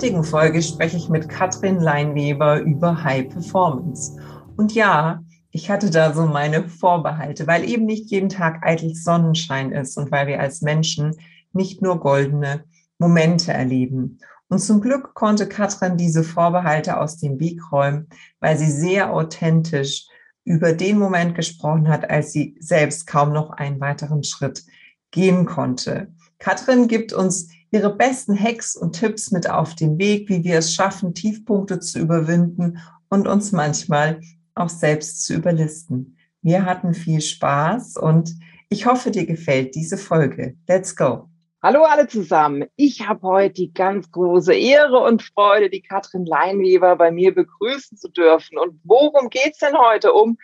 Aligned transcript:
heutigen 0.00 0.24
Folge 0.24 0.62
spreche 0.62 0.96
ich 0.96 1.10
mit 1.10 1.28
Katrin 1.28 1.78
Leinweber 1.78 2.60
über 2.60 3.04
High 3.04 3.28
Performance. 3.28 4.18
Und 4.56 4.74
ja, 4.74 5.22
ich 5.50 5.70
hatte 5.70 5.90
da 5.90 6.14
so 6.14 6.24
meine 6.24 6.70
Vorbehalte, 6.70 7.46
weil 7.46 7.68
eben 7.68 7.84
nicht 7.84 8.10
jeden 8.10 8.30
Tag 8.30 8.66
eitel 8.66 8.94
Sonnenschein 8.94 9.72
ist 9.72 9.98
und 9.98 10.10
weil 10.10 10.26
wir 10.26 10.40
als 10.40 10.62
Menschen 10.62 11.16
nicht 11.52 11.82
nur 11.82 12.00
goldene 12.00 12.64
Momente 12.98 13.52
erleben. 13.52 14.20
Und 14.48 14.60
zum 14.60 14.80
Glück 14.80 15.12
konnte 15.12 15.46
Katrin 15.46 15.98
diese 15.98 16.24
Vorbehalte 16.24 16.98
aus 16.98 17.18
dem 17.18 17.38
Weg 17.38 17.70
räumen, 17.70 18.08
weil 18.40 18.56
sie 18.56 18.70
sehr 18.70 19.12
authentisch 19.12 20.06
über 20.44 20.72
den 20.72 20.98
Moment 20.98 21.34
gesprochen 21.34 21.88
hat, 21.90 22.08
als 22.08 22.32
sie 22.32 22.56
selbst 22.58 23.06
kaum 23.06 23.34
noch 23.34 23.50
einen 23.50 23.82
weiteren 23.82 24.24
Schritt 24.24 24.64
gehen 25.10 25.44
konnte. 25.44 26.10
Katrin 26.38 26.88
gibt 26.88 27.12
uns 27.12 27.48
ihre 27.70 27.94
besten 27.94 28.38
Hacks 28.38 28.76
und 28.76 28.98
Tipps 28.98 29.30
mit 29.30 29.48
auf 29.48 29.74
den 29.74 29.98
Weg, 29.98 30.28
wie 30.28 30.42
wir 30.44 30.58
es 30.58 30.74
schaffen, 30.74 31.14
Tiefpunkte 31.14 31.80
zu 31.80 31.98
überwinden 32.00 32.78
und 33.08 33.28
uns 33.28 33.52
manchmal 33.52 34.20
auch 34.54 34.68
selbst 34.68 35.24
zu 35.24 35.34
überlisten. 35.34 36.16
Wir 36.42 36.64
hatten 36.64 36.94
viel 36.94 37.20
Spaß 37.20 37.96
und 37.96 38.34
ich 38.68 38.86
hoffe, 38.86 39.10
dir 39.10 39.26
gefällt 39.26 39.74
diese 39.74 39.98
Folge. 39.98 40.56
Let's 40.68 40.94
go. 40.94 41.28
Hallo 41.62 41.82
alle 41.82 42.08
zusammen. 42.08 42.64
Ich 42.76 43.06
habe 43.06 43.20
heute 43.22 43.54
die 43.54 43.72
ganz 43.72 44.10
große 44.10 44.54
Ehre 44.54 44.98
und 45.00 45.22
Freude, 45.22 45.68
die 45.68 45.82
Katrin 45.82 46.24
Leinweber 46.24 46.96
bei 46.96 47.10
mir 47.10 47.34
begrüßen 47.34 47.98
zu 47.98 48.08
dürfen. 48.08 48.58
Und 48.58 48.80
worum 48.84 49.28
geht's 49.28 49.58
denn 49.58 49.76
heute? 49.76 50.14
Um 50.14 50.38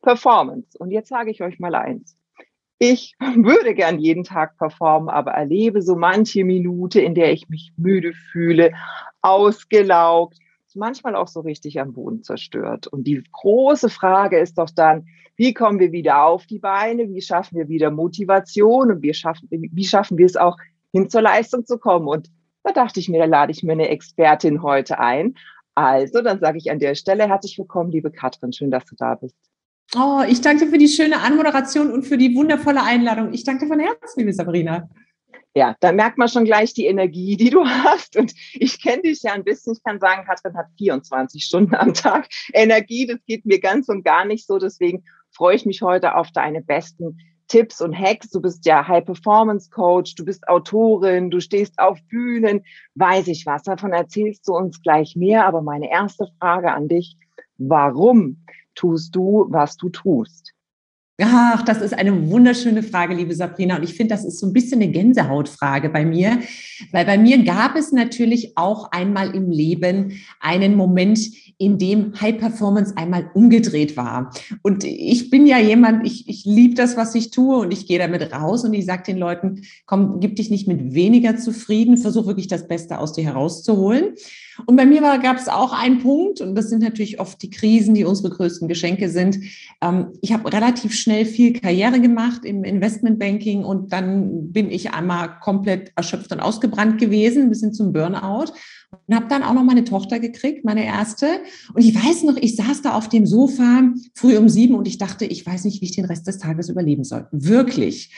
Performance. 0.00 0.78
Und 0.78 0.90
jetzt 0.90 1.10
sage 1.10 1.30
ich 1.30 1.42
euch 1.42 1.58
mal 1.58 1.74
eins 1.74 2.16
ich 2.82 3.14
würde 3.36 3.74
gern 3.74 4.00
jeden 4.00 4.24
Tag 4.24 4.58
performen, 4.58 5.08
aber 5.08 5.30
erlebe 5.30 5.82
so 5.82 5.94
manche 5.94 6.44
Minute, 6.44 7.00
in 7.00 7.14
der 7.14 7.32
ich 7.32 7.48
mich 7.48 7.72
müde 7.76 8.12
fühle, 8.12 8.72
ausgelaugt, 9.20 10.38
manchmal 10.74 11.14
auch 11.14 11.28
so 11.28 11.40
richtig 11.40 11.78
am 11.78 11.92
Boden 11.92 12.24
zerstört. 12.24 12.88
Und 12.88 13.04
die 13.04 13.22
große 13.30 13.88
Frage 13.88 14.40
ist 14.40 14.58
doch 14.58 14.70
dann, 14.70 15.06
wie 15.36 15.54
kommen 15.54 15.78
wir 15.78 15.92
wieder 15.92 16.24
auf 16.24 16.46
die 16.46 16.58
Beine? 16.58 17.08
Wie 17.08 17.22
schaffen 17.22 17.56
wir 17.56 17.68
wieder 17.68 17.92
Motivation? 17.92 18.90
Und 18.90 19.02
wie 19.02 19.14
schaffen, 19.14 19.46
wie 19.50 19.84
schaffen 19.84 20.18
wir 20.18 20.26
es 20.26 20.36
auch, 20.36 20.56
hin 20.90 21.08
zur 21.08 21.22
Leistung 21.22 21.64
zu 21.64 21.78
kommen? 21.78 22.08
Und 22.08 22.30
da 22.64 22.72
dachte 22.72 22.98
ich 22.98 23.08
mir, 23.08 23.20
da 23.20 23.26
lade 23.26 23.52
ich 23.52 23.62
mir 23.62 23.72
eine 23.72 23.90
Expertin 23.90 24.60
heute 24.60 24.98
ein. 24.98 25.34
Also, 25.76 26.20
dann 26.20 26.40
sage 26.40 26.58
ich 26.58 26.68
an 26.68 26.80
der 26.80 26.96
Stelle 26.96 27.28
herzlich 27.28 27.56
willkommen, 27.58 27.92
liebe 27.92 28.10
Katrin. 28.10 28.52
Schön, 28.52 28.72
dass 28.72 28.86
du 28.86 28.96
da 28.96 29.14
bist. 29.14 29.36
Oh, 29.94 30.22
ich 30.26 30.40
danke 30.40 30.68
für 30.68 30.78
die 30.78 30.88
schöne 30.88 31.20
Anmoderation 31.20 31.92
und 31.92 32.04
für 32.04 32.16
die 32.16 32.34
wundervolle 32.34 32.82
Einladung. 32.82 33.34
Ich 33.34 33.44
danke 33.44 33.66
von 33.66 33.78
Herzen, 33.78 34.20
liebe 34.20 34.32
Sabrina. 34.32 34.88
Ja, 35.54 35.76
da 35.80 35.92
merkt 35.92 36.16
man 36.16 36.28
schon 36.28 36.46
gleich 36.46 36.72
die 36.72 36.86
Energie, 36.86 37.36
die 37.36 37.50
du 37.50 37.66
hast. 37.66 38.16
Und 38.16 38.32
ich 38.54 38.82
kenne 38.82 39.02
dich 39.02 39.22
ja 39.22 39.32
ein 39.32 39.44
bisschen. 39.44 39.74
Ich 39.74 39.84
kann 39.84 40.00
sagen, 40.00 40.24
Katrin 40.24 40.56
hat 40.56 40.68
24 40.78 41.44
Stunden 41.44 41.74
am 41.74 41.92
Tag 41.92 42.26
Energie. 42.54 43.06
Das 43.06 43.18
geht 43.26 43.44
mir 43.44 43.60
ganz 43.60 43.90
und 43.90 44.02
gar 44.02 44.24
nicht 44.24 44.46
so. 44.46 44.58
Deswegen 44.58 45.04
freue 45.30 45.56
ich 45.56 45.66
mich 45.66 45.82
heute 45.82 46.14
auf 46.14 46.30
deine 46.32 46.62
besten 46.62 47.18
Tipps 47.48 47.82
und 47.82 47.94
Hacks. 47.94 48.30
Du 48.30 48.40
bist 48.40 48.64
ja 48.64 48.88
High 48.88 49.04
Performance 49.04 49.68
Coach, 49.68 50.14
du 50.14 50.24
bist 50.24 50.48
Autorin, 50.48 51.30
du 51.30 51.38
stehst 51.38 51.78
auf 51.78 51.98
Bühnen, 52.08 52.62
weiß 52.94 53.28
ich 53.28 53.44
was. 53.44 53.64
Davon 53.64 53.92
erzählst 53.92 54.48
du 54.48 54.54
uns 54.54 54.80
gleich 54.80 55.16
mehr. 55.16 55.44
Aber 55.44 55.60
meine 55.60 55.90
erste 55.90 56.28
Frage 56.40 56.72
an 56.72 56.88
dich, 56.88 57.18
warum 57.58 58.42
tust 58.74 59.14
du, 59.14 59.46
was 59.48 59.76
du 59.76 59.88
tust? 59.88 60.52
Ach, 61.20 61.62
das 61.62 61.82
ist 61.82 61.92
eine 61.92 62.30
wunderschöne 62.30 62.82
Frage, 62.82 63.14
liebe 63.14 63.34
Sabrina. 63.34 63.76
Und 63.76 63.84
ich 63.84 63.94
finde, 63.94 64.14
das 64.14 64.24
ist 64.24 64.40
so 64.40 64.46
ein 64.46 64.52
bisschen 64.52 64.82
eine 64.82 64.90
Gänsehautfrage 64.90 65.90
bei 65.90 66.04
mir, 66.04 66.40
weil 66.90 67.04
bei 67.04 67.18
mir 67.18 67.44
gab 67.44 67.76
es 67.76 67.92
natürlich 67.92 68.56
auch 68.56 68.90
einmal 68.92 69.34
im 69.34 69.50
Leben 69.50 70.20
einen 70.40 70.74
Moment, 70.74 71.20
in 71.58 71.78
dem 71.78 72.20
High 72.20 72.38
Performance 72.38 72.96
einmal 72.96 73.30
umgedreht 73.34 73.96
war. 73.96 74.34
Und 74.62 74.84
ich 74.84 75.30
bin 75.30 75.46
ja 75.46 75.58
jemand, 75.58 76.06
ich, 76.06 76.28
ich 76.28 76.44
liebe 76.44 76.74
das, 76.74 76.96
was 76.96 77.14
ich 77.14 77.30
tue 77.30 77.58
und 77.58 77.72
ich 77.72 77.86
gehe 77.86 77.98
damit 77.98 78.32
raus 78.32 78.64
und 78.64 78.72
ich 78.72 78.86
sage 78.86 79.04
den 79.04 79.18
Leuten, 79.18 79.62
komm, 79.86 80.18
gib 80.18 80.36
dich 80.36 80.50
nicht 80.50 80.66
mit 80.66 80.94
weniger 80.94 81.36
zufrieden, 81.36 81.98
versuch 81.98 82.26
wirklich 82.26 82.48
das 82.48 82.66
Beste 82.66 82.98
aus 82.98 83.12
dir 83.12 83.24
herauszuholen. 83.24 84.14
Und 84.66 84.76
bei 84.76 84.86
mir 84.86 85.00
gab 85.18 85.36
es 85.36 85.48
auch 85.48 85.72
einen 85.72 86.00
Punkt, 86.00 86.40
und 86.40 86.54
das 86.54 86.68
sind 86.68 86.82
natürlich 86.82 87.20
oft 87.20 87.40
die 87.42 87.50
Krisen, 87.50 87.94
die 87.94 88.04
unsere 88.04 88.30
größten 88.30 88.68
Geschenke 88.68 89.08
sind. 89.08 89.38
Ähm, 89.80 90.12
ich 90.20 90.32
habe 90.32 90.52
relativ 90.52 90.94
schnell 90.94 91.24
viel 91.24 91.58
Karriere 91.58 92.00
gemacht 92.00 92.44
im 92.44 92.64
Investmentbanking 92.64 93.64
und 93.64 93.92
dann 93.92 94.52
bin 94.52 94.70
ich 94.70 94.92
einmal 94.92 95.38
komplett 95.40 95.92
erschöpft 95.96 96.32
und 96.32 96.40
ausgebrannt 96.40 96.98
gewesen, 96.98 97.48
bis 97.48 97.60
hin 97.60 97.72
zum 97.72 97.92
Burnout 97.92 98.52
und 99.06 99.14
habe 99.14 99.26
dann 99.28 99.42
auch 99.42 99.54
noch 99.54 99.64
meine 99.64 99.84
Tochter 99.84 100.20
gekriegt, 100.20 100.64
meine 100.64 100.84
erste. 100.84 101.26
Und 101.74 101.82
ich 101.82 101.94
weiß 101.94 102.24
noch, 102.24 102.36
ich 102.36 102.56
saß 102.56 102.82
da 102.82 102.94
auf 102.94 103.08
dem 103.08 103.26
Sofa 103.26 103.90
früh 104.14 104.36
um 104.36 104.48
sieben 104.48 104.74
und 104.74 104.86
ich 104.86 104.98
dachte, 104.98 105.24
ich 105.24 105.46
weiß 105.46 105.64
nicht, 105.64 105.80
wie 105.80 105.86
ich 105.86 105.96
den 105.96 106.04
Rest 106.04 106.26
des 106.26 106.38
Tages 106.38 106.68
überleben 106.68 107.04
soll. 107.04 107.26
Wirklich. 107.32 108.14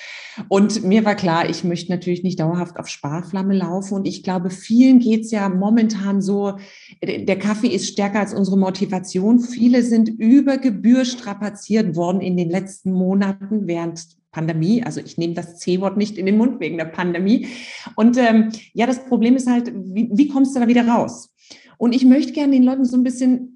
Und 0.49 0.83
mir 0.85 1.05
war 1.05 1.15
klar, 1.15 1.49
ich 1.49 1.63
möchte 1.63 1.93
natürlich 1.93 2.25
nicht 2.25 2.41
dauerhaft 2.41 2.79
auf 2.79 2.89
Sparflamme 2.89 3.55
laufen. 3.55 3.95
Und 3.95 4.07
ich 4.07 4.23
glaube, 4.23 4.51
vielen 4.51 4.99
geht's 4.99 5.31
ja 5.31 5.49
momentan 5.49 6.21
so, 6.21 6.59
der 7.03 7.39
Kaffee 7.39 7.69
ist 7.69 7.89
stärker 7.89 8.21
als 8.21 8.35
unsere 8.35 8.59
Motivation. 8.59 9.39
Viele 9.39 9.83
sind 9.83 10.09
über 10.09 10.59
Gebühr 10.59 11.05
strapaziert 11.05 11.95
worden 11.95 12.21
in 12.21 12.37
den 12.37 12.51
letzten 12.51 12.93
Monaten, 12.93 13.67
während 13.67 14.07
Pandemie. 14.35 14.83
Also 14.83 15.01
ich 15.01 15.17
nehme 15.17 15.35
das 15.35 15.59
C-Wort 15.59 15.97
nicht 15.97 16.19
in 16.19 16.27
den 16.27 16.37
Mund 16.37 16.61
wegen 16.61 16.77
der 16.77 16.87
Pandemie. 16.87 17.47
Und 17.95 18.19
ähm, 18.19 18.51
ja, 18.73 18.87
das 18.87 19.07
Problem 19.07 19.37
ist 19.37 19.49
halt, 19.49 19.73
wie, 19.75 20.11
wie 20.13 20.29
kommst 20.29 20.55
du 20.55 20.61
da 20.61 20.69
wieder 20.69 20.87
raus? 20.87 21.33
Und 21.79 21.95
ich 21.95 22.05
möchte 22.05 22.33
gerne 22.33 22.53
den 22.53 22.65
Leuten 22.65 22.85
so 22.85 22.97
ein 22.97 23.05
bisschen 23.05 23.54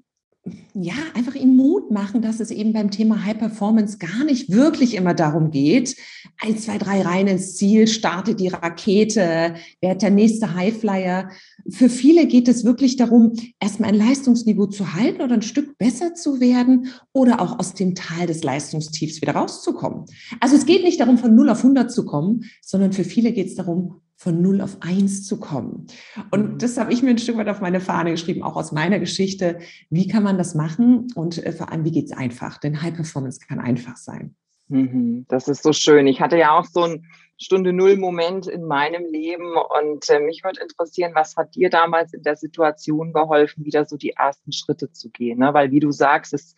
ja, 0.73 0.93
einfach 1.13 1.35
ihnen 1.35 1.55
Mut 1.55 1.91
machen, 1.91 2.21
dass 2.21 2.39
es 2.39 2.51
eben 2.51 2.73
beim 2.73 2.91
Thema 2.91 3.23
High 3.25 3.37
Performance 3.37 3.97
gar 3.97 4.23
nicht 4.23 4.51
wirklich 4.51 4.95
immer 4.95 5.13
darum 5.13 5.51
geht, 5.51 5.95
eins, 6.39 6.65
zwei, 6.65 6.77
drei 6.77 7.01
rein 7.01 7.27
ins 7.27 7.55
Ziel, 7.55 7.87
startet 7.87 8.39
die 8.39 8.47
Rakete, 8.47 9.55
wer 9.81 9.89
hat 9.91 10.01
der 10.01 10.11
nächste 10.11 10.53
Highflyer. 10.53 11.29
Für 11.69 11.89
viele 11.89 12.27
geht 12.27 12.47
es 12.47 12.63
wirklich 12.63 12.95
darum, 12.95 13.33
erstmal 13.59 13.89
ein 13.89 13.95
Leistungsniveau 13.95 14.67
zu 14.67 14.93
halten 14.93 15.21
oder 15.21 15.33
ein 15.33 15.41
Stück 15.41 15.77
besser 15.77 16.13
zu 16.13 16.39
werden 16.39 16.87
oder 17.13 17.41
auch 17.41 17.59
aus 17.59 17.73
dem 17.73 17.95
Tal 17.95 18.27
des 18.27 18.43
Leistungstiefs 18.43 19.21
wieder 19.21 19.33
rauszukommen. 19.33 20.05
Also 20.39 20.55
es 20.55 20.65
geht 20.65 20.83
nicht 20.83 20.99
darum, 20.99 21.17
von 21.17 21.35
0 21.35 21.49
auf 21.49 21.59
100 21.59 21.91
zu 21.91 22.05
kommen, 22.05 22.45
sondern 22.61 22.93
für 22.93 23.03
viele 23.03 23.31
geht 23.33 23.47
es 23.47 23.55
darum, 23.55 24.01
von 24.19 24.41
null 24.41 24.59
auf 24.59 24.77
eins 24.81 25.25
zu 25.25 25.39
kommen. 25.39 25.87
Und 26.29 26.53
mhm. 26.53 26.57
das 26.57 26.77
habe 26.77 26.91
ich 26.91 27.01
mir 27.01 27.11
ein 27.11 27.17
Stück 27.17 27.37
weit 27.37 27.47
auf 27.47 27.61
meine 27.61 27.79
Fahne 27.79 28.11
geschrieben, 28.11 28.43
auch 28.43 28.57
aus 28.57 28.73
meiner 28.73 28.99
Geschichte. 28.99 29.59
Wie 29.89 30.09
kann 30.09 30.23
man 30.23 30.37
das 30.37 30.55
machen? 30.55 31.07
Und 31.15 31.43
äh, 31.43 31.53
vor 31.53 31.71
allem, 31.71 31.85
wie 31.85 31.91
geht 31.91 32.07
es 32.07 32.11
einfach? 32.11 32.57
Denn 32.57 32.81
High 32.81 32.93
Performance 32.93 33.39
kann 33.39 33.59
einfach 33.59 33.95
sein. 33.95 34.35
Mhm. 34.67 35.25
Das 35.29 35.47
ist 35.47 35.63
so 35.63 35.71
schön. 35.71 36.05
Ich 36.05 36.19
hatte 36.19 36.37
ja 36.37 36.51
auch 36.51 36.65
so 36.65 36.83
einen 36.83 37.05
Stunde 37.37 37.71
Null 37.71 37.95
Moment 37.95 38.47
in 38.47 38.65
meinem 38.65 39.05
Leben 39.05 39.53
und 39.55 40.09
äh, 40.09 40.19
mich 40.19 40.43
würde 40.43 40.59
interessieren, 40.59 41.13
was 41.15 41.37
hat 41.37 41.55
dir 41.55 41.69
damals 41.69 42.13
in 42.13 42.21
der 42.21 42.35
Situation 42.35 43.13
geholfen, 43.13 43.63
wieder 43.63 43.85
so 43.85 43.95
die 43.95 44.11
ersten 44.11 44.51
Schritte 44.51 44.91
zu 44.91 45.09
gehen? 45.11 45.39
Ne? 45.39 45.53
Weil 45.53 45.71
wie 45.71 45.79
du 45.79 45.91
sagst, 45.91 46.33
es 46.33 46.55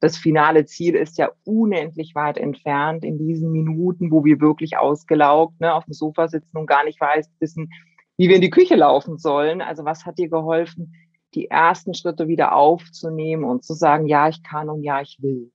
das 0.00 0.16
finale 0.16 0.64
Ziel 0.64 0.94
ist 0.94 1.18
ja 1.18 1.30
unendlich 1.44 2.14
weit 2.14 2.38
entfernt 2.38 3.04
in 3.04 3.18
diesen 3.18 3.52
Minuten, 3.52 4.10
wo 4.10 4.24
wir 4.24 4.40
wirklich 4.40 4.78
ausgelaugt 4.78 5.60
ne, 5.60 5.74
auf 5.74 5.84
dem 5.84 5.92
Sofa 5.92 6.26
sitzen 6.26 6.56
und 6.56 6.66
gar 6.66 6.84
nicht 6.84 7.00
weiß, 7.00 7.30
wissen, 7.38 7.70
wie 8.16 8.28
wir 8.28 8.36
in 8.36 8.42
die 8.42 8.50
Küche 8.50 8.76
laufen 8.76 9.18
sollen. 9.18 9.60
Also 9.60 9.84
was 9.84 10.06
hat 10.06 10.18
dir 10.18 10.28
geholfen, 10.28 10.94
die 11.34 11.48
ersten 11.48 11.94
Schritte 11.94 12.28
wieder 12.28 12.54
aufzunehmen 12.54 13.44
und 13.44 13.64
zu 13.64 13.74
sagen, 13.74 14.06
ja, 14.06 14.28
ich 14.28 14.42
kann 14.42 14.70
und 14.70 14.82
ja, 14.82 15.00
ich 15.02 15.18
will? 15.20 15.52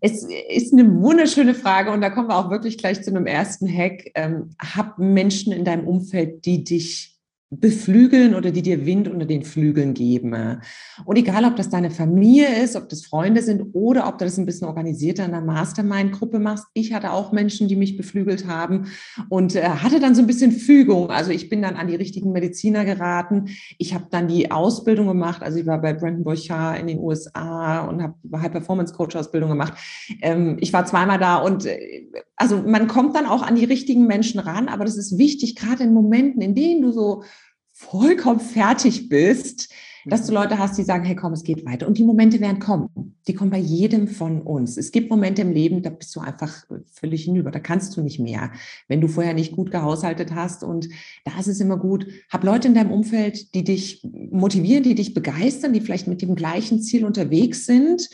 Es 0.00 0.24
ist 0.24 0.72
eine 0.72 1.00
wunderschöne 1.02 1.54
Frage 1.54 1.90
und 1.90 2.00
da 2.00 2.10
kommen 2.10 2.28
wir 2.28 2.38
auch 2.38 2.50
wirklich 2.50 2.78
gleich 2.78 3.02
zu 3.02 3.10
einem 3.10 3.26
ersten 3.26 3.68
Hack. 3.68 4.10
Ähm, 4.14 4.54
hab 4.58 4.98
Menschen 4.98 5.52
in 5.52 5.64
deinem 5.64 5.86
Umfeld, 5.86 6.44
die 6.46 6.64
dich 6.64 7.11
beflügeln 7.60 8.34
oder 8.34 8.50
die 8.50 8.62
dir 8.62 8.86
Wind 8.86 9.08
unter 9.08 9.26
den 9.26 9.42
Flügeln 9.42 9.92
geben. 9.92 10.58
Und 11.04 11.16
egal, 11.16 11.44
ob 11.44 11.56
das 11.56 11.68
deine 11.68 11.90
Familie 11.90 12.62
ist, 12.62 12.76
ob 12.76 12.88
das 12.88 13.04
Freunde 13.04 13.42
sind 13.42 13.74
oder 13.74 14.08
ob 14.08 14.18
du 14.18 14.24
das 14.24 14.38
ein 14.38 14.46
bisschen 14.46 14.68
organisierter 14.68 15.26
in 15.26 15.34
einer 15.34 15.44
Mastermind-Gruppe 15.44 16.38
machst. 16.38 16.64
Ich 16.72 16.94
hatte 16.94 17.12
auch 17.12 17.32
Menschen, 17.32 17.68
die 17.68 17.76
mich 17.76 17.96
beflügelt 17.96 18.46
haben 18.46 18.86
und 19.28 19.54
äh, 19.54 19.62
hatte 19.62 20.00
dann 20.00 20.14
so 20.14 20.22
ein 20.22 20.26
bisschen 20.26 20.52
Fügung. 20.52 21.10
Also 21.10 21.30
ich 21.30 21.50
bin 21.50 21.60
dann 21.60 21.76
an 21.76 21.88
die 21.88 21.96
richtigen 21.96 22.32
Mediziner 22.32 22.86
geraten. 22.86 23.50
Ich 23.76 23.92
habe 23.92 24.06
dann 24.10 24.28
die 24.28 24.50
Ausbildung 24.50 25.06
gemacht. 25.08 25.42
Also 25.42 25.58
ich 25.58 25.66
war 25.66 25.80
bei 25.80 25.92
Brandon 25.92 26.24
Burchard 26.24 26.80
in 26.80 26.86
den 26.86 27.00
USA 27.00 27.80
und 27.86 28.02
habe 28.02 28.14
High-Performance-Coach-Ausbildung 28.34 29.50
gemacht. 29.50 29.74
Ähm, 30.22 30.56
ich 30.60 30.72
war 30.72 30.86
zweimal 30.86 31.18
da 31.18 31.36
und 31.36 31.66
äh, 31.66 32.06
also 32.42 32.60
man 32.60 32.88
kommt 32.88 33.14
dann 33.14 33.26
auch 33.26 33.42
an 33.42 33.54
die 33.54 33.64
richtigen 33.64 34.08
Menschen 34.08 34.40
ran, 34.40 34.66
aber 34.66 34.84
das 34.84 34.96
ist 34.96 35.16
wichtig, 35.16 35.54
gerade 35.54 35.84
in 35.84 35.94
Momenten, 35.94 36.42
in 36.42 36.56
denen 36.56 36.82
du 36.82 36.90
so 36.90 37.22
vollkommen 37.70 38.40
fertig 38.40 39.08
bist, 39.08 39.72
dass 40.06 40.26
du 40.26 40.32
mhm. 40.32 40.38
Leute 40.38 40.58
hast, 40.58 40.76
die 40.76 40.82
sagen, 40.82 41.04
hey 41.04 41.14
komm, 41.14 41.34
es 41.34 41.44
geht 41.44 41.64
weiter. 41.64 41.86
Und 41.86 41.98
die 41.98 42.02
Momente 42.02 42.40
werden 42.40 42.58
kommen. 42.58 43.14
Die 43.28 43.34
kommen 43.34 43.52
bei 43.52 43.58
jedem 43.58 44.08
von 44.08 44.42
uns. 44.42 44.76
Es 44.76 44.90
gibt 44.90 45.08
Momente 45.08 45.42
im 45.42 45.52
Leben, 45.52 45.82
da 45.82 45.90
bist 45.90 46.16
du 46.16 46.20
einfach 46.20 46.64
völlig 46.90 47.22
hinüber. 47.22 47.52
Da 47.52 47.60
kannst 47.60 47.96
du 47.96 48.02
nicht 48.02 48.18
mehr, 48.18 48.50
wenn 48.88 49.00
du 49.00 49.06
vorher 49.06 49.34
nicht 49.34 49.52
gut 49.52 49.70
gehaushaltet 49.70 50.34
hast. 50.34 50.64
Und 50.64 50.88
da 51.24 51.38
ist 51.38 51.46
es 51.46 51.60
immer 51.60 51.76
gut, 51.76 52.08
hab 52.28 52.42
Leute 52.42 52.66
in 52.66 52.74
deinem 52.74 52.90
Umfeld, 52.90 53.54
die 53.54 53.62
dich 53.62 54.04
motivieren, 54.32 54.82
die 54.82 54.96
dich 54.96 55.14
begeistern, 55.14 55.72
die 55.72 55.80
vielleicht 55.80 56.08
mit 56.08 56.22
dem 56.22 56.34
gleichen 56.34 56.82
Ziel 56.82 57.04
unterwegs 57.04 57.66
sind. 57.66 58.10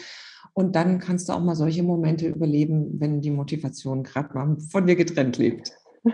Und 0.59 0.75
dann 0.75 0.99
kannst 0.99 1.29
du 1.29 1.35
auch 1.35 1.41
mal 1.41 1.55
solche 1.55 1.85
Momente 1.85 2.27
überleben, 2.27 2.99
wenn 2.99 3.21
die 3.21 3.31
Motivation 3.31 4.03
gerade 4.03 4.35
mal 4.35 4.57
von 4.73 4.89
dir 4.89 4.97
getrennt 4.97 5.39
lebt. 5.39 5.71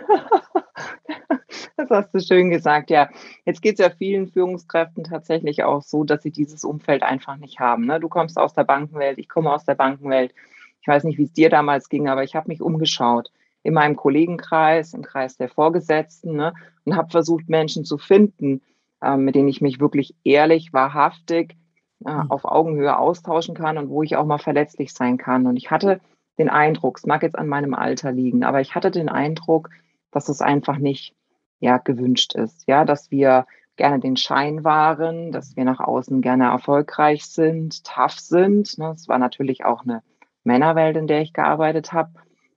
Das 1.76 1.91
hast 1.91 2.14
du 2.14 2.20
schön 2.20 2.50
gesagt, 2.50 2.88
ja. 2.88 3.11
Jetzt 3.44 3.61
geht 3.61 3.75
es 3.75 3.85
ja 3.85 3.91
vielen 3.91 4.29
Führungskräften 4.29 5.02
tatsächlich 5.05 5.64
auch 5.64 5.82
so, 5.82 6.05
dass 6.05 6.23
sie 6.23 6.31
dieses 6.31 6.62
Umfeld 6.62 7.02
einfach 7.02 7.37
nicht 7.37 7.58
haben. 7.58 7.87
Ne? 7.87 7.99
Du 7.99 8.08
kommst 8.08 8.38
aus 8.38 8.55
der 8.55 8.62
Bankenwelt, 8.62 9.19
ich 9.19 9.29
komme 9.29 9.52
aus 9.52 9.64
der 9.64 9.75
Bankenwelt. 9.75 10.32
Ich 10.81 10.87
weiß 10.87 11.02
nicht, 11.05 11.19
wie 11.19 11.25
es 11.25 11.32
dir 11.32 11.50
damals 11.50 11.88
ging, 11.88 12.08
aber 12.08 12.23
ich 12.23 12.37
habe 12.37 12.49
mich 12.49 12.62
umgeschaut 12.62 13.32
in 13.64 13.75
meinem 13.75 13.96
Kollegenkreis, 13.96 14.94
im 14.94 15.02
Kreis 15.02 15.37
der 15.37 15.49
Vorgesetzten 15.49 16.37
ne? 16.37 16.55
und 16.85 16.96
habe 16.96 17.11
versucht, 17.11 17.49
Menschen 17.49 17.85
zu 17.85 17.99
finden, 17.99 18.62
äh, 19.02 19.17
mit 19.17 19.35
denen 19.35 19.49
ich 19.49 19.61
mich 19.61 19.81
wirklich 19.81 20.14
ehrlich, 20.23 20.73
wahrhaftig 20.73 21.56
äh, 22.06 22.12
mhm. 22.12 22.30
auf 22.30 22.44
Augenhöhe 22.44 22.96
austauschen 22.96 23.54
kann 23.54 23.78
und 23.78 23.88
wo 23.88 24.02
ich 24.02 24.16
auch 24.16 24.26
mal 24.26 24.38
verletzlich 24.38 24.92
sein 24.92 25.18
kann. 25.18 25.46
Und 25.46 25.56
ich 25.56 25.70
hatte 25.70 26.00
den 26.38 26.48
Eindruck, 26.48 26.98
es 26.98 27.06
mag 27.06 27.22
jetzt 27.22 27.38
an 27.38 27.48
meinem 27.48 27.74
Alter 27.74 28.12
liegen, 28.12 28.44
aber 28.44 28.60
ich 28.60 28.74
hatte 28.74 28.90
den 28.90 29.08
Eindruck, 29.08 29.70
dass 30.10 30.28
es 30.28 30.40
einfach 30.40 30.78
nicht 30.78 31.14
ja, 31.60 31.78
gewünscht 31.78 32.34
ist. 32.34 32.64
Ja, 32.66 32.84
dass 32.84 33.10
wir 33.10 33.46
gerne 33.76 34.00
den 34.00 34.16
Schein 34.16 34.64
wahren, 34.64 35.32
dass 35.32 35.56
wir 35.56 35.64
nach 35.64 35.80
außen 35.80 36.20
gerne 36.20 36.44
erfolgreich 36.44 37.26
sind, 37.26 37.84
tough 37.84 38.18
sind. 38.18 38.78
Ne? 38.78 38.92
Es 38.94 39.08
war 39.08 39.18
natürlich 39.18 39.64
auch 39.64 39.82
eine 39.82 40.02
Männerwelt, 40.44 40.96
in 40.96 41.06
der 41.06 41.22
ich 41.22 41.32
gearbeitet 41.32 41.92
habe. 41.92 42.12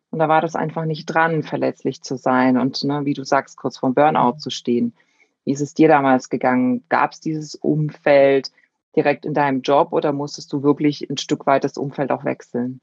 Und 0.10 0.20
da 0.20 0.30
war 0.30 0.42
das 0.42 0.56
einfach 0.56 0.86
nicht 0.86 1.06
dran, 1.06 1.44
verletzlich 1.44 2.02
zu 2.02 2.18
sein 2.18 2.58
und, 2.58 2.84
ne, 2.84 3.04
wie 3.04 3.14
du 3.14 3.24
sagst, 3.24 3.58
kurz 3.58 3.78
vorm 3.78 3.94
Burnout 3.94 4.38
zu 4.38 4.50
stehen. 4.50 4.96
Wie 5.44 5.52
ist 5.52 5.62
es 5.62 5.74
dir 5.74 5.88
damals 5.88 6.30
gegangen? 6.30 6.84
Gab 6.90 7.12
es 7.12 7.20
dieses 7.20 7.56
Umfeld 7.56 8.52
direkt 8.98 9.26
in 9.26 9.34
deinem 9.34 9.62
Job 9.62 9.94
oder 9.94 10.12
musstest 10.12 10.52
du 10.52 10.64
wirklich 10.64 11.10
ein 11.10 11.18
Stück 11.18 11.46
weit 11.46 11.64
das 11.64 11.78
Umfeld 11.78 12.12
auch 12.12 12.26
wechseln? 12.26 12.82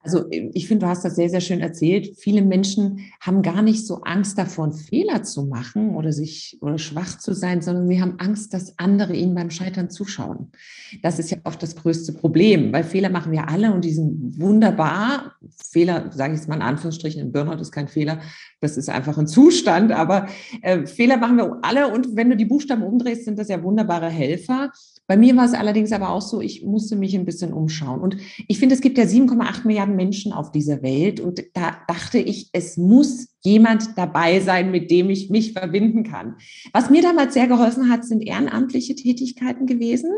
Also 0.00 0.26
ich 0.30 0.68
finde, 0.68 0.86
du 0.86 0.90
hast 0.90 1.04
das 1.04 1.16
sehr, 1.16 1.28
sehr 1.28 1.40
schön 1.40 1.60
erzählt. 1.60 2.16
Viele 2.18 2.40
Menschen 2.40 3.00
haben 3.20 3.42
gar 3.42 3.62
nicht 3.62 3.84
so 3.84 4.02
Angst 4.02 4.38
davor, 4.38 4.64
einen 4.64 4.72
Fehler 4.72 5.24
zu 5.24 5.44
machen 5.44 5.96
oder 5.96 6.12
sich 6.12 6.56
oder 6.60 6.78
schwach 6.78 7.18
zu 7.18 7.34
sein, 7.34 7.62
sondern 7.62 7.88
sie 7.88 8.00
haben 8.00 8.14
Angst, 8.18 8.54
dass 8.54 8.78
andere 8.78 9.14
ihnen 9.14 9.34
beim 9.34 9.50
Scheitern 9.50 9.90
zuschauen. 9.90 10.52
Das 11.02 11.18
ist 11.18 11.30
ja 11.30 11.38
oft 11.42 11.60
das 11.62 11.74
größte 11.74 12.12
Problem, 12.12 12.72
weil 12.72 12.84
Fehler 12.84 13.10
machen 13.10 13.32
wir 13.32 13.48
alle 13.48 13.72
und 13.72 13.84
die 13.84 13.92
sind 13.92 14.38
wunderbar. 14.38 15.34
Fehler, 15.50 16.10
sage 16.12 16.34
ich 16.34 16.40
es 16.40 16.46
mal 16.46 16.56
in 16.56 16.62
Anführungsstrichen, 16.62 17.20
ein 17.20 17.32
Burnout 17.32 17.60
ist 17.60 17.72
kein 17.72 17.88
Fehler, 17.88 18.20
das 18.60 18.76
ist 18.76 18.88
einfach 18.88 19.18
ein 19.18 19.26
Zustand, 19.26 19.90
aber 19.90 20.28
äh, 20.62 20.86
Fehler 20.86 21.16
machen 21.16 21.38
wir 21.38 21.58
alle 21.62 21.92
und 21.92 22.14
wenn 22.14 22.30
du 22.30 22.36
die 22.36 22.44
Buchstaben 22.44 22.84
umdrehst, 22.84 23.24
sind 23.24 23.38
das 23.38 23.48
ja 23.48 23.62
wunderbare 23.62 24.08
Helfer. 24.08 24.70
Bei 25.08 25.16
mir 25.16 25.34
war 25.36 25.46
es 25.46 25.54
allerdings 25.54 25.90
aber 25.92 26.10
auch 26.10 26.20
so, 26.20 26.42
ich 26.42 26.62
musste 26.62 26.94
mich 26.94 27.16
ein 27.16 27.24
bisschen 27.24 27.54
umschauen. 27.54 28.00
Und 28.00 28.18
ich 28.46 28.58
finde, 28.58 28.74
es 28.74 28.82
gibt 28.82 28.98
ja 28.98 29.04
7,8 29.04 29.66
Milliarden 29.66 29.96
Menschen 29.96 30.34
auf 30.34 30.52
dieser 30.52 30.82
Welt. 30.82 31.18
Und 31.18 31.42
da 31.54 31.78
dachte 31.88 32.18
ich, 32.18 32.50
es 32.52 32.76
muss 32.76 33.28
jemand 33.42 33.96
dabei 33.96 34.40
sein, 34.40 34.70
mit 34.70 34.90
dem 34.90 35.08
ich 35.08 35.30
mich 35.30 35.54
verbinden 35.54 36.02
kann. 36.02 36.36
Was 36.74 36.90
mir 36.90 37.00
damals 37.00 37.32
sehr 37.32 37.46
geholfen 37.46 37.88
hat, 37.88 38.04
sind 38.04 38.20
ehrenamtliche 38.20 38.96
Tätigkeiten 38.96 39.64
gewesen. 39.64 40.10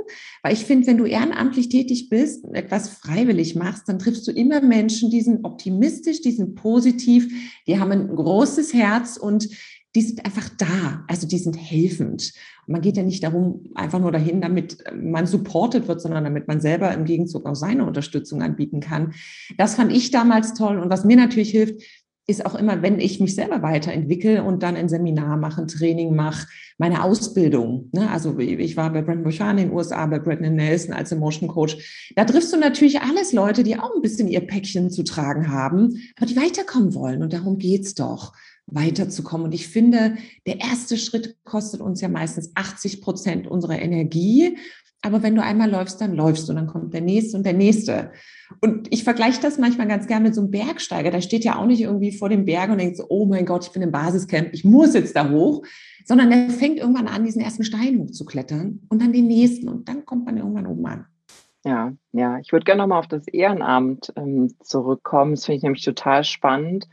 Weil 0.42 0.54
ich 0.54 0.64
finde, 0.64 0.88
wenn 0.88 0.98
du 0.98 1.04
ehrenamtlich 1.04 1.68
tätig 1.68 2.08
bist 2.08 2.42
und 2.44 2.56
etwas 2.56 2.88
freiwillig 2.88 3.54
machst, 3.54 3.88
dann 3.88 4.00
triffst 4.00 4.26
du 4.26 4.32
immer 4.32 4.60
Menschen, 4.60 5.08
die 5.08 5.20
sind 5.20 5.44
optimistisch, 5.44 6.20
die 6.20 6.32
sind 6.32 6.56
positiv, 6.56 7.32
die 7.68 7.78
haben 7.78 7.92
ein 7.92 8.08
großes 8.08 8.74
Herz 8.74 9.16
und 9.16 9.48
die 9.94 10.02
sind 10.02 10.24
einfach 10.24 10.48
da, 10.56 11.04
also 11.08 11.26
die 11.26 11.38
sind 11.38 11.54
helfend. 11.54 12.32
Man 12.66 12.80
geht 12.80 12.96
ja 12.96 13.02
nicht 13.02 13.24
darum, 13.24 13.64
einfach 13.74 13.98
nur 13.98 14.12
dahin, 14.12 14.40
damit 14.40 14.84
man 14.94 15.26
supported 15.26 15.88
wird, 15.88 16.00
sondern 16.00 16.24
damit 16.24 16.46
man 16.46 16.60
selber 16.60 16.92
im 16.94 17.04
Gegenzug 17.04 17.46
auch 17.46 17.56
seine 17.56 17.84
Unterstützung 17.84 18.42
anbieten 18.42 18.80
kann. 18.80 19.14
Das 19.58 19.74
fand 19.74 19.92
ich 19.92 20.12
damals 20.12 20.54
toll. 20.54 20.78
Und 20.78 20.90
was 20.90 21.04
mir 21.04 21.16
natürlich 21.16 21.50
hilft, 21.50 21.82
ist 22.30 22.46
auch 22.46 22.54
immer, 22.54 22.80
wenn 22.82 23.00
ich 23.00 23.18
mich 23.18 23.34
selber 23.34 23.62
weiterentwickle 23.62 24.44
und 24.44 24.62
dann 24.62 24.76
ein 24.76 24.88
Seminar 24.88 25.36
mache, 25.36 25.62
ein 25.62 25.66
Training 25.66 26.14
mache, 26.14 26.46
meine 26.78 27.02
Ausbildung. 27.02 27.90
Ne? 27.92 28.08
Also 28.08 28.38
ich 28.38 28.76
war 28.76 28.92
bei 28.92 29.02
Brandon 29.02 29.24
Bouchard 29.24 29.58
in 29.58 29.68
den 29.68 29.72
USA, 29.72 30.06
bei 30.06 30.20
Brandon 30.20 30.54
Nelson 30.54 30.94
als 30.94 31.10
Emotion 31.10 31.48
Coach. 31.48 32.12
Da 32.14 32.24
triffst 32.24 32.52
du 32.52 32.56
natürlich 32.56 33.00
alles 33.00 33.32
Leute, 33.32 33.64
die 33.64 33.76
auch 33.76 33.94
ein 33.96 34.02
bisschen 34.02 34.28
ihr 34.28 34.46
Päckchen 34.46 34.90
zu 34.90 35.02
tragen 35.02 35.50
haben, 35.50 35.96
aber 36.16 36.26
die 36.26 36.36
weiterkommen 36.36 36.94
wollen. 36.94 37.22
Und 37.22 37.32
darum 37.32 37.58
geht's 37.58 37.94
doch 37.94 38.32
weiterzukommen. 38.72 39.46
Und 39.46 39.52
ich 39.52 39.68
finde, 39.68 40.16
der 40.46 40.60
erste 40.60 40.96
Schritt 40.96 41.36
kostet 41.44 41.80
uns 41.80 42.00
ja 42.00 42.08
meistens 42.08 42.52
80 42.54 43.00
Prozent 43.00 43.46
unserer 43.46 43.78
Energie. 43.80 44.56
Aber 45.02 45.22
wenn 45.22 45.34
du 45.34 45.42
einmal 45.42 45.70
läufst, 45.70 46.00
dann 46.00 46.14
läufst 46.14 46.48
du, 46.48 46.52
dann 46.52 46.66
kommt 46.66 46.92
der 46.92 47.00
nächste 47.00 47.36
und 47.36 47.44
der 47.44 47.54
nächste. 47.54 48.12
Und 48.60 48.92
ich 48.92 49.04
vergleiche 49.04 49.40
das 49.40 49.58
manchmal 49.58 49.88
ganz 49.88 50.06
gerne 50.06 50.26
mit 50.26 50.34
so 50.34 50.42
einem 50.42 50.50
Bergsteiger. 50.50 51.10
Der 51.10 51.22
steht 51.22 51.44
ja 51.44 51.56
auch 51.56 51.66
nicht 51.66 51.80
irgendwie 51.80 52.12
vor 52.12 52.28
dem 52.28 52.44
Berg 52.44 52.70
und 52.70 52.78
denkt 52.78 52.98
so, 52.98 53.06
oh 53.08 53.24
mein 53.24 53.46
Gott, 53.46 53.64
ich 53.64 53.72
bin 53.72 53.82
im 53.82 53.92
Basiscamp, 53.92 54.50
ich 54.52 54.64
muss 54.64 54.92
jetzt 54.92 55.16
da 55.16 55.30
hoch, 55.30 55.64
sondern 56.04 56.30
der 56.30 56.50
fängt 56.50 56.78
irgendwann 56.78 57.08
an, 57.08 57.24
diesen 57.24 57.40
ersten 57.40 57.64
Stein 57.64 57.98
hochzuklettern 58.00 58.80
und 58.88 59.00
dann 59.00 59.12
den 59.12 59.26
nächsten 59.26 59.68
und 59.68 59.88
dann 59.88 60.04
kommt 60.04 60.26
man 60.26 60.36
irgendwann 60.36 60.66
oben 60.66 60.86
an. 60.86 61.06
Ja, 61.64 61.92
ja, 62.12 62.38
ich 62.38 62.52
würde 62.52 62.64
gerne 62.64 62.82
nochmal 62.82 63.00
auf 63.00 63.08
das 63.08 63.28
Ehrenamt 63.28 64.12
ähm, 64.16 64.54
zurückkommen. 64.62 65.32
Das 65.32 65.44
finde 65.44 65.56
ich 65.58 65.62
nämlich 65.62 65.84
total 65.84 66.24
spannend. 66.24 66.88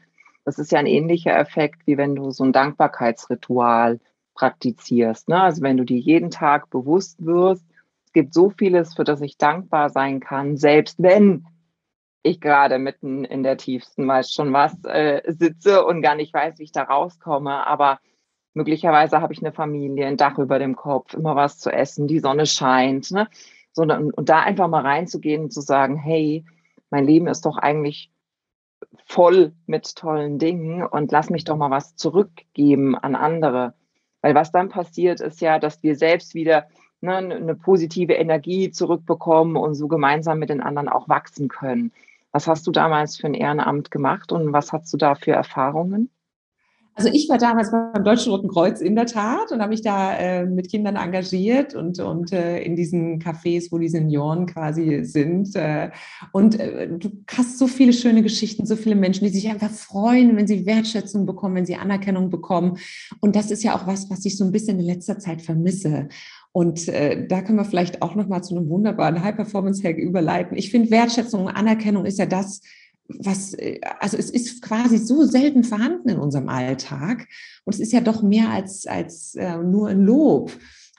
Das 0.47 0.59
ist 0.59 0.71
ja 0.71 0.79
ein 0.79 0.85
ähnlicher 0.85 1.37
Effekt, 1.37 1.85
wie 1.87 1.97
wenn 1.97 2.15
du 2.15 2.31
so 2.31 2.45
ein 2.45 2.53
Dankbarkeitsritual 2.53 3.99
praktizierst. 4.33 5.27
Ne? 5.27 5.41
Also 5.41 5.61
wenn 5.61 5.75
du 5.75 5.83
dir 5.83 5.99
jeden 5.99 6.31
Tag 6.31 6.69
bewusst 6.69 7.25
wirst, 7.25 7.65
es 8.05 8.13
gibt 8.13 8.33
so 8.33 8.49
vieles, 8.51 8.93
für 8.93 9.03
das 9.03 9.19
ich 9.19 9.37
dankbar 9.37 9.89
sein 9.89 10.21
kann, 10.21 10.55
selbst 10.55 11.03
wenn 11.03 11.47
ich 12.23 12.39
gerade 12.39 12.79
mitten 12.79 13.25
in 13.25 13.43
der 13.43 13.57
tiefsten, 13.57 14.07
weiß 14.07 14.31
schon 14.31 14.53
was, 14.53 14.73
äh, 14.85 15.21
sitze 15.27 15.83
und 15.83 16.01
gar 16.01 16.15
nicht 16.15 16.33
weiß, 16.33 16.59
wie 16.59 16.63
ich 16.63 16.71
da 16.71 16.83
rauskomme. 16.83 17.67
Aber 17.67 17.99
möglicherweise 18.53 19.19
habe 19.19 19.33
ich 19.33 19.39
eine 19.39 19.51
Familie, 19.51 20.07
ein 20.07 20.15
Dach 20.15 20.37
über 20.37 20.59
dem 20.59 20.77
Kopf, 20.77 21.13
immer 21.13 21.35
was 21.35 21.59
zu 21.59 21.71
essen, 21.71 22.07
die 22.07 22.19
Sonne 22.21 22.45
scheint. 22.45 23.11
Ne? 23.11 23.27
So, 23.73 23.81
und, 23.81 23.91
und 23.91 24.29
da 24.29 24.39
einfach 24.43 24.69
mal 24.69 24.83
reinzugehen 24.83 25.43
und 25.43 25.51
zu 25.51 25.59
sagen, 25.59 25.97
hey, 25.97 26.45
mein 26.89 27.05
Leben 27.05 27.27
ist 27.27 27.45
doch 27.45 27.57
eigentlich 27.57 28.11
voll 29.05 29.53
mit 29.65 29.95
tollen 29.95 30.39
Dingen 30.39 30.85
und 30.85 31.11
lass 31.11 31.29
mich 31.29 31.43
doch 31.43 31.57
mal 31.57 31.71
was 31.71 31.95
zurückgeben 31.95 32.95
an 32.95 33.15
andere. 33.15 33.73
Weil 34.21 34.35
was 34.35 34.51
dann 34.51 34.69
passiert, 34.69 35.21
ist 35.21 35.41
ja, 35.41 35.59
dass 35.59 35.83
wir 35.83 35.95
selbst 35.95 36.33
wieder 36.35 36.67
ne, 37.01 37.17
eine 37.17 37.55
positive 37.55 38.13
Energie 38.13 38.71
zurückbekommen 38.71 39.55
und 39.55 39.75
so 39.75 39.87
gemeinsam 39.87 40.39
mit 40.39 40.49
den 40.49 40.61
anderen 40.61 40.89
auch 40.89 41.07
wachsen 41.07 41.47
können. 41.47 41.91
Was 42.31 42.47
hast 42.47 42.67
du 42.67 42.71
damals 42.71 43.17
für 43.17 43.27
ein 43.27 43.33
Ehrenamt 43.33 43.91
gemacht 43.91 44.31
und 44.31 44.53
was 44.53 44.73
hast 44.73 44.91
du 44.93 44.97
da 44.97 45.15
für 45.15 45.31
Erfahrungen? 45.31 46.09
Also 46.97 47.11
ich 47.13 47.29
war 47.29 47.37
damals 47.37 47.69
beim 47.69 48.03
Deutschen 48.03 48.31
Roten 48.31 48.47
Kreuz 48.47 48.81
in 48.81 48.95
der 48.95 49.05
Tat 49.05 49.51
und 49.51 49.61
habe 49.61 49.69
mich 49.69 49.83
da 49.83 50.17
äh, 50.17 50.47
mit 50.47 50.67
Kindern 50.67 50.95
engagiert 50.95 51.75
und, 51.75 51.99
und 51.99 52.33
äh, 52.33 52.59
in 52.63 52.75
diesen 52.75 53.19
Cafés, 53.19 53.71
wo 53.71 53.77
die 53.77 53.87
Senioren 53.87 54.47
quasi 54.47 55.03
sind. 55.03 55.55
Äh, 55.55 55.91
und 56.31 56.59
äh, 56.59 56.87
du 56.89 57.11
hast 57.29 57.59
so 57.59 57.67
viele 57.67 57.93
schöne 57.93 58.23
Geschichten, 58.23 58.65
so 58.65 58.75
viele 58.75 58.95
Menschen, 58.95 59.25
die 59.25 59.29
sich 59.29 59.47
einfach 59.47 59.69
freuen, 59.69 60.35
wenn 60.37 60.47
sie 60.47 60.65
Wertschätzung 60.65 61.27
bekommen, 61.27 61.53
wenn 61.53 61.67
sie 61.67 61.75
Anerkennung 61.75 62.31
bekommen. 62.31 62.79
Und 63.21 63.35
das 63.35 63.51
ist 63.51 63.63
ja 63.63 63.75
auch 63.75 63.85
was, 63.85 64.09
was 64.09 64.25
ich 64.25 64.35
so 64.35 64.43
ein 64.43 64.51
bisschen 64.51 64.79
in 64.79 64.85
letzter 64.87 65.19
Zeit 65.19 65.43
vermisse. 65.43 66.09
Und 66.51 66.87
äh, 66.87 67.27
da 67.27 67.43
können 67.43 67.59
wir 67.59 67.65
vielleicht 67.65 68.01
auch 68.01 68.15
noch 68.15 68.27
mal 68.27 68.41
zu 68.41 68.55
einem 68.55 68.69
wunderbaren 68.69 69.23
High-Performance-Hack 69.23 69.97
überleiten. 69.97 70.57
Ich 70.57 70.71
finde, 70.71 70.89
Wertschätzung 70.89 71.45
und 71.45 71.51
Anerkennung 71.51 72.05
ist 72.05 72.17
ja 72.17 72.25
das, 72.25 72.61
was, 73.07 73.53
äh, 73.53 73.79
also 73.99 74.17
es 74.17 74.29
ist 74.29 74.61
quasi 74.61 74.97
so 74.97 75.25
selten 75.25 75.63
vorhanden 75.63 76.09
in 76.09 76.19
unserem 76.19 76.49
Alltag. 76.49 77.27
Und 77.65 77.73
es 77.73 77.79
ist 77.79 77.91
ja 77.91 78.01
doch 78.01 78.21
mehr 78.23 78.49
als, 78.49 78.85
als 78.85 79.35
äh, 79.35 79.57
nur 79.57 79.89
ein 79.89 80.01
Lob. 80.01 80.51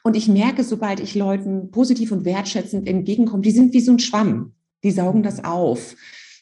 Und 0.02 0.16
ich 0.16 0.28
merke, 0.28 0.64
sobald 0.64 1.00
ich 1.00 1.14
Leuten 1.14 1.70
positiv 1.70 2.12
und 2.12 2.24
wertschätzend 2.24 2.88
entgegenkomme, 2.88 3.42
die 3.42 3.50
sind 3.50 3.72
wie 3.72 3.80
so 3.80 3.92
ein 3.92 3.98
Schwamm. 3.98 4.54
Die 4.84 4.90
saugen 4.90 5.22
das 5.22 5.44
auf. 5.44 5.96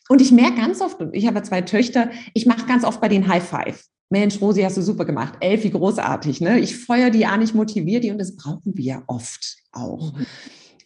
Und 0.08 0.20
ich 0.20 0.30
merke 0.30 0.56
ganz 0.56 0.80
oft, 0.80 0.98
ich 1.12 1.26
habe 1.26 1.42
zwei 1.42 1.62
Töchter, 1.62 2.10
ich 2.32 2.46
mache 2.46 2.66
ganz 2.66 2.84
oft 2.84 3.00
bei 3.00 3.08
den 3.08 3.26
High 3.26 3.42
Five. 3.42 3.84
Mensch, 4.08 4.40
Rosi, 4.40 4.62
hast 4.62 4.76
du 4.76 4.82
super 4.82 5.04
gemacht. 5.04 5.34
Elfi, 5.40 5.70
großartig. 5.70 6.40
Ne? 6.40 6.60
Ich 6.60 6.76
feuer 6.76 7.10
die 7.10 7.26
an, 7.26 7.42
ich 7.42 7.54
motiviere 7.54 8.00
die 8.00 8.10
und 8.12 8.18
das 8.18 8.36
brauchen 8.36 8.76
wir 8.76 9.02
oft 9.08 9.56
auch. 9.72 10.12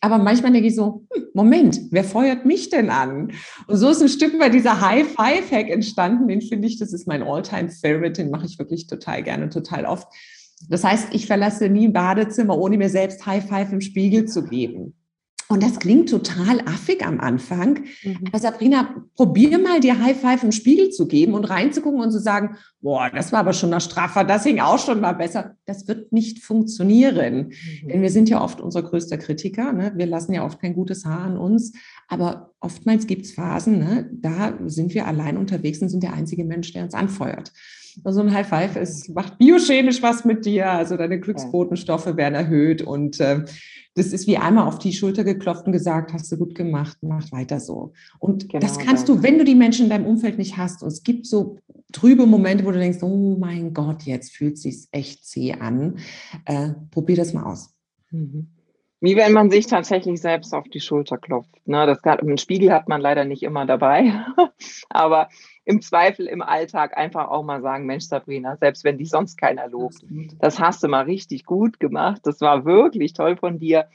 Aber 0.00 0.18
manchmal 0.18 0.52
denke 0.52 0.68
ich 0.68 0.76
so, 0.76 1.06
hm, 1.12 1.24
Moment, 1.34 1.80
wer 1.90 2.04
feuert 2.04 2.46
mich 2.46 2.70
denn 2.70 2.90
an? 2.90 3.32
Und 3.66 3.76
so 3.76 3.90
ist 3.90 4.02
ein 4.02 4.08
Stück 4.08 4.38
weit 4.40 4.54
dieser 4.54 4.80
High-Five-Hack 4.80 5.68
entstanden. 5.68 6.28
Den 6.28 6.40
finde 6.40 6.68
ich, 6.68 6.78
das 6.78 6.92
ist 6.92 7.06
mein 7.06 7.22
All-Time-Favorite. 7.22 8.22
Den 8.22 8.30
mache 8.30 8.46
ich 8.46 8.58
wirklich 8.58 8.86
total 8.86 9.22
gerne, 9.22 9.50
total 9.50 9.84
oft. 9.84 10.08
Das 10.68 10.84
heißt, 10.84 11.08
ich 11.12 11.26
verlasse 11.26 11.68
nie 11.68 11.88
ein 11.88 11.92
Badezimmer, 11.92 12.58
ohne 12.58 12.76
mir 12.76 12.90
selbst 12.90 13.24
High-Five 13.26 13.72
im 13.72 13.80
Spiegel 13.80 14.26
zu 14.26 14.44
geben. 14.44 14.94
Und 15.50 15.64
das 15.64 15.80
klingt 15.80 16.08
total 16.08 16.60
affig 16.60 17.04
am 17.04 17.18
Anfang. 17.18 17.80
Mhm. 18.04 18.18
Aber 18.28 18.38
Sabrina, 18.38 18.94
probier 19.16 19.58
mal 19.58 19.80
dir 19.80 20.00
High 20.00 20.16
Five 20.16 20.44
im 20.44 20.52
Spiegel 20.52 20.90
zu 20.90 21.08
geben 21.08 21.34
und 21.34 21.44
reinzugucken 21.44 22.00
und 22.00 22.12
zu 22.12 22.20
sagen, 22.20 22.56
boah, 22.80 23.10
das 23.12 23.32
war 23.32 23.40
aber 23.40 23.52
schon 23.52 23.70
noch 23.70 23.80
straffer, 23.80 24.22
das 24.22 24.44
hing 24.44 24.60
auch 24.60 24.78
schon 24.78 25.00
mal 25.00 25.14
besser. 25.14 25.56
Das 25.66 25.88
wird 25.88 26.12
nicht 26.12 26.44
funktionieren. 26.44 27.48
Mhm. 27.82 27.88
Denn 27.88 28.02
wir 28.02 28.10
sind 28.10 28.28
ja 28.28 28.40
oft 28.40 28.60
unser 28.60 28.84
größter 28.84 29.18
Kritiker. 29.18 29.72
Ne? 29.72 29.92
Wir 29.96 30.06
lassen 30.06 30.32
ja 30.32 30.44
oft 30.44 30.60
kein 30.60 30.72
gutes 30.72 31.04
Haar 31.04 31.22
an 31.22 31.36
uns. 31.36 31.72
Aber 32.06 32.52
oftmals 32.60 33.08
gibt 33.08 33.26
es 33.26 33.32
Phasen, 33.32 33.80
ne? 33.80 34.08
da 34.12 34.56
sind 34.66 34.94
wir 34.94 35.08
allein 35.08 35.36
unterwegs 35.36 35.82
und 35.82 35.88
sind 35.88 36.04
der 36.04 36.12
einzige 36.12 36.44
Mensch, 36.44 36.72
der 36.72 36.84
uns 36.84 36.94
anfeuert. 36.94 37.52
Also 38.04 38.20
ein 38.20 38.32
High 38.32 38.48
Five 38.48 38.76
ist, 38.76 39.08
macht 39.10 39.38
biochemisch 39.38 40.02
was 40.02 40.24
mit 40.24 40.44
dir, 40.44 40.70
also 40.70 40.96
deine 40.96 41.20
Glücksbotenstoffe 41.20 42.16
werden 42.16 42.34
erhöht 42.34 42.82
und 42.82 43.20
äh, 43.20 43.44
das 43.94 44.12
ist 44.12 44.26
wie 44.26 44.36
einmal 44.36 44.66
auf 44.66 44.78
die 44.78 44.92
Schulter 44.92 45.24
geklopft 45.24 45.66
und 45.66 45.72
gesagt, 45.72 46.12
hast 46.12 46.30
du 46.30 46.36
gut 46.36 46.54
gemacht, 46.54 46.96
mach 47.02 47.30
weiter 47.32 47.58
so. 47.58 47.92
Und 48.18 48.48
genau, 48.48 48.60
das 48.60 48.78
kannst 48.78 49.08
du, 49.08 49.22
wenn 49.22 49.38
du 49.38 49.44
die 49.44 49.56
Menschen 49.56 49.84
in 49.84 49.90
deinem 49.90 50.06
Umfeld 50.06 50.38
nicht 50.38 50.56
hast, 50.56 50.82
und 50.82 50.88
es 50.88 51.02
gibt 51.02 51.26
so 51.26 51.58
trübe 51.92 52.26
Momente, 52.26 52.64
wo 52.64 52.70
du 52.70 52.78
denkst, 52.78 53.02
oh 53.02 53.36
mein 53.38 53.74
Gott, 53.74 54.04
jetzt 54.04 54.34
fühlt 54.36 54.54
es 54.54 54.62
sich 54.62 54.86
echt 54.92 55.26
zäh 55.26 55.54
an, 55.54 55.98
äh, 56.44 56.70
probier 56.90 57.16
das 57.16 57.32
mal 57.32 57.44
aus. 57.44 57.74
Mhm. 58.10 58.48
Wie 59.02 59.16
wenn 59.16 59.32
man 59.32 59.50
sich 59.50 59.66
tatsächlich 59.66 60.20
selbst 60.20 60.54
auf 60.54 60.68
die 60.68 60.80
Schulter 60.80 61.16
klopft. 61.16 61.66
Ne? 61.66 61.86
Das 61.86 62.04
einen 62.04 62.36
Spiegel 62.36 62.70
hat 62.70 62.86
man 62.86 63.00
leider 63.00 63.24
nicht 63.24 63.42
immer 63.42 63.64
dabei, 63.64 64.12
aber 64.90 65.30
im 65.70 65.80
Zweifel 65.80 66.26
im 66.26 66.42
Alltag 66.42 66.98
einfach 66.98 67.28
auch 67.28 67.44
mal 67.44 67.62
sagen, 67.62 67.86
Mensch, 67.86 68.04
Sabrina, 68.06 68.56
selbst 68.56 68.82
wenn 68.82 68.98
dich 68.98 69.08
sonst 69.08 69.38
keiner 69.38 69.68
lobt, 69.68 70.04
das 70.40 70.58
hast 70.58 70.82
du 70.82 70.88
mal 70.88 71.04
richtig 71.04 71.44
gut 71.44 71.78
gemacht. 71.78 72.22
Das 72.24 72.40
war 72.40 72.64
wirklich 72.64 73.12
toll 73.12 73.36
von 73.36 73.60
dir. 73.60 73.86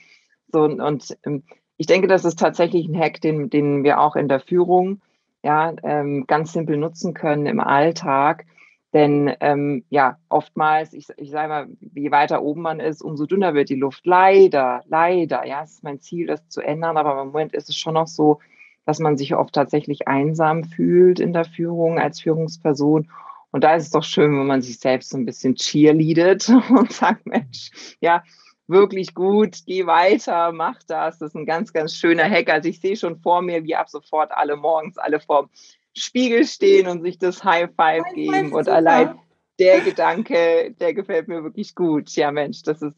So, 0.53 0.63
und 0.63 1.17
ähm, 1.25 1.43
ich 1.75 1.87
denke, 1.87 2.07
das 2.07 2.23
ist 2.23 2.39
tatsächlich 2.39 2.87
ein 2.87 2.97
Hack, 2.97 3.19
den, 3.19 3.49
den 3.49 3.83
wir 3.83 3.99
auch 3.99 4.15
in 4.15 4.29
der 4.29 4.39
Führung 4.39 5.01
ja, 5.43 5.73
ähm, 5.83 6.23
ganz 6.27 6.53
simpel 6.53 6.77
nutzen 6.77 7.13
können 7.13 7.45
im 7.45 7.59
Alltag. 7.59 8.45
Denn 8.93 9.33
ähm, 9.41 9.83
ja, 9.89 10.17
oftmals, 10.29 10.93
ich, 10.93 11.07
ich 11.17 11.29
sage 11.29 11.49
mal, 11.49 11.67
je 11.93 12.11
weiter 12.11 12.41
oben 12.41 12.61
man 12.61 12.79
ist, 12.79 13.01
umso 13.01 13.25
dünner 13.25 13.53
wird 13.53 13.67
die 13.67 13.75
Luft. 13.75 14.05
Leider, 14.05 14.81
leider, 14.87 15.45
ja, 15.45 15.63
es 15.63 15.73
ist 15.73 15.83
mein 15.83 15.99
Ziel, 15.99 16.27
das 16.27 16.47
zu 16.47 16.61
ändern, 16.61 16.95
aber 16.95 17.21
im 17.21 17.27
Moment 17.27 17.53
ist 17.53 17.67
es 17.67 17.75
schon 17.75 17.95
noch 17.95 18.07
so, 18.07 18.39
dass 18.85 18.99
man 18.99 19.17
sich 19.17 19.35
oft 19.35 19.53
tatsächlich 19.53 20.07
einsam 20.07 20.63
fühlt 20.63 21.19
in 21.19 21.33
der 21.33 21.45
Führung 21.45 21.99
als 21.99 22.21
Führungsperson. 22.21 23.09
Und 23.51 23.63
da 23.63 23.75
ist 23.75 23.83
es 23.83 23.91
doch 23.91 24.03
schön, 24.03 24.37
wenn 24.37 24.47
man 24.47 24.61
sich 24.61 24.79
selbst 24.79 25.09
so 25.09 25.17
ein 25.17 25.25
bisschen 25.25 25.55
cheerleadet 25.55 26.49
und 26.69 26.91
sagt, 26.91 27.25
Mensch, 27.25 27.71
ja, 28.01 28.23
wirklich 28.67 29.13
gut, 29.13 29.59
geh 29.65 29.85
weiter, 29.85 30.51
mach 30.51 30.81
das. 30.87 31.19
Das 31.19 31.29
ist 31.29 31.35
ein 31.35 31.45
ganz, 31.45 31.73
ganz 31.73 31.95
schöner 31.95 32.29
Hack. 32.29 32.49
Also 32.49 32.69
ich 32.69 32.79
sehe 32.79 32.95
schon 32.95 33.19
vor 33.19 33.41
mir, 33.41 33.63
wie 33.63 33.75
ab 33.75 33.89
sofort 33.89 34.31
alle 34.31 34.55
morgens 34.55 34.97
alle 34.97 35.19
vorm 35.19 35.49
Spiegel 35.95 36.45
stehen 36.45 36.87
und 36.87 37.03
sich 37.03 37.17
das 37.17 37.43
High 37.43 37.69
Five 37.75 38.03
High 38.05 38.13
geben. 38.13 38.53
und 38.53 38.65
super. 38.65 38.77
allein 38.77 39.19
der 39.59 39.81
Gedanke, 39.81 40.75
der 40.79 40.93
gefällt 40.93 41.27
mir 41.27 41.43
wirklich 41.43 41.75
gut. 41.75 42.09
Ja, 42.15 42.31
Mensch, 42.31 42.63
das 42.63 42.81
ist, 42.81 42.97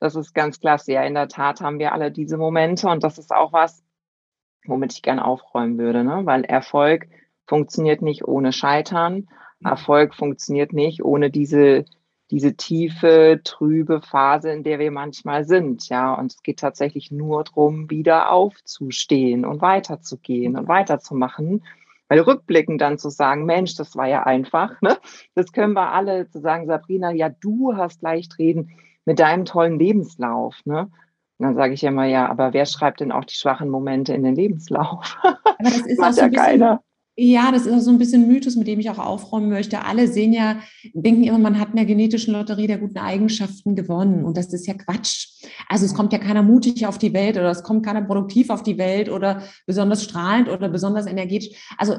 das 0.00 0.16
ist 0.16 0.34
ganz 0.34 0.60
klasse. 0.60 0.92
Ja, 0.92 1.02
in 1.04 1.14
der 1.14 1.28
Tat 1.28 1.60
haben 1.60 1.78
wir 1.78 1.92
alle 1.92 2.10
diese 2.10 2.36
Momente 2.36 2.88
und 2.88 3.02
das 3.02 3.18
ist 3.18 3.32
auch 3.32 3.52
was, 3.52 3.83
womit 4.66 4.92
ich 4.92 5.02
gerne 5.02 5.24
aufräumen 5.24 5.78
würde, 5.78 6.04
ne? 6.04 6.22
weil 6.24 6.44
Erfolg 6.44 7.08
funktioniert 7.46 8.02
nicht 8.02 8.26
ohne 8.26 8.52
Scheitern. 8.52 9.28
Mhm. 9.60 9.66
Erfolg 9.66 10.14
funktioniert 10.14 10.72
nicht 10.72 11.04
ohne 11.04 11.30
diese, 11.30 11.84
diese 12.30 12.54
tiefe, 12.56 13.40
trübe 13.44 14.00
Phase, 14.00 14.50
in 14.50 14.62
der 14.62 14.78
wir 14.78 14.90
manchmal 14.90 15.44
sind. 15.44 15.88
Ja, 15.88 16.14
und 16.14 16.32
es 16.32 16.42
geht 16.42 16.58
tatsächlich 16.58 17.10
nur 17.10 17.44
darum, 17.44 17.90
wieder 17.90 18.30
aufzustehen 18.30 19.44
und 19.44 19.60
weiterzugehen 19.60 20.56
und 20.56 20.68
weiterzumachen 20.68 21.62
weil 22.08 22.20
rückblickend 22.20 22.80
dann 22.80 22.98
zu 22.98 23.08
sagen, 23.08 23.44
Mensch, 23.44 23.74
das 23.76 23.96
war 23.96 24.06
ja 24.06 24.24
einfach, 24.24 24.80
ne? 24.82 24.96
das 25.34 25.52
können 25.52 25.72
wir 25.72 25.92
alle 25.92 26.28
zu 26.28 26.40
sagen, 26.40 26.66
Sabrina, 26.66 27.10
ja, 27.10 27.28
du 27.28 27.76
hast 27.76 28.02
leicht 28.02 28.38
reden 28.38 28.70
mit 29.04 29.18
deinem 29.18 29.44
tollen 29.44 29.78
Lebenslauf. 29.78 30.56
Ne? 30.64 30.90
Und 31.38 31.46
dann 31.46 31.54
sage 31.56 31.74
ich 31.74 31.82
immer, 31.82 32.04
ja, 32.04 32.28
aber 32.28 32.52
wer 32.52 32.64
schreibt 32.66 33.00
denn 33.00 33.12
auch 33.12 33.24
die 33.24 33.34
schwachen 33.34 33.68
Momente 33.68 34.14
in 34.14 34.22
den 34.22 34.36
Lebenslauf? 34.36 35.16
Aber 35.22 35.56
das 35.58 35.80
ist 35.86 36.00
auch 36.00 36.12
so 36.12 36.20
ja 36.20 36.28
bisschen, 36.28 36.44
keiner. 36.44 36.82
Ja, 37.16 37.52
das 37.52 37.66
ist 37.66 37.72
auch 37.72 37.80
so 37.80 37.90
ein 37.90 37.98
bisschen 37.98 38.26
Mythos, 38.26 38.56
mit 38.56 38.66
dem 38.66 38.80
ich 38.80 38.90
auch 38.90 38.98
aufräumen 38.98 39.48
möchte. 39.48 39.84
Alle 39.84 40.08
sehen 40.08 40.32
ja, 40.32 40.58
denken 40.94 41.22
immer, 41.22 41.38
man 41.38 41.60
hat 41.60 41.70
in 41.70 41.76
der 41.76 41.84
genetischen 41.84 42.34
Lotterie 42.34 42.66
der 42.66 42.78
guten 42.78 42.98
Eigenschaften 42.98 43.76
gewonnen. 43.76 44.24
Und 44.24 44.36
das 44.36 44.52
ist 44.52 44.66
ja 44.66 44.74
Quatsch. 44.74 45.28
Also 45.68 45.86
es 45.86 45.94
kommt 45.94 46.12
ja 46.12 46.18
keiner 46.18 46.42
mutig 46.42 46.86
auf 46.86 46.98
die 46.98 47.12
Welt 47.12 47.36
oder 47.36 47.50
es 47.50 47.62
kommt 47.62 47.86
keiner 47.86 48.02
produktiv 48.02 48.50
auf 48.50 48.64
die 48.64 48.78
Welt 48.78 49.08
oder 49.08 49.42
besonders 49.64 50.02
strahlend 50.02 50.48
oder 50.48 50.68
besonders 50.68 51.06
energetisch. 51.06 51.50
Also 51.78 51.94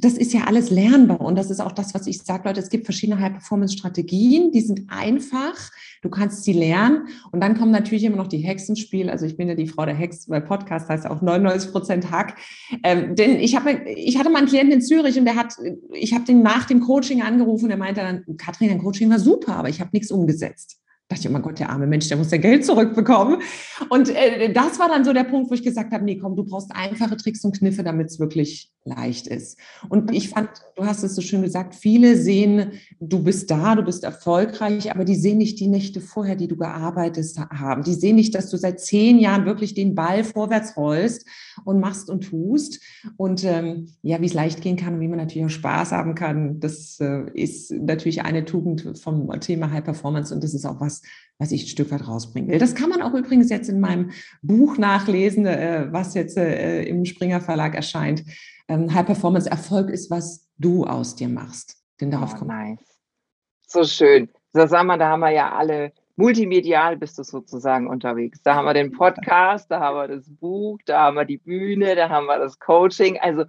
das 0.00 0.14
ist 0.14 0.32
ja 0.32 0.44
alles 0.44 0.70
lernbar. 0.70 1.20
Und 1.20 1.36
das 1.36 1.50
ist 1.50 1.60
auch 1.60 1.72
das, 1.72 1.94
was 1.94 2.06
ich 2.06 2.22
sage, 2.22 2.48
Leute, 2.48 2.60
es 2.60 2.70
gibt 2.70 2.84
verschiedene 2.84 3.20
High-Performance-Strategien, 3.20 4.50
die 4.52 4.60
sind 4.60 4.82
einfach. 4.88 5.70
Du 6.02 6.08
kannst 6.08 6.44
sie 6.44 6.52
lernen. 6.52 7.08
Und 7.32 7.40
dann 7.40 7.56
kommen 7.56 7.70
natürlich 7.70 8.04
immer 8.04 8.16
noch 8.16 8.28
die 8.28 8.38
Hexenspiel. 8.38 9.10
Also 9.10 9.26
ich 9.26 9.36
bin 9.36 9.48
ja 9.48 9.54
die 9.54 9.66
Frau 9.66 9.84
der 9.84 9.94
Hex, 9.94 10.28
weil 10.28 10.40
Podcast 10.40 10.88
heißt 10.88 11.06
auch 11.06 11.20
99 11.20 11.70
Prozent 11.70 12.10
Hack. 12.10 12.36
Ähm, 12.82 13.14
denn 13.14 13.36
ich 13.36 13.54
habe, 13.56 13.72
ich 13.94 14.18
hatte 14.18 14.30
mal 14.30 14.38
einen 14.38 14.48
Klienten 14.48 14.72
in 14.72 14.82
Zürich 14.82 15.18
und 15.18 15.26
der 15.26 15.36
hat, 15.36 15.54
ich 15.92 16.14
habe 16.14 16.24
den 16.24 16.42
nach 16.42 16.64
dem 16.64 16.80
Coaching 16.80 17.22
angerufen 17.22 17.66
und 17.66 17.70
er 17.70 17.76
meinte 17.76 18.00
dann, 18.00 18.36
Katrin, 18.36 18.68
dein 18.68 18.78
Coaching 18.78 19.10
war 19.10 19.18
super, 19.18 19.56
aber 19.56 19.68
ich 19.68 19.80
habe 19.80 19.90
nichts 19.92 20.10
umgesetzt 20.10 20.80
dachte 21.10 21.22
ich, 21.22 21.28
oh 21.28 21.32
mein 21.32 21.42
Gott, 21.42 21.58
der 21.58 21.70
arme 21.70 21.88
Mensch, 21.88 22.08
der 22.08 22.16
muss 22.16 22.30
ja 22.30 22.38
Geld 22.38 22.64
zurückbekommen. 22.64 23.42
Und 23.88 24.08
äh, 24.10 24.52
das 24.52 24.78
war 24.78 24.88
dann 24.88 25.04
so 25.04 25.12
der 25.12 25.24
Punkt, 25.24 25.50
wo 25.50 25.54
ich 25.54 25.62
gesagt 25.62 25.92
habe, 25.92 26.04
nee, 26.04 26.16
komm, 26.16 26.36
du 26.36 26.44
brauchst 26.44 26.70
einfache 26.72 27.16
Tricks 27.16 27.44
und 27.44 27.58
Kniffe, 27.58 27.82
damit 27.82 28.08
es 28.08 28.20
wirklich 28.20 28.70
leicht 28.84 29.26
ist. 29.26 29.58
Und 29.88 30.14
ich 30.14 30.30
fand, 30.30 30.48
du 30.76 30.86
hast 30.86 31.02
es 31.02 31.14
so 31.14 31.20
schön 31.20 31.42
gesagt, 31.42 31.74
viele 31.74 32.16
sehen, 32.16 32.72
du 33.00 33.22
bist 33.22 33.50
da, 33.50 33.74
du 33.74 33.82
bist 33.82 34.04
erfolgreich, 34.04 34.90
aber 34.90 35.04
die 35.04 35.16
sehen 35.16 35.38
nicht 35.38 35.60
die 35.60 35.66
Nächte 35.66 36.00
vorher, 36.00 36.36
die 36.36 36.48
du 36.48 36.56
gearbeitet 36.56 37.26
haben. 37.50 37.82
Die 37.82 37.94
sehen 37.94 38.16
nicht, 38.16 38.34
dass 38.34 38.48
du 38.48 38.56
seit 38.56 38.80
zehn 38.80 39.18
Jahren 39.18 39.44
wirklich 39.46 39.74
den 39.74 39.94
Ball 39.94 40.24
vorwärts 40.24 40.76
rollst 40.76 41.26
und 41.64 41.80
machst 41.80 42.08
und 42.08 42.22
tust. 42.22 42.80
Und 43.16 43.44
ähm, 43.44 43.88
ja, 44.02 44.20
wie 44.20 44.26
es 44.26 44.34
leicht 44.34 44.62
gehen 44.62 44.76
kann 44.76 44.94
und 44.94 45.00
wie 45.00 45.08
man 45.08 45.18
natürlich 45.18 45.46
auch 45.46 45.50
Spaß 45.50 45.92
haben 45.92 46.14
kann, 46.14 46.60
das 46.60 46.98
äh, 47.00 47.24
ist 47.34 47.72
natürlich 47.72 48.22
eine 48.22 48.44
Tugend 48.44 48.98
vom 48.98 49.28
Thema 49.40 49.70
High 49.72 49.84
Performance 49.84 50.32
und 50.32 50.42
das 50.42 50.54
ist 50.54 50.64
auch 50.64 50.80
was, 50.80 50.99
was 51.38 51.52
ich 51.52 51.64
ein 51.64 51.68
Stück 51.68 51.90
weit 51.90 52.06
rausbringen 52.06 52.50
will. 52.50 52.58
Das 52.58 52.74
kann 52.74 52.90
man 52.90 53.00
auch 53.00 53.14
übrigens 53.14 53.48
jetzt 53.48 53.68
in 53.68 53.80
meinem 53.80 54.10
Buch 54.42 54.76
nachlesen, 54.76 55.46
äh, 55.46 55.88
was 55.90 56.14
jetzt 56.14 56.36
äh, 56.36 56.82
im 56.82 57.04
Springer 57.04 57.40
Verlag 57.40 57.74
erscheint 57.74 58.24
ähm, 58.70 58.94
High 58.94 59.04
Performance 59.04 59.50
Erfolg 59.50 59.90
ist, 59.90 60.10
was 60.10 60.48
du 60.58 60.84
aus 60.84 61.16
dir 61.16 61.28
machst. 61.28 61.76
Denn 62.00 62.10
darauf 62.10 62.34
oh, 62.34 62.38
kommt. 62.38 62.50
Nice. 62.50 62.78
So 63.66 63.84
schön. 63.84 64.28
Wir, 64.52 64.66
da 64.66 64.78
haben 65.08 65.20
wir 65.20 65.30
ja 65.30 65.52
alle 65.52 65.92
multimedial 66.16 66.96
bist 66.96 67.18
du 67.18 67.22
sozusagen 67.22 67.88
unterwegs. 67.88 68.42
Da 68.42 68.54
haben 68.54 68.66
wir 68.66 68.74
den 68.74 68.92
Podcast, 68.92 69.70
da 69.70 69.80
haben 69.80 69.96
wir 69.96 70.16
das 70.16 70.24
Buch, 70.28 70.78
da 70.84 71.00
haben 71.04 71.16
wir 71.16 71.24
die 71.24 71.38
Bühne, 71.38 71.94
da 71.94 72.10
haben 72.10 72.26
wir 72.26 72.38
das 72.38 72.58
Coaching. 72.58 73.18
Also 73.18 73.44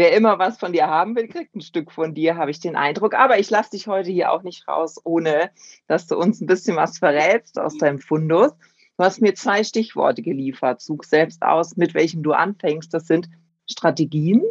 wer 0.00 0.16
immer 0.16 0.38
was 0.38 0.56
von 0.56 0.72
dir 0.72 0.86
haben 0.86 1.14
will, 1.14 1.28
kriegt 1.28 1.54
ein 1.54 1.60
Stück 1.60 1.92
von 1.92 2.14
dir, 2.14 2.38
habe 2.38 2.50
ich 2.50 2.58
den 2.58 2.74
Eindruck. 2.74 3.12
Aber 3.12 3.38
ich 3.38 3.50
lasse 3.50 3.72
dich 3.72 3.86
heute 3.86 4.10
hier 4.10 4.32
auch 4.32 4.42
nicht 4.42 4.66
raus, 4.66 4.98
ohne 5.04 5.50
dass 5.88 6.06
du 6.06 6.16
uns 6.16 6.40
ein 6.40 6.46
bisschen 6.46 6.74
was 6.74 6.96
verrätst 6.96 7.58
aus 7.58 7.76
deinem 7.76 7.98
Fundus. 7.98 8.52
Du 8.96 9.04
hast 9.04 9.20
mir 9.20 9.34
zwei 9.34 9.62
Stichworte 9.62 10.22
geliefert. 10.22 10.80
Zug 10.80 11.04
selbst 11.04 11.42
aus, 11.42 11.76
mit 11.76 11.92
welchem 11.92 12.22
du 12.22 12.32
anfängst. 12.32 12.94
Das 12.94 13.06
sind 13.06 13.28
Strategien. 13.70 14.42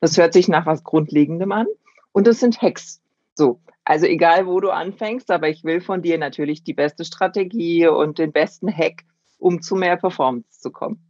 Das 0.00 0.18
hört 0.18 0.34
sich 0.34 0.46
nach 0.46 0.66
was 0.66 0.84
Grundlegendem 0.84 1.52
an. 1.52 1.66
Und 2.12 2.26
das 2.26 2.38
sind 2.38 2.60
Hacks. 2.60 3.00
So, 3.34 3.60
also 3.84 4.04
egal, 4.04 4.46
wo 4.46 4.60
du 4.60 4.68
anfängst, 4.68 5.30
aber 5.30 5.48
ich 5.48 5.64
will 5.64 5.80
von 5.80 6.02
dir 6.02 6.18
natürlich 6.18 6.64
die 6.64 6.74
beste 6.74 7.06
Strategie 7.06 7.86
und 7.86 8.18
den 8.18 8.32
besten 8.32 8.70
Hack, 8.70 9.04
um 9.38 9.62
zu 9.62 9.74
mehr 9.74 9.96
Performance 9.96 10.60
zu 10.60 10.70
kommen. 10.70 11.07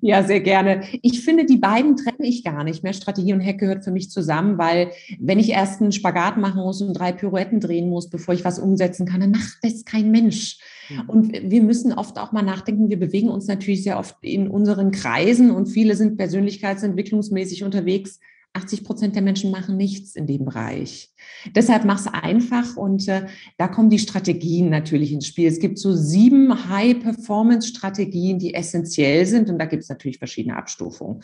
Ja, 0.00 0.22
sehr 0.22 0.40
gerne. 0.40 0.82
Ich 1.02 1.24
finde, 1.24 1.44
die 1.44 1.56
beiden 1.56 1.96
trenne 1.96 2.26
ich 2.26 2.44
gar 2.44 2.64
nicht 2.64 2.82
mehr. 2.82 2.92
Strategie 2.92 3.32
und 3.32 3.44
Hack 3.44 3.58
gehört 3.58 3.84
für 3.84 3.90
mich 3.90 4.10
zusammen, 4.10 4.58
weil 4.58 4.90
wenn 5.18 5.38
ich 5.38 5.50
erst 5.50 5.80
einen 5.80 5.92
Spagat 5.92 6.36
machen 6.36 6.62
muss 6.62 6.82
und 6.82 6.94
drei 6.94 7.12
Pirouetten 7.12 7.60
drehen 7.60 7.88
muss, 7.88 8.10
bevor 8.10 8.34
ich 8.34 8.44
was 8.44 8.58
umsetzen 8.58 9.06
kann, 9.06 9.20
dann 9.20 9.30
macht 9.30 9.58
das 9.62 9.84
kein 9.84 10.10
Mensch. 10.10 10.58
Mhm. 10.88 11.08
Und 11.08 11.32
wir 11.32 11.62
müssen 11.62 11.92
oft 11.92 12.18
auch 12.18 12.32
mal 12.32 12.42
nachdenken. 12.42 12.90
Wir 12.90 12.98
bewegen 12.98 13.28
uns 13.28 13.46
natürlich 13.46 13.82
sehr 13.82 13.98
oft 13.98 14.16
in 14.22 14.48
unseren 14.48 14.90
Kreisen 14.90 15.50
und 15.50 15.66
viele 15.66 15.96
sind 15.96 16.16
persönlichkeitsentwicklungsmäßig 16.16 17.64
unterwegs 17.64 18.20
80 18.54 18.84
Prozent 18.84 19.14
der 19.16 19.22
Menschen 19.22 19.50
machen 19.50 19.76
nichts 19.76 20.14
in 20.14 20.28
dem 20.28 20.44
Bereich. 20.44 21.12
Deshalb 21.56 21.84
mach 21.84 21.98
es 21.98 22.06
einfach 22.06 22.76
und 22.76 23.08
äh, 23.08 23.26
da 23.58 23.66
kommen 23.66 23.90
die 23.90 23.98
Strategien 23.98 24.70
natürlich 24.70 25.12
ins 25.12 25.26
Spiel. 25.26 25.48
Es 25.48 25.58
gibt 25.58 25.76
so 25.76 25.92
sieben 25.92 26.68
High-Performance-Strategien, 26.68 28.38
die 28.38 28.54
essentiell 28.54 29.26
sind 29.26 29.50
und 29.50 29.58
da 29.58 29.64
gibt 29.64 29.82
es 29.82 29.88
natürlich 29.88 30.18
verschiedene 30.18 30.56
Abstufungen. 30.56 31.22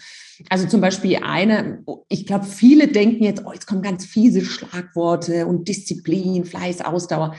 Also 0.49 0.67
zum 0.67 0.81
Beispiel 0.81 1.19
eine, 1.23 1.85
ich 2.09 2.27
glaube, 2.27 2.47
viele 2.47 2.89
denken 2.89 3.23
jetzt, 3.23 3.45
oh, 3.47 3.53
jetzt 3.53 3.67
kommen 3.67 3.83
ganz 3.83 4.05
fiese 4.05 4.45
Schlagworte 4.45 5.47
und 5.47 5.69
Disziplin, 5.69 6.45
Fleiß, 6.45 6.81
Ausdauer. 6.81 7.37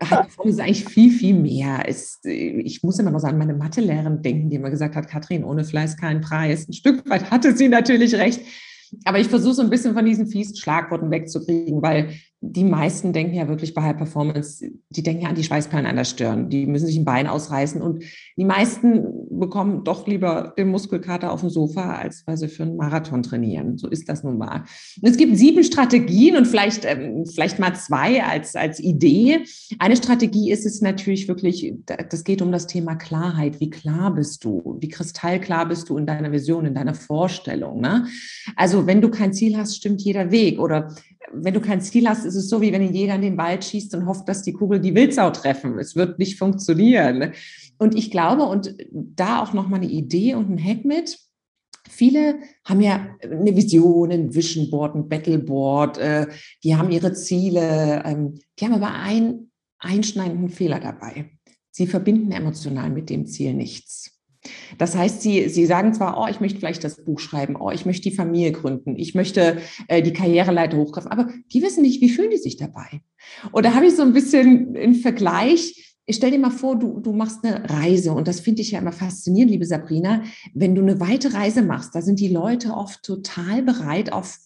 Das 0.00 0.28
ist 0.44 0.60
eigentlich 0.60 0.84
viel, 0.84 1.10
viel 1.10 1.34
mehr. 1.34 1.84
Es, 1.86 2.20
ich 2.24 2.82
muss 2.82 2.98
immer 2.98 3.10
noch 3.10 3.20
sagen, 3.20 3.38
meine 3.38 3.54
Mathelehrerin 3.54 4.20
denken, 4.20 4.50
die 4.50 4.56
immer 4.56 4.70
gesagt 4.70 4.96
hat, 4.96 5.08
Katrin, 5.08 5.44
ohne 5.44 5.64
Fleiß 5.64 5.96
kein 5.96 6.20
Preis. 6.20 6.68
Ein 6.68 6.74
Stück 6.74 7.08
weit 7.08 7.30
hatte 7.30 7.56
sie 7.56 7.68
natürlich 7.68 8.14
recht. 8.16 8.42
Aber 9.04 9.18
ich 9.18 9.28
versuche 9.28 9.54
so 9.54 9.62
ein 9.62 9.70
bisschen 9.70 9.94
von 9.94 10.04
diesen 10.04 10.26
fiesen 10.26 10.56
Schlagworten 10.56 11.10
wegzukriegen, 11.10 11.82
weil 11.82 12.14
die 12.50 12.64
meisten 12.64 13.12
denken 13.12 13.34
ja 13.34 13.48
wirklich 13.48 13.72
bei 13.72 13.82
High 13.82 13.96
Performance, 13.96 14.70
die 14.90 15.02
denken 15.02 15.22
ja 15.22 15.28
an 15.30 15.34
die 15.34 15.44
Schweißperlen 15.44 15.86
an 15.86 15.96
der 15.96 16.04
Stirn. 16.04 16.50
Die 16.50 16.66
müssen 16.66 16.86
sich 16.86 16.96
ein 16.96 17.04
Bein 17.04 17.26
ausreißen. 17.26 17.80
Und 17.80 18.04
die 18.36 18.44
meisten 18.44 19.04
bekommen 19.30 19.82
doch 19.84 20.06
lieber 20.06 20.52
den 20.58 20.68
Muskelkater 20.68 21.32
auf 21.32 21.40
dem 21.40 21.48
Sofa, 21.48 21.94
als 21.94 22.22
weil 22.26 22.36
sie 22.36 22.48
für 22.48 22.64
einen 22.64 22.76
Marathon 22.76 23.22
trainieren. 23.22 23.78
So 23.78 23.88
ist 23.88 24.08
das 24.08 24.24
nun 24.24 24.36
mal. 24.36 24.64
Und 25.00 25.08
es 25.08 25.16
gibt 25.16 25.36
sieben 25.36 25.64
Strategien 25.64 26.36
und 26.36 26.46
vielleicht, 26.46 26.84
ähm, 26.84 27.24
vielleicht 27.24 27.58
mal 27.58 27.74
zwei 27.74 28.22
als, 28.22 28.56
als 28.56 28.78
Idee. 28.78 29.44
Eine 29.78 29.96
Strategie 29.96 30.50
ist 30.50 30.66
es 30.66 30.82
natürlich 30.82 31.28
wirklich, 31.28 31.72
das 31.86 32.24
geht 32.24 32.42
um 32.42 32.52
das 32.52 32.66
Thema 32.66 32.94
Klarheit. 32.94 33.58
Wie 33.60 33.70
klar 33.70 34.14
bist 34.14 34.44
du? 34.44 34.76
Wie 34.80 34.88
kristallklar 34.88 35.66
bist 35.66 35.88
du 35.88 35.96
in 35.96 36.06
deiner 36.06 36.30
Vision, 36.30 36.66
in 36.66 36.74
deiner 36.74 36.94
Vorstellung? 36.94 37.80
Ne? 37.80 38.06
Also 38.54 38.86
wenn 38.86 39.00
du 39.00 39.08
kein 39.08 39.32
Ziel 39.32 39.56
hast, 39.56 39.76
stimmt 39.76 40.02
jeder 40.02 40.30
Weg. 40.30 40.60
Oder 40.60 40.94
wenn 41.32 41.54
du 41.54 41.60
kein 41.60 41.80
Ziel 41.80 42.08
hast, 42.08 42.24
ist 42.24 42.34
es 42.34 42.48
so, 42.48 42.60
wie 42.60 42.72
wenn 42.72 42.82
ein 42.82 42.94
Jäger 42.94 43.14
in 43.14 43.22
den 43.22 43.38
Wald 43.38 43.64
schießt 43.64 43.94
und 43.94 44.06
hofft, 44.06 44.28
dass 44.28 44.42
die 44.42 44.52
Kugel 44.52 44.80
die 44.80 44.94
Wildsau 44.94 45.30
treffen. 45.30 45.78
Es 45.78 45.96
wird 45.96 46.18
nicht 46.18 46.38
funktionieren. 46.38 47.32
Und 47.78 47.94
ich 47.94 48.10
glaube, 48.10 48.44
und 48.44 48.76
da 48.90 49.42
auch 49.42 49.52
nochmal 49.52 49.80
eine 49.80 49.90
Idee 49.90 50.34
und 50.34 50.50
ein 50.50 50.62
Hack 50.62 50.84
mit, 50.84 51.18
Viele 51.88 52.40
haben 52.64 52.80
ja 52.80 53.14
eine 53.22 53.54
Vision, 53.54 54.10
ein 54.10 54.34
Vision 54.34 54.70
Board, 54.70 54.94
ein 54.94 55.08
Battleboard, 55.08 55.98
äh, 55.98 56.26
die 56.62 56.76
haben 56.76 56.90
ihre 56.90 57.12
Ziele, 57.12 58.02
ähm, 58.06 58.40
die 58.58 58.64
haben 58.64 58.72
aber 58.72 58.94
einen 58.94 59.50
einschneidenden 59.78 60.48
Fehler 60.48 60.80
dabei. 60.80 61.30
Sie 61.70 61.86
verbinden 61.86 62.32
emotional 62.32 62.90
mit 62.90 63.10
dem 63.10 63.26
Ziel 63.26 63.52
nichts. 63.52 64.13
Das 64.78 64.96
heißt, 64.96 65.22
Sie, 65.22 65.48
Sie 65.48 65.66
sagen 65.66 65.94
zwar, 65.94 66.20
oh, 66.20 66.26
ich 66.28 66.40
möchte 66.40 66.58
vielleicht 66.58 66.84
das 66.84 67.04
Buch 67.04 67.18
schreiben, 67.18 67.56
oh, 67.56 67.70
ich 67.70 67.86
möchte 67.86 68.08
die 68.08 68.14
Familie 68.14 68.52
gründen, 68.52 68.96
ich 68.96 69.14
möchte 69.14 69.58
äh, 69.88 70.02
die 70.02 70.12
Karriereleiter 70.12 70.76
hochgreifen, 70.76 71.10
aber 71.10 71.28
die 71.52 71.62
wissen 71.62 71.82
nicht, 71.82 72.00
wie 72.00 72.10
fühlen 72.10 72.30
die 72.30 72.38
sich 72.38 72.56
dabei. 72.56 73.00
Und 73.52 73.64
da 73.64 73.74
habe 73.74 73.86
ich 73.86 73.96
so 73.96 74.02
ein 74.02 74.12
bisschen 74.12 74.76
einen 74.76 74.94
Vergleich. 74.94 75.80
Ich 76.06 76.16
stell 76.16 76.30
dir 76.30 76.38
mal 76.38 76.50
vor, 76.50 76.78
du, 76.78 77.00
du 77.00 77.14
machst 77.14 77.44
eine 77.44 77.68
Reise 77.70 78.12
und 78.12 78.28
das 78.28 78.40
finde 78.40 78.60
ich 78.60 78.72
ja 78.72 78.78
immer 78.78 78.92
faszinierend, 78.92 79.50
liebe 79.50 79.64
Sabrina. 79.64 80.22
Wenn 80.52 80.74
du 80.74 80.82
eine 80.82 81.00
weite 81.00 81.32
Reise 81.32 81.62
machst, 81.62 81.94
da 81.94 82.02
sind 82.02 82.20
die 82.20 82.28
Leute 82.28 82.74
oft 82.74 83.02
total 83.02 83.62
bereit, 83.62 84.12
auf 84.12 84.38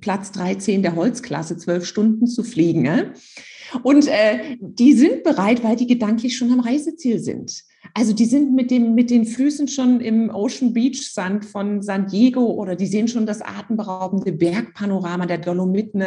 Platz 0.00 0.30
13 0.32 0.82
der 0.82 0.94
Holzklasse 0.94 1.56
zwölf 1.56 1.84
Stunden 1.84 2.28
zu 2.28 2.44
fliegen. 2.44 2.82
Ne? 2.82 3.12
Und 3.82 4.06
äh, 4.06 4.56
die 4.60 4.92
sind 4.92 5.24
bereit, 5.24 5.64
weil 5.64 5.74
die 5.74 5.88
gedanklich 5.88 6.36
schon 6.36 6.52
am 6.52 6.60
Reiseziel 6.60 7.18
sind. 7.18 7.64
Also 7.94 8.12
die 8.12 8.24
sind 8.24 8.54
mit, 8.54 8.70
dem, 8.70 8.94
mit 8.94 9.10
den 9.10 9.24
Füßen 9.24 9.68
schon 9.68 10.00
im 10.00 10.30
Ocean 10.30 10.72
Beach 10.72 11.12
Sand 11.12 11.44
von 11.44 11.82
San 11.82 12.06
Diego 12.06 12.44
oder 12.44 12.76
die 12.76 12.86
sehen 12.86 13.08
schon 13.08 13.26
das 13.26 13.42
atemberaubende 13.42 14.32
Bergpanorama 14.32 15.26
der 15.26 15.38
Dolomiten 15.38 16.02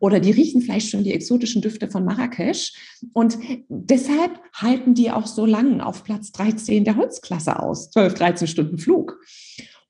oder 0.00 0.20
die 0.20 0.30
riechen 0.30 0.62
vielleicht 0.62 0.90
schon 0.90 1.04
die 1.04 1.12
exotischen 1.12 1.62
Düfte 1.62 1.88
von 1.88 2.04
Marrakesch. 2.04 2.72
Und 3.12 3.38
deshalb 3.68 4.40
halten 4.54 4.94
die 4.94 5.10
auch 5.10 5.26
so 5.26 5.46
lang 5.46 5.80
auf 5.80 6.04
Platz 6.04 6.32
13 6.32 6.84
der 6.84 6.96
Holzklasse 6.96 7.58
aus, 7.60 7.90
12, 7.90 8.14
13 8.14 8.48
Stunden 8.48 8.78
Flug. 8.78 9.20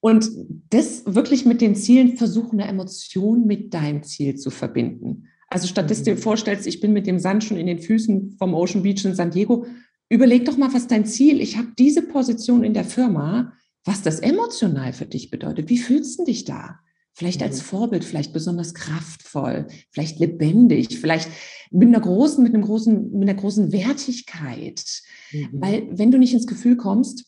Und 0.01 0.29
das 0.71 1.05
wirklich 1.07 1.45
mit 1.45 1.61
den 1.61 1.77
Zielen 1.77 2.17
versuchen, 2.17 2.61
eine 2.61 2.69
Emotion 2.69 3.47
mit 3.47 3.73
deinem 3.73 4.03
Ziel 4.03 4.35
zu 4.35 4.51
verbinden. 4.51 5.29
Also 5.49 5.69
statt 5.69 5.91
dass 5.91 5.99
du 5.99 6.05
dir 6.05 6.15
mhm. 6.17 6.23
vorstellst, 6.23 6.67
ich 6.67 6.81
bin 6.81 6.93
mit 6.93 7.07
dem 7.07 7.19
Sand 7.19 7.45
schon 7.45 7.59
in 7.59 7.67
den 7.67 7.79
Füßen 7.79 8.37
vom 8.39 8.55
Ocean 8.55 8.83
Beach 8.83 9.05
in 9.05 9.15
San 9.15 9.31
Diego, 9.31 9.67
Überleg 10.13 10.45
doch 10.45 10.59
mal, 10.59 10.75
was 10.75 10.89
dein 10.89 11.07
Ziel, 11.07 11.41
ich 11.41 11.57
habe 11.57 11.69
diese 11.79 12.03
Position 12.03 12.65
in 12.65 12.75
der 12.75 12.85
Firma, 12.85 13.55
was 13.83 14.03
das 14.03 14.21
emotional 14.21 14.93
für 14.93 15.07
dich 15.07 15.31
bedeutet. 15.31 15.71
Wie 15.71 15.79
fühlst 15.79 16.19
du 16.19 16.27
dich 16.27 16.45
da? 16.45 16.81
Vielleicht 17.15 17.43
als 17.43 17.61
mhm. 17.61 17.65
Vorbild, 17.65 18.05
vielleicht 18.05 18.35
besonders 18.35 18.75
kraftvoll, 18.75 19.69
vielleicht 19.91 20.19
lebendig, 20.19 20.99
vielleicht 20.99 21.31
mit 21.71 21.89
einer 21.89 22.01
großen, 22.01 22.45
mit 22.45 22.53
einem 22.53 22.63
großen, 22.63 23.11
mit 23.19 23.27
einer 23.27 23.41
großen 23.41 23.73
Wertigkeit. 23.73 24.85
Mhm. 25.33 25.49
Weil 25.53 25.89
wenn 25.91 26.11
du 26.11 26.19
nicht 26.19 26.35
ins 26.35 26.47
Gefühl 26.47 26.77
kommst, 26.77 27.25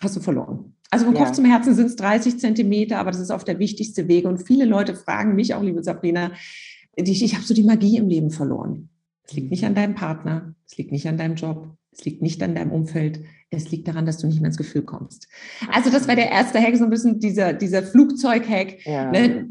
hast 0.00 0.16
du 0.16 0.20
verloren. 0.20 0.74
Also 0.90 1.04
vom 1.04 1.14
ja. 1.14 1.22
Kopf 1.22 1.36
zum 1.36 1.44
Herzen 1.44 1.76
sind 1.76 1.86
es 1.86 1.96
30 1.96 2.40
Zentimeter, 2.40 2.98
aber 2.98 3.12
das 3.12 3.20
ist 3.20 3.30
oft 3.30 3.46
der 3.46 3.60
wichtigste 3.60 4.08
Weg. 4.08 4.24
Und 4.24 4.38
viele 4.38 4.64
Leute 4.64 4.96
fragen 4.96 5.36
mich 5.36 5.54
auch, 5.54 5.62
liebe 5.62 5.84
Sabrina, 5.84 6.32
ich, 6.96 7.22
ich 7.22 7.36
habe 7.36 7.44
so 7.44 7.54
die 7.54 7.62
Magie 7.62 7.98
im 7.98 8.08
Leben 8.08 8.32
verloren. 8.32 8.88
Es 9.22 9.34
liegt 9.34 9.52
nicht 9.52 9.64
an 9.64 9.76
deinem 9.76 9.94
Partner, 9.94 10.56
es 10.66 10.76
liegt 10.76 10.90
nicht 10.90 11.06
an 11.06 11.16
deinem 11.16 11.36
Job, 11.36 11.76
es 11.92 12.04
liegt 12.04 12.22
nicht 12.22 12.42
an 12.42 12.54
deinem 12.54 12.72
Umfeld. 12.72 13.20
Es 13.50 13.70
liegt 13.70 13.88
daran, 13.88 14.06
dass 14.06 14.18
du 14.18 14.28
nicht 14.28 14.40
mehr 14.40 14.48
ins 14.48 14.56
Gefühl 14.56 14.82
kommst. 14.82 15.26
Also 15.72 15.90
das 15.90 16.06
war 16.06 16.14
der 16.14 16.30
erste 16.30 16.60
Hack, 16.60 16.76
so 16.76 16.84
ein 16.84 16.90
bisschen 16.90 17.18
dieser, 17.18 17.52
dieser 17.52 17.82
Flugzeug-Hack. 17.82 18.86
Ja. 18.86 19.10
Ne? 19.10 19.46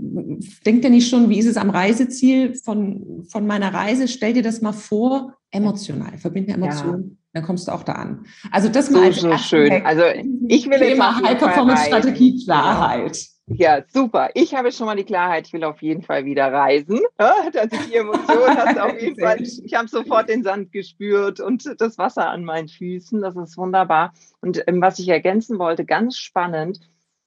Denk 0.66 0.82
dir 0.82 0.90
nicht 0.90 1.10
schon, 1.10 1.30
wie 1.30 1.38
ist 1.38 1.48
es 1.48 1.58
am 1.58 1.70
Reiseziel 1.70 2.56
von, 2.56 3.26
von 3.30 3.46
meiner 3.46 3.74
Reise? 3.74 4.08
Stell 4.08 4.34
dir 4.34 4.44
das 4.44 4.62
mal 4.62 4.72
vor, 4.72 5.34
emotional. 5.52 6.18
Verbinde 6.18 6.54
Emotionen. 6.54 7.04
Ja. 7.10 7.16
Dann 7.34 7.44
kommst 7.44 7.68
du 7.68 7.74
auch 7.74 7.84
da 7.84 7.94
an. 7.94 8.26
Also 8.52 8.70
das 8.70 8.90
mal 8.90 9.12
so, 9.12 9.32
so 9.32 9.38
schön. 9.38 9.72
Hack. 9.72 9.86
Also 9.86 10.04
ich 10.48 10.70
will 10.70 10.82
immer 10.82 11.22
High-Performance-Strategie 11.22 12.44
Klarheit. 12.46 13.20
Ja, 13.52 13.84
super. 13.88 14.30
Ich 14.36 14.54
habe 14.54 14.72
schon 14.72 14.86
mal 14.86 14.96
die 14.96 15.04
Klarheit, 15.04 15.48
ich 15.48 15.54
will 15.54 15.64
auf 15.64 15.82
jeden 15.82 16.04
Fall 16.04 16.24
wieder 16.26 16.54
reisen. 16.54 17.02
Dass 17.18 17.72
ich 17.72 17.88
die 17.88 17.96
Emotion 17.96 18.48
hast 18.48 18.80
auf 18.80 18.94
jeden 19.02 19.20
Fall. 19.20 19.42
Ich 19.42 19.74
habe 19.74 19.88
sofort 19.88 20.30
den 20.30 20.44
Sand 20.44 20.72
gespürt 20.72 21.40
und 21.40 21.76
das 21.80 21.98
Wasser 21.98 22.30
an 22.30 22.46
meinen 22.46 22.68
Füßen. 22.68 23.22
Das 23.22 23.36
ist 23.36 23.58
wunderbar. 23.58 24.14
Und 24.42 24.64
ähm, 24.68 24.82
was 24.82 25.00
ich 25.00 25.10
ergänzen 25.10 25.58
wollte, 25.58 25.84
ganz 25.84 26.18
spannend, 26.18 26.80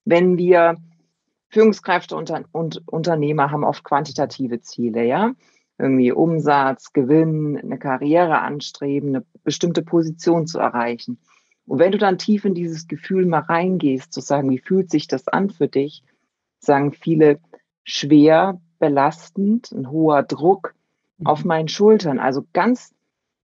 wenn 0.05 0.39
wir 0.39 0.77
Führungskräfte 1.49 2.17
und, 2.17 2.33
und 2.53 2.83
Unternehmer 2.87 3.51
haben 3.51 3.65
oft 3.65 3.85
quantitative 3.85 4.61
Ziele, 4.61 5.05
ja. 5.05 5.33
Irgendwie 5.79 6.13
Umsatz, 6.13 6.93
Gewinn, 6.93 7.59
eine 7.59 7.79
Karriere 7.79 8.39
anstreben, 8.39 9.09
eine 9.09 9.25
bestimmte 9.43 9.83
Position 9.83 10.47
zu 10.47 10.61
erreichen. 10.61 11.19
Und 11.67 11.79
wenn 11.79 11.93
du 11.93 11.99
dann 11.99 12.19
tief 12.19 12.45
in 12.45 12.55
dieses 12.55 12.87
Gefühl 12.87 13.27
mal 13.27 13.41
reingehst, 13.41 14.13
zu 14.13 14.21
sagen, 14.21 14.51
wie 14.51 14.59
fühlt 14.59 14.91
sich 14.91 15.09
das 15.09 15.27
an 15.29 15.51
für 15.51 15.69
dich, 15.69 16.05
sagen 16.65 16.93
viele, 16.93 17.41
schwer, 17.85 18.61
belastend, 18.79 19.73
ein 19.73 19.91
hoher 19.91 20.23
Druck 20.23 20.75
mhm. 21.19 21.27
auf 21.27 21.45
meinen 21.45 21.69
Schultern. 21.69 22.19
Also 22.19 22.45
ganz 22.53 22.95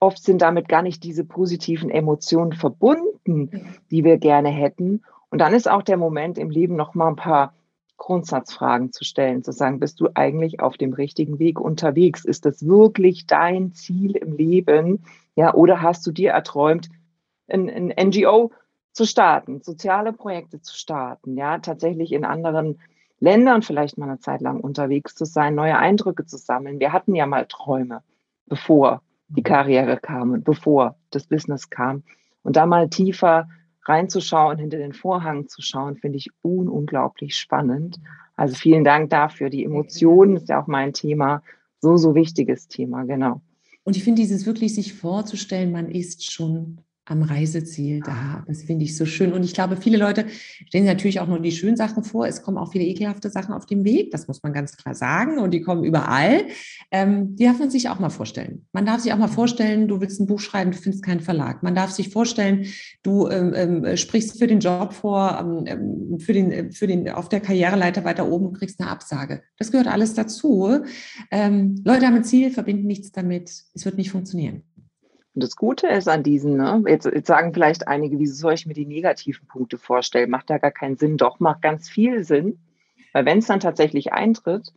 oft 0.00 0.22
sind 0.22 0.42
damit 0.42 0.68
gar 0.68 0.82
nicht 0.82 1.04
diese 1.04 1.24
positiven 1.24 1.90
Emotionen 1.90 2.52
verbunden, 2.52 3.50
die 3.90 4.04
wir 4.04 4.18
gerne 4.18 4.48
hätten. 4.48 5.02
Und 5.30 5.38
dann 5.38 5.54
ist 5.54 5.70
auch 5.70 5.82
der 5.82 5.96
Moment 5.96 6.38
im 6.38 6.50
Leben 6.50 6.76
noch 6.76 6.94
mal 6.94 7.08
ein 7.08 7.16
paar 7.16 7.54
Grundsatzfragen 7.98 8.90
zu 8.90 9.04
stellen, 9.04 9.44
zu 9.44 9.52
sagen, 9.52 9.78
bist 9.78 10.00
du 10.00 10.08
eigentlich 10.14 10.58
auf 10.58 10.76
dem 10.76 10.92
richtigen 10.92 11.38
Weg 11.38 11.60
unterwegs? 11.60 12.24
Ist 12.24 12.44
das 12.44 12.66
wirklich 12.66 13.28
dein 13.28 13.74
Ziel 13.74 14.16
im 14.16 14.32
Leben? 14.32 15.04
Ja, 15.36 15.54
oder 15.54 15.82
hast 15.82 16.04
du 16.06 16.10
dir 16.10 16.32
erträumt, 16.32 16.88
ein, 17.48 17.70
ein 17.70 18.08
NGO 18.08 18.50
zu 18.92 19.06
starten, 19.06 19.62
soziale 19.62 20.12
Projekte 20.12 20.60
zu 20.60 20.76
starten, 20.76 21.36
ja, 21.36 21.58
tatsächlich 21.58 22.12
in 22.12 22.24
anderen 22.24 22.80
Ländern 23.22 23.62
vielleicht 23.62 23.98
mal 23.98 24.08
eine 24.08 24.18
Zeit 24.18 24.40
lang 24.40 24.58
unterwegs 24.58 25.14
zu 25.14 25.24
sein, 25.24 25.54
neue 25.54 25.78
Eindrücke 25.78 26.26
zu 26.26 26.36
sammeln. 26.36 26.80
Wir 26.80 26.92
hatten 26.92 27.14
ja 27.14 27.24
mal 27.24 27.46
Träume, 27.46 28.02
bevor 28.46 29.00
die 29.28 29.44
Karriere 29.44 29.96
kam 29.96 30.32
und 30.32 30.42
bevor 30.42 30.96
das 31.10 31.28
Business 31.28 31.70
kam. 31.70 32.02
Und 32.42 32.56
da 32.56 32.66
mal 32.66 32.88
tiefer 32.88 33.48
reinzuschauen, 33.84 34.58
hinter 34.58 34.78
den 34.78 34.92
Vorhang 34.92 35.46
zu 35.46 35.62
schauen, 35.62 35.96
finde 35.96 36.18
ich 36.18 36.30
un 36.42 36.68
unglaublich 36.68 37.36
spannend. 37.36 38.00
Also 38.34 38.56
vielen 38.56 38.82
Dank 38.82 39.10
dafür. 39.10 39.50
Die 39.50 39.64
Emotionen 39.64 40.34
ist 40.34 40.48
ja 40.48 40.60
auch 40.60 40.66
mein 40.66 40.92
Thema, 40.92 41.42
So, 41.80 41.96
so 41.96 42.14
wichtiges 42.14 42.66
Thema, 42.66 43.04
genau. 43.04 43.40
Und 43.84 43.96
ich 43.96 44.04
finde 44.04 44.20
dieses 44.22 44.46
wirklich 44.46 44.74
sich 44.74 44.94
vorzustellen, 44.94 45.70
man 45.70 45.88
ist 45.88 46.32
schon 46.32 46.80
am 47.12 47.22
Reiseziel 47.22 48.00
da. 48.00 48.42
Das 48.48 48.62
finde 48.62 48.84
ich 48.84 48.96
so 48.96 49.04
schön. 49.04 49.32
Und 49.32 49.44
ich 49.44 49.54
glaube, 49.54 49.76
viele 49.76 49.98
Leute 49.98 50.24
stellen 50.66 50.86
natürlich 50.86 51.20
auch 51.20 51.28
nur 51.28 51.38
die 51.40 51.52
schönen 51.52 51.76
Sachen 51.76 52.02
vor. 52.02 52.26
Es 52.26 52.42
kommen 52.42 52.56
auch 52.56 52.72
viele 52.72 52.84
ekelhafte 52.84 53.30
Sachen 53.30 53.54
auf 53.54 53.66
dem 53.66 53.84
Weg. 53.84 54.10
Das 54.10 54.26
muss 54.26 54.42
man 54.42 54.52
ganz 54.52 54.76
klar 54.76 54.94
sagen. 54.94 55.38
Und 55.38 55.52
die 55.52 55.60
kommen 55.60 55.84
überall. 55.84 56.46
Ähm, 56.90 57.36
die 57.36 57.44
darf 57.44 57.58
man 57.58 57.70
sich 57.70 57.88
auch 57.90 57.98
mal 58.00 58.08
vorstellen. 58.08 58.66
Man 58.72 58.86
darf 58.86 59.02
sich 59.02 59.12
auch 59.12 59.18
mal 59.18 59.28
vorstellen, 59.28 59.88
du 59.88 60.00
willst 60.00 60.20
ein 60.20 60.26
Buch 60.26 60.40
schreiben, 60.40 60.72
du 60.72 60.78
findest 60.78 61.04
keinen 61.04 61.20
Verlag. 61.20 61.62
Man 61.62 61.74
darf 61.74 61.90
sich 61.90 62.08
vorstellen, 62.08 62.66
du 63.02 63.28
ähm, 63.28 63.52
ähm, 63.54 63.96
sprichst 63.96 64.38
für 64.38 64.46
den 64.46 64.60
Job 64.60 64.94
vor, 64.94 65.38
ähm, 65.38 65.64
ähm 65.66 66.18
für 66.18 66.32
den, 66.32 66.72
für 66.72 66.86
den, 66.86 67.10
auf 67.10 67.28
der 67.28 67.40
Karriereleiter 67.40 68.04
weiter 68.04 68.28
oben 68.28 68.46
und 68.46 68.58
kriegst 68.58 68.80
eine 68.80 68.90
Absage. 68.90 69.42
Das 69.58 69.70
gehört 69.70 69.86
alles 69.86 70.14
dazu. 70.14 70.78
Ähm, 71.30 71.82
Leute 71.84 72.06
haben 72.06 72.16
ein 72.16 72.24
Ziel, 72.24 72.50
verbinden 72.50 72.86
nichts 72.86 73.12
damit. 73.12 73.50
Es 73.74 73.84
wird 73.84 73.98
nicht 73.98 74.10
funktionieren. 74.10 74.62
Und 75.34 75.42
das 75.42 75.56
Gute 75.56 75.86
ist 75.86 76.08
an 76.08 76.22
diesen, 76.22 76.56
ne, 76.58 76.82
jetzt, 76.86 77.06
jetzt 77.06 77.26
sagen 77.26 77.54
vielleicht 77.54 77.88
einige, 77.88 78.18
wieso 78.18 78.34
soll 78.34 78.52
ich 78.52 78.66
mir 78.66 78.74
die 78.74 78.86
negativen 78.86 79.46
Punkte 79.48 79.78
vorstellen? 79.78 80.30
Macht 80.30 80.50
da 80.50 80.58
gar 80.58 80.70
keinen 80.70 80.96
Sinn. 80.96 81.16
Doch, 81.16 81.40
macht 81.40 81.62
ganz 81.62 81.88
viel 81.88 82.22
Sinn. 82.22 82.58
Weil 83.12 83.24
wenn 83.24 83.38
es 83.38 83.46
dann 83.46 83.60
tatsächlich 83.60 84.12
eintritt, 84.12 84.72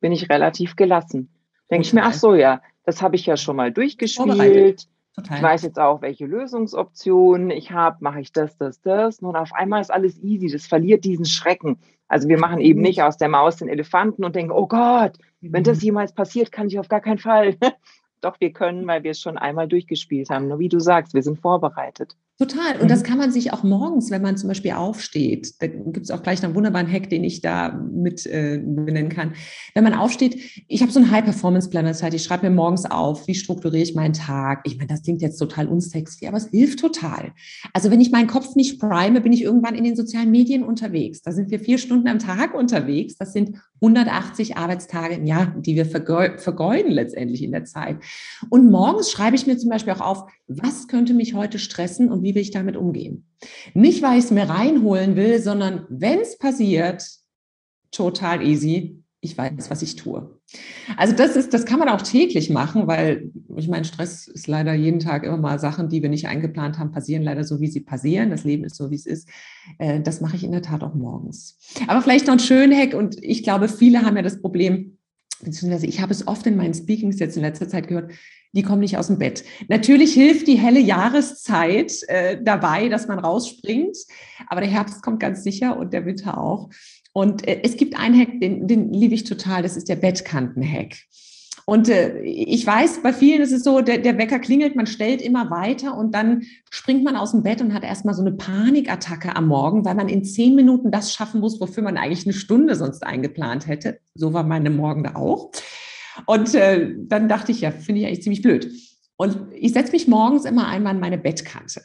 bin 0.00 0.12
ich 0.12 0.30
relativ 0.30 0.76
gelassen. 0.76 1.28
Denke 1.70 1.86
ich 1.86 1.92
mir, 1.92 2.04
ach 2.04 2.14
so, 2.14 2.34
ja, 2.34 2.62
das 2.84 3.02
habe 3.02 3.16
ich 3.16 3.26
ja 3.26 3.36
schon 3.36 3.56
mal 3.56 3.72
durchgespielt. 3.72 4.88
Ich 5.24 5.42
weiß 5.42 5.62
jetzt 5.62 5.78
auch, 5.78 6.00
welche 6.00 6.26
Lösungsoptionen 6.26 7.50
ich 7.50 7.72
habe. 7.72 7.98
Mache 8.00 8.20
ich 8.20 8.32
das, 8.32 8.56
das, 8.56 8.80
das. 8.80 9.18
Und 9.18 9.36
auf 9.36 9.52
einmal 9.52 9.80
ist 9.80 9.92
alles 9.92 10.18
easy. 10.22 10.48
Das 10.48 10.66
verliert 10.66 11.04
diesen 11.04 11.24
Schrecken. 11.24 11.78
Also 12.06 12.28
wir 12.28 12.38
machen 12.38 12.60
eben 12.60 12.80
nicht 12.80 13.02
aus 13.02 13.18
der 13.18 13.28
Maus 13.28 13.56
den 13.56 13.68
Elefanten 13.68 14.24
und 14.24 14.34
denken, 14.36 14.52
oh 14.52 14.66
Gott, 14.66 15.18
wenn 15.40 15.64
das 15.64 15.78
mhm. 15.78 15.84
jemals 15.84 16.14
passiert, 16.14 16.52
kann 16.52 16.68
ich 16.68 16.78
auf 16.78 16.88
gar 16.88 17.00
keinen 17.00 17.18
Fall. 17.18 17.56
Doch, 18.20 18.40
wir 18.40 18.52
können, 18.52 18.86
weil 18.86 19.02
wir 19.04 19.12
es 19.12 19.20
schon 19.20 19.38
einmal 19.38 19.68
durchgespielt 19.68 20.30
haben. 20.30 20.48
Nur 20.48 20.58
wie 20.58 20.68
du 20.68 20.80
sagst, 20.80 21.14
wir 21.14 21.22
sind 21.22 21.40
vorbereitet. 21.40 22.16
Total. 22.38 22.80
Und 22.80 22.88
das 22.88 23.00
mhm. 23.00 23.04
kann 23.04 23.18
man 23.18 23.32
sich 23.32 23.52
auch 23.52 23.64
morgens, 23.64 24.12
wenn 24.12 24.22
man 24.22 24.36
zum 24.36 24.46
Beispiel 24.46 24.70
aufsteht, 24.70 25.60
da 25.60 25.66
gibt 25.66 26.04
es 26.04 26.12
auch 26.12 26.22
gleich 26.22 26.44
einen 26.44 26.54
wunderbaren 26.54 26.90
Hack, 26.90 27.10
den 27.10 27.24
ich 27.24 27.40
da 27.40 27.72
mit 27.92 28.26
äh, 28.26 28.62
benennen 28.64 29.08
kann. 29.08 29.32
Wenn 29.74 29.82
man 29.82 29.94
aufsteht, 29.94 30.38
ich 30.68 30.80
habe 30.82 30.92
so 30.92 31.00
einen 31.00 31.10
High-Performance-Planner, 31.10 31.88
heißt, 31.88 32.14
ich 32.14 32.22
schreibe 32.22 32.48
mir 32.48 32.54
morgens 32.54 32.84
auf, 32.84 33.26
wie 33.26 33.34
strukturiere 33.34 33.82
ich 33.82 33.96
meinen 33.96 34.12
Tag. 34.12 34.60
Ich 34.64 34.76
meine, 34.76 34.86
das 34.86 35.02
klingt 35.02 35.20
jetzt 35.20 35.38
total 35.38 35.66
unsexy, 35.66 36.28
aber 36.28 36.36
es 36.36 36.48
hilft 36.50 36.78
total. 36.78 37.32
Also 37.72 37.90
wenn 37.90 38.00
ich 38.00 38.12
meinen 38.12 38.28
Kopf 38.28 38.54
nicht 38.54 38.78
prime, 38.78 39.20
bin 39.20 39.32
ich 39.32 39.42
irgendwann 39.42 39.74
in 39.74 39.82
den 39.82 39.96
sozialen 39.96 40.30
Medien 40.30 40.62
unterwegs. 40.62 41.22
Da 41.22 41.32
sind 41.32 41.50
wir 41.50 41.58
vier 41.58 41.78
Stunden 41.78 42.06
am 42.06 42.20
Tag 42.20 42.54
unterwegs. 42.54 43.16
Das 43.16 43.32
sind 43.32 43.56
180 43.80 44.56
Arbeitstage 44.56 45.14
im 45.14 45.26
Jahr, 45.26 45.54
die 45.58 45.74
wir 45.74 45.86
vergeuden 45.86 46.92
letztendlich 46.92 47.42
in 47.42 47.50
der 47.50 47.64
Zeit. 47.64 47.98
Und 48.48 48.70
morgens 48.70 49.10
schreibe 49.10 49.34
ich 49.34 49.46
mir 49.46 49.58
zum 49.58 49.70
Beispiel 49.70 49.92
auch 49.94 50.00
auf, 50.00 50.30
was 50.46 50.88
könnte 50.88 51.14
mich 51.14 51.34
heute 51.34 51.58
stressen 51.58 52.10
und 52.10 52.22
wie 52.22 52.27
will 52.34 52.42
ich 52.42 52.50
damit 52.50 52.76
umgehen? 52.76 53.26
Nicht, 53.74 54.02
weil 54.02 54.18
ich 54.18 54.24
es 54.24 54.30
mir 54.30 54.48
reinholen 54.48 55.16
will, 55.16 55.40
sondern 55.40 55.86
wenn 55.88 56.20
es 56.20 56.38
passiert, 56.38 57.04
total 57.90 58.42
easy. 58.42 59.02
Ich 59.20 59.36
weiß, 59.36 59.68
was 59.68 59.82
ich 59.82 59.96
tue. 59.96 60.38
Also 60.96 61.14
das 61.14 61.34
ist, 61.34 61.52
das 61.52 61.66
kann 61.66 61.80
man 61.80 61.88
auch 61.88 62.02
täglich 62.02 62.50
machen, 62.50 62.86
weil 62.86 63.32
ich 63.56 63.68
meine, 63.68 63.84
Stress 63.84 64.28
ist 64.28 64.46
leider 64.46 64.74
jeden 64.74 65.00
Tag 65.00 65.24
immer 65.24 65.36
mal 65.36 65.58
Sachen, 65.58 65.88
die 65.88 66.02
wir 66.02 66.08
nicht 66.08 66.28
eingeplant 66.28 66.78
haben, 66.78 66.92
passieren 66.92 67.22
leider 67.22 67.42
so, 67.42 67.60
wie 67.60 67.66
sie 67.66 67.80
passieren. 67.80 68.30
Das 68.30 68.44
Leben 68.44 68.64
ist 68.64 68.76
so, 68.76 68.90
wie 68.92 68.94
es 68.94 69.06
ist. 69.06 69.28
Äh, 69.78 70.00
das 70.00 70.20
mache 70.20 70.36
ich 70.36 70.44
in 70.44 70.52
der 70.52 70.62
Tat 70.62 70.84
auch 70.84 70.94
morgens. 70.94 71.58
Aber 71.88 72.00
vielleicht 72.00 72.28
noch 72.28 72.34
ein 72.34 72.38
schöner 72.38 72.76
Hack 72.76 72.94
und 72.94 73.22
ich 73.22 73.42
glaube, 73.42 73.68
viele 73.68 74.02
haben 74.02 74.16
ja 74.16 74.22
das 74.22 74.40
Problem, 74.40 74.98
beziehungsweise 75.42 75.86
ich 75.86 76.00
habe 76.00 76.12
es 76.12 76.26
oft 76.26 76.46
in 76.46 76.56
meinen 76.56 76.74
Speakings 76.74 77.18
jetzt 77.18 77.36
in 77.36 77.42
letzter 77.42 77.68
Zeit 77.68 77.88
gehört, 77.88 78.12
die 78.52 78.62
kommen 78.62 78.80
nicht 78.80 78.98
aus 78.98 79.08
dem 79.08 79.18
Bett. 79.18 79.44
Natürlich 79.68 80.14
hilft 80.14 80.46
die 80.46 80.58
helle 80.58 80.80
Jahreszeit 80.80 81.92
äh, 82.08 82.38
dabei, 82.42 82.88
dass 82.88 83.08
man 83.08 83.18
rausspringt, 83.18 83.96
aber 84.48 84.60
der 84.60 84.70
Herbst 84.70 85.02
kommt 85.02 85.20
ganz 85.20 85.42
sicher 85.42 85.78
und 85.78 85.92
der 85.92 86.06
Winter 86.06 86.38
auch. 86.38 86.70
Und 87.12 87.46
äh, 87.46 87.60
es 87.62 87.76
gibt 87.76 87.98
einen 87.98 88.18
Hack, 88.18 88.40
den, 88.40 88.66
den 88.66 88.92
liebe 88.92 89.14
ich 89.14 89.24
total, 89.24 89.62
das 89.62 89.76
ist 89.76 89.88
der 89.88 89.96
Bettkanten-Hack. 89.96 90.94
Und 91.68 91.90
äh, 91.90 92.20
ich 92.22 92.66
weiß, 92.66 93.02
bei 93.02 93.12
vielen 93.12 93.42
ist 93.42 93.52
es 93.52 93.62
so, 93.62 93.82
der, 93.82 93.98
der 93.98 94.16
Wecker 94.16 94.38
klingelt, 94.38 94.74
man 94.74 94.86
stellt 94.86 95.20
immer 95.20 95.50
weiter 95.50 95.98
und 95.98 96.14
dann 96.14 96.44
springt 96.70 97.04
man 97.04 97.14
aus 97.14 97.32
dem 97.32 97.42
Bett 97.42 97.60
und 97.60 97.74
hat 97.74 97.84
erstmal 97.84 98.14
so 98.14 98.22
eine 98.22 98.32
Panikattacke 98.32 99.36
am 99.36 99.48
Morgen, 99.48 99.84
weil 99.84 99.94
man 99.94 100.08
in 100.08 100.24
zehn 100.24 100.54
Minuten 100.54 100.90
das 100.90 101.12
schaffen 101.12 101.40
muss, 101.40 101.60
wofür 101.60 101.82
man 101.82 101.98
eigentlich 101.98 102.24
eine 102.24 102.32
Stunde 102.32 102.74
sonst 102.74 103.04
eingeplant 103.04 103.66
hätte. 103.66 103.98
So 104.14 104.32
war 104.32 104.44
meine 104.44 104.70
Morgen 104.70 105.04
da 105.04 105.16
auch. 105.16 105.50
Und 106.26 106.54
äh, 106.54 106.94
dann 106.96 107.28
dachte 107.28 107.52
ich, 107.52 107.60
ja, 107.60 107.70
finde 107.70 108.00
ich 108.00 108.06
eigentlich 108.06 108.22
ziemlich 108.22 108.42
blöd. 108.42 108.70
Und 109.16 109.52
ich 109.52 109.72
setze 109.72 109.92
mich 109.92 110.08
morgens 110.08 110.44
immer 110.44 110.68
einmal 110.68 110.94
an 110.94 111.00
meine 111.00 111.18
Bettkante. 111.18 111.82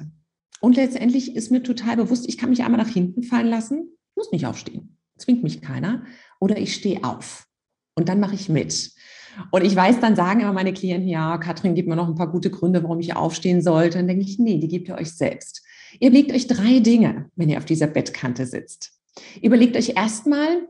Und 0.61 0.75
letztendlich 0.75 1.35
ist 1.35 1.51
mir 1.51 1.63
total 1.63 1.97
bewusst, 1.97 2.27
ich 2.29 2.37
kann 2.37 2.49
mich 2.49 2.63
einmal 2.63 2.79
nach 2.79 2.91
hinten 2.91 3.23
fallen 3.23 3.47
lassen, 3.47 3.89
muss 4.15 4.31
nicht 4.31 4.45
aufstehen. 4.45 4.97
Zwingt 5.17 5.43
mich 5.43 5.61
keiner. 5.61 6.05
Oder 6.39 6.57
ich 6.57 6.73
stehe 6.73 7.03
auf. 7.03 7.47
Und 7.95 8.09
dann 8.09 8.19
mache 8.19 8.35
ich 8.35 8.49
mit. 8.49 8.91
Und 9.51 9.63
ich 9.63 9.75
weiß, 9.75 9.99
dann 9.99 10.15
sagen 10.15 10.41
immer 10.41 10.53
meine 10.53 10.73
Klienten, 10.73 11.09
ja, 11.09 11.37
Katrin, 11.37 11.75
gib 11.75 11.87
mir 11.87 11.95
noch 11.95 12.07
ein 12.07 12.15
paar 12.15 12.31
gute 12.31 12.51
Gründe, 12.51 12.83
warum 12.83 12.99
ich 12.99 13.15
aufstehen 13.15 13.61
sollte. 13.61 13.97
Dann 13.97 14.07
denke 14.07 14.23
ich, 14.23 14.39
nee, 14.39 14.59
die 14.59 14.67
gebt 14.67 14.87
ihr 14.87 14.95
euch 14.95 15.11
selbst. 15.11 15.63
Ihr 15.99 16.09
überlegt 16.09 16.31
euch 16.31 16.47
drei 16.47 16.79
Dinge, 16.79 17.29
wenn 17.35 17.49
ihr 17.49 17.57
auf 17.57 17.65
dieser 17.65 17.87
Bettkante 17.87 18.45
sitzt. 18.45 18.93
Überlegt 19.41 19.75
euch 19.75 19.95
erstmal, 19.95 20.67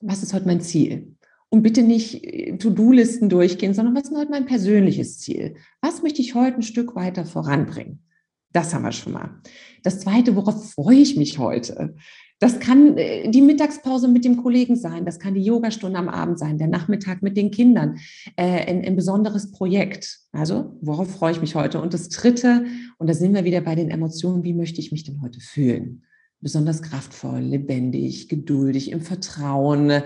was 0.00 0.22
ist 0.22 0.32
heute 0.32 0.46
mein 0.46 0.60
Ziel? 0.60 1.16
Und 1.50 1.62
bitte 1.62 1.82
nicht 1.82 2.24
äh, 2.24 2.56
To-Do-Listen 2.56 3.28
durchgehen, 3.28 3.74
sondern 3.74 3.94
was 3.94 4.04
ist 4.04 4.16
heute 4.16 4.30
mein 4.30 4.46
persönliches 4.46 5.18
Ziel? 5.18 5.56
Was 5.80 6.02
möchte 6.02 6.22
ich 6.22 6.34
heute 6.34 6.56
ein 6.56 6.62
Stück 6.62 6.94
weiter 6.94 7.24
voranbringen? 7.24 8.04
Das 8.52 8.74
haben 8.74 8.82
wir 8.82 8.92
schon 8.92 9.12
mal. 9.12 9.40
Das 9.82 10.00
zweite, 10.00 10.34
worauf 10.36 10.72
freue 10.72 10.96
ich 10.96 11.16
mich 11.16 11.38
heute? 11.38 11.94
Das 12.40 12.58
kann 12.58 12.96
äh, 12.96 13.30
die 13.30 13.42
Mittagspause 13.42 14.08
mit 14.08 14.24
dem 14.24 14.38
Kollegen 14.38 14.74
sein, 14.74 15.04
das 15.04 15.18
kann 15.18 15.34
die 15.34 15.44
Yogastunde 15.44 15.98
am 15.98 16.08
Abend 16.08 16.38
sein, 16.38 16.56
der 16.56 16.68
Nachmittag 16.68 17.22
mit 17.22 17.36
den 17.36 17.50
Kindern, 17.50 17.98
äh, 18.36 18.66
ein, 18.66 18.82
ein, 18.82 18.96
besonderes 18.96 19.52
Projekt. 19.52 20.20
Also, 20.32 20.78
worauf 20.80 21.10
freue 21.10 21.32
ich 21.32 21.40
mich 21.42 21.54
heute? 21.54 21.80
Und 21.82 21.92
das 21.92 22.08
Dritte, 22.08 22.64
und 22.96 23.08
da 23.08 23.14
sind 23.14 23.34
wir 23.34 23.44
wieder 23.44 23.60
bei 23.60 23.74
den 23.74 23.90
Emotionen, 23.90 24.42
wie 24.42 24.54
möchte 24.54 24.80
ich 24.80 24.90
mich 24.90 25.04
denn 25.04 25.20
heute 25.20 25.38
fühlen? 25.40 26.02
Besonders 26.40 26.82
kraftvoll, 26.82 27.40
lebendig, 27.40 28.28
geduldig, 28.28 28.90
im 28.92 29.02
Vertrauen, 29.02 30.02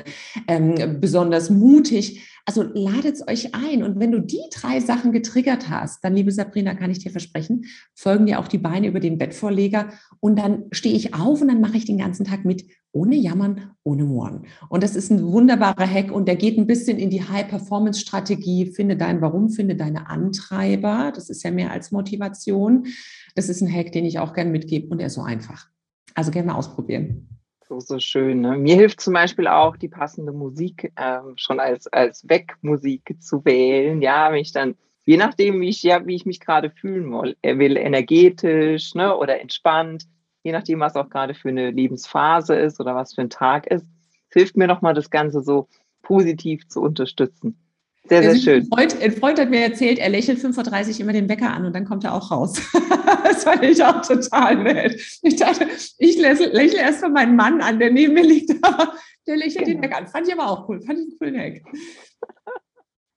ähm, 0.49 1.01
besonders 1.01 1.51
mutig. 1.51 2.29
Also 2.47 2.63
ladet 2.63 3.15
es 3.15 3.27
euch 3.27 3.55
ein. 3.55 3.83
Und 3.83 3.99
wenn 4.01 4.13
du 4.13 4.21
die 4.21 4.43
drei 4.53 4.81
Sachen 4.81 5.13
getriggert 5.13 5.71
hast, 5.71 6.05
dann, 6.05 6.15
liebe 6.15 6.31
Sabrina, 6.31 6.75
kann 6.75 6.91
ich 6.91 6.99
dir 6.99 7.11
versprechen, 7.11 7.65
folgen 7.95 8.27
dir 8.27 8.39
auch 8.39 8.49
die 8.49 8.59
Beine 8.59 8.89
über 8.89 9.01
den 9.01 9.17
Bettvorleger. 9.17 9.89
Und 10.21 10.39
dann 10.39 10.65
stehe 10.73 10.95
ich 10.95 11.15
auf 11.15 11.41
und 11.41 11.49
dann 11.49 11.61
mache 11.61 11.79
ich 11.79 11.87
den 11.87 11.99
ganzen 11.99 12.27
Tag 12.27 12.45
mit, 12.45 12.67
ohne 12.93 13.17
Jammern, 13.17 13.71
ohne 13.83 14.05
Mohren. 14.05 14.47
Und 14.69 14.83
das 14.83 14.95
ist 14.95 15.11
ein 15.11 15.25
wunderbarer 15.25 15.89
Hack 15.89 16.13
und 16.13 16.29
der 16.29 16.37
geht 16.37 16.59
ein 16.59 16.67
bisschen 16.67 16.99
in 16.99 17.11
die 17.11 17.23
High-Performance-Strategie. 17.23 18.67
Finde 18.67 18.97
dein 18.97 19.23
Warum, 19.23 19.49
finde 19.51 19.75
deine 19.75 20.09
Antreiber. 20.09 21.13
Das 21.15 21.31
ist 21.31 21.43
ja 21.45 21.51
mehr 21.51 21.71
als 21.71 21.93
Motivation. 21.93 22.87
Das 23.35 23.49
ist 23.49 23.63
ein 23.63 23.73
Hack, 23.73 23.93
den 23.93 24.05
ich 24.05 24.19
auch 24.19 24.35
gerne 24.35 24.51
mitgebe 24.51 24.89
und 24.89 25.01
er 25.01 25.07
ist 25.07 25.15
so 25.15 25.23
einfach. 25.23 25.74
Also 26.15 26.31
gerne 26.31 26.49
mal 26.49 26.59
ausprobieren. 26.59 27.29
So, 27.69 27.81
so 27.81 27.99
schön. 27.99 28.41
Ne? 28.41 28.57
Mir 28.57 28.77
hilft 28.77 29.01
zum 29.01 29.15
Beispiel 29.15 29.49
auch 29.49 29.77
die 29.77 29.89
passende 29.89 30.33
Musik 30.33 30.93
ähm, 30.97 31.35
schon 31.37 31.61
als, 31.61 31.87
als 31.87 32.29
Wegmusik 32.29 33.17
zu 33.21 33.45
wählen. 33.45 34.03
Ja, 34.03 34.31
wenn 34.31 34.41
ich 34.41 34.53
dann, 34.53 34.77
je 35.05 35.17
nachdem, 35.17 35.61
wie 35.61 35.71
ich, 35.71 35.83
ja, 35.83 36.07
wie 36.07 36.15
ich 36.15 36.27
mich 36.27 36.41
gerade 36.41 36.71
fühlen 36.71 37.11
will, 37.11 37.37
er 37.43 37.59
will 37.59 37.77
energetisch 37.77 38.95
ne, 38.95 39.17
oder 39.17 39.41
entspannt, 39.41 40.05
je 40.43 40.53
nachdem, 40.53 40.81
was 40.81 40.95
auch 40.95 41.09
gerade 41.09 41.35
für 41.35 41.49
eine 41.49 41.71
Lebensphase 41.71 42.55
ist 42.55 42.81
oder 42.81 42.95
was 42.95 43.15
für 43.15 43.23
ein 43.23 43.31
Tag 43.31 43.67
ist, 43.67 43.87
hilft 44.31 44.57
mir 44.57 44.67
nochmal 44.67 44.95
das 44.95 45.11
Ganze 45.11 45.43
so 45.43 45.69
positiv 46.03 46.69
zu 46.69 46.83
unterstützen. 46.83 47.64
Sehr, 48.07 48.23
sehr 48.23 48.37
schön. 48.37 48.63
Ein 48.63 48.69
Freund, 48.69 49.03
ein 49.03 49.13
Freund, 49.13 49.39
hat 49.39 49.49
mir 49.49 49.61
erzählt, 49.61 49.99
er 49.99 50.11
lächelt 50.11 50.39
5.30 50.39 50.95
Uhr 50.95 51.01
immer 51.01 51.15
den 51.15 51.29
Wecker 51.29 51.51
an 51.51 51.65
und 51.65 51.75
dann 51.75 51.87
kommt 51.87 52.05
er 52.05 52.13
auch 52.15 52.31
raus. 52.31 52.61
das 53.25 53.45
fand 53.45 53.63
ich 53.63 53.83
auch 53.83 54.03
total 54.03 54.57
nett. 54.57 55.01
Ich 55.23 55.37
dachte, 55.37 55.67
ich 55.97 56.19
lächle, 56.19 56.77
erst 56.77 57.01
mal 57.01 57.09
meinen 57.09 57.35
Mann 57.35 57.63
an, 57.63 57.79
der 57.79 57.91
neben 57.91 58.13
mir 58.13 58.25
liegt, 58.25 58.51
der 59.27 59.37
lächelt 59.37 59.65
genau. 59.65 59.81
den 59.81 59.83
Wecker 59.83 59.97
an. 59.97 60.07
Fand 60.07 60.29
ich 60.29 60.35
aber 60.35 60.51
auch 60.51 60.69
cool. 60.69 60.83
Fand 60.83 60.99
ich 60.99 61.05
einen 61.07 61.19
coolen 61.19 61.39
Hack. 61.39 61.63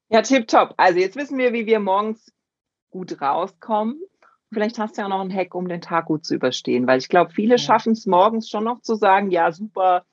Ja, 0.10 0.22
tipptopp. 0.22 0.74
Also 0.78 1.00
jetzt 1.00 1.18
wissen 1.18 1.38
wir, 1.38 1.52
wie 1.52 1.66
wir 1.66 1.82
morgens 1.82 2.32
gut 2.90 3.22
rauskommen. 3.22 4.00
Vielleicht 4.54 4.80
hast 4.80 4.98
du 4.98 5.02
ja 5.02 5.10
noch 5.10 5.20
einen 5.20 5.34
Hack, 5.34 5.54
um 5.54 5.68
den 5.68 5.82
Tag 5.82 6.06
gut 6.06 6.26
zu 6.26 6.34
überstehen, 6.34 6.88
weil 6.88 7.00
ich 7.00 7.10
glaube, 7.10 7.32
viele 7.32 7.56
ja. 7.56 7.58
schaffen 7.58 7.92
es 7.92 8.06
morgens 8.06 8.50
schon 8.50 8.64
noch 8.64 8.82
zu 8.82 8.96
sagen, 8.96 9.32
ja, 9.32 9.52
super, 9.52 10.06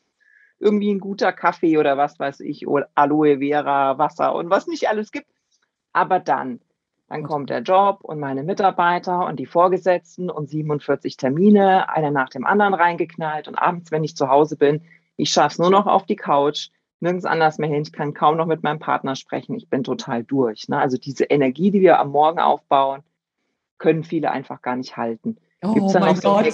irgendwie 0.65 0.93
ein 0.93 0.99
guter 0.99 1.33
Kaffee 1.33 1.77
oder 1.77 1.99
was 1.99 2.19
weiß 2.19 2.41
ich, 2.41 2.67
oder 2.67 2.89
Aloe 2.95 3.39
Vera, 3.39 3.99
Wasser 3.99 4.35
und 4.35 4.49
was 4.49 4.67
nicht 4.67 4.89
alles 4.89 5.13
gibt. 5.13 5.27
Aber 5.93 6.21
dann, 6.21 6.61
dann 7.09 7.23
kommt 7.23 7.51
der 7.51 7.61
Job 7.61 7.99
und 8.03 8.19
meine 8.19 8.43
Mitarbeiter 8.43 9.27
und 9.27 9.39
die 9.39 9.47
Vorgesetzten 9.47 10.31
und 10.31 10.49
47 10.49 11.19
Termine, 11.19 11.91
einer 11.91 12.11
nach 12.11 12.31
dem 12.31 12.47
anderen 12.47 12.73
reingeknallt. 12.73 13.47
Und 13.47 13.57
abends, 13.57 13.93
wenn 13.93 14.05
ich 14.05 14.17
zu 14.17 14.29
Hause 14.29 14.57
bin, 14.57 14.81
ich 15.17 15.31
schaffe 15.31 15.53
es 15.53 15.59
nur 15.59 15.71
noch 15.71 15.87
auf 15.87 16.07
die 16.07 16.17
Couch, 16.17 16.71
nirgends 16.99 17.27
anders 17.27 17.59
mehr 17.59 17.69
hin. 17.69 17.83
Ich 17.83 17.93
kann 17.93 18.15
kaum 18.15 18.39
noch 18.39 18.47
mit 18.47 18.63
meinem 18.63 18.79
Partner 18.79 19.17
sprechen. 19.17 19.55
Ich 19.55 19.69
bin 19.69 19.85
total 19.85 20.25
durch. 20.25 20.69
Ne? 20.69 20.79
Also 20.79 20.97
diese 20.97 21.25
Energie, 21.25 21.71
die 21.73 21.83
wir 21.83 22.01
am 22.01 22.11
Morgen 22.11 22.41
aufbauen, 22.41 23.03
können 23.77 24.03
viele 24.03 24.31
einfach 24.31 24.63
gar 24.63 24.77
nicht 24.77 24.97
halten. 24.97 25.37
Oh 25.65 25.93
mein 25.99 26.19
Gott, 26.21 26.53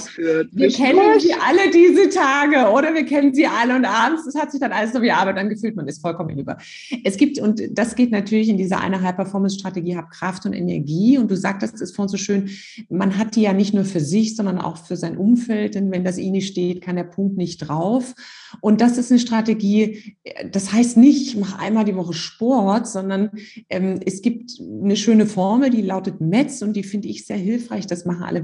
wir 0.52 0.68
kennen 0.68 1.18
sie 1.20 1.32
alle 1.34 1.70
diese 1.72 2.08
Tage, 2.10 2.70
oder? 2.70 2.94
Wir 2.94 3.04
kennen 3.04 3.34
sie 3.34 3.46
alle 3.46 3.74
und 3.76 3.84
abends, 3.84 4.24
das 4.24 4.34
hat 4.34 4.50
sich 4.52 4.60
dann 4.60 4.72
alles 4.72 4.92
so 4.92 5.02
wie 5.02 5.10
Arbeit 5.10 5.36
angefühlt, 5.36 5.76
man 5.76 5.88
ist 5.88 6.00
vollkommen 6.00 6.38
über. 6.38 6.58
Es 7.04 7.16
gibt, 7.16 7.38
und 7.38 7.60
das 7.72 7.94
geht 7.94 8.10
natürlich 8.10 8.48
in 8.48 8.56
dieser 8.56 8.80
einer 8.80 9.02
High-Performance-Strategie, 9.02 9.96
hab 9.96 10.10
Kraft 10.10 10.46
und 10.46 10.52
Energie. 10.52 11.18
Und 11.18 11.30
du 11.30 11.36
sagtest 11.36 11.80
es 11.80 11.92
vorhin 11.92 12.08
so 12.08 12.16
schön, 12.16 12.50
man 12.88 13.18
hat 13.18 13.36
die 13.36 13.42
ja 13.42 13.52
nicht 13.52 13.74
nur 13.74 13.84
für 13.84 14.00
sich, 14.00 14.36
sondern 14.36 14.58
auch 14.58 14.76
für 14.76 14.96
sein 14.96 15.16
Umfeld. 15.16 15.74
Denn 15.74 15.90
wenn 15.90 16.04
das 16.04 16.18
I 16.18 16.30
nicht 16.30 16.48
steht, 16.48 16.82
kann 16.82 16.96
der 16.96 17.04
Punkt 17.04 17.36
nicht 17.36 17.58
drauf. 17.58 18.14
Und 18.60 18.80
das 18.80 18.98
ist 18.98 19.10
eine 19.10 19.20
Strategie, 19.20 20.16
das 20.50 20.72
heißt 20.72 20.96
nicht, 20.96 21.28
ich 21.28 21.36
mache 21.36 21.58
einmal 21.58 21.84
die 21.84 21.94
Woche 21.94 22.12
Sport, 22.12 22.88
sondern 22.88 23.30
ähm, 23.68 24.00
es 24.04 24.22
gibt 24.22 24.60
eine 24.60 24.96
schöne 24.96 25.26
Formel, 25.26 25.70
die 25.70 25.82
lautet 25.82 26.20
METZ 26.20 26.62
und 26.62 26.74
die 26.74 26.82
finde 26.82 27.08
ich 27.08 27.26
sehr 27.26 27.36
hilfreich. 27.36 27.86
Das 27.86 28.04
machen 28.04 28.22
alle 28.22 28.42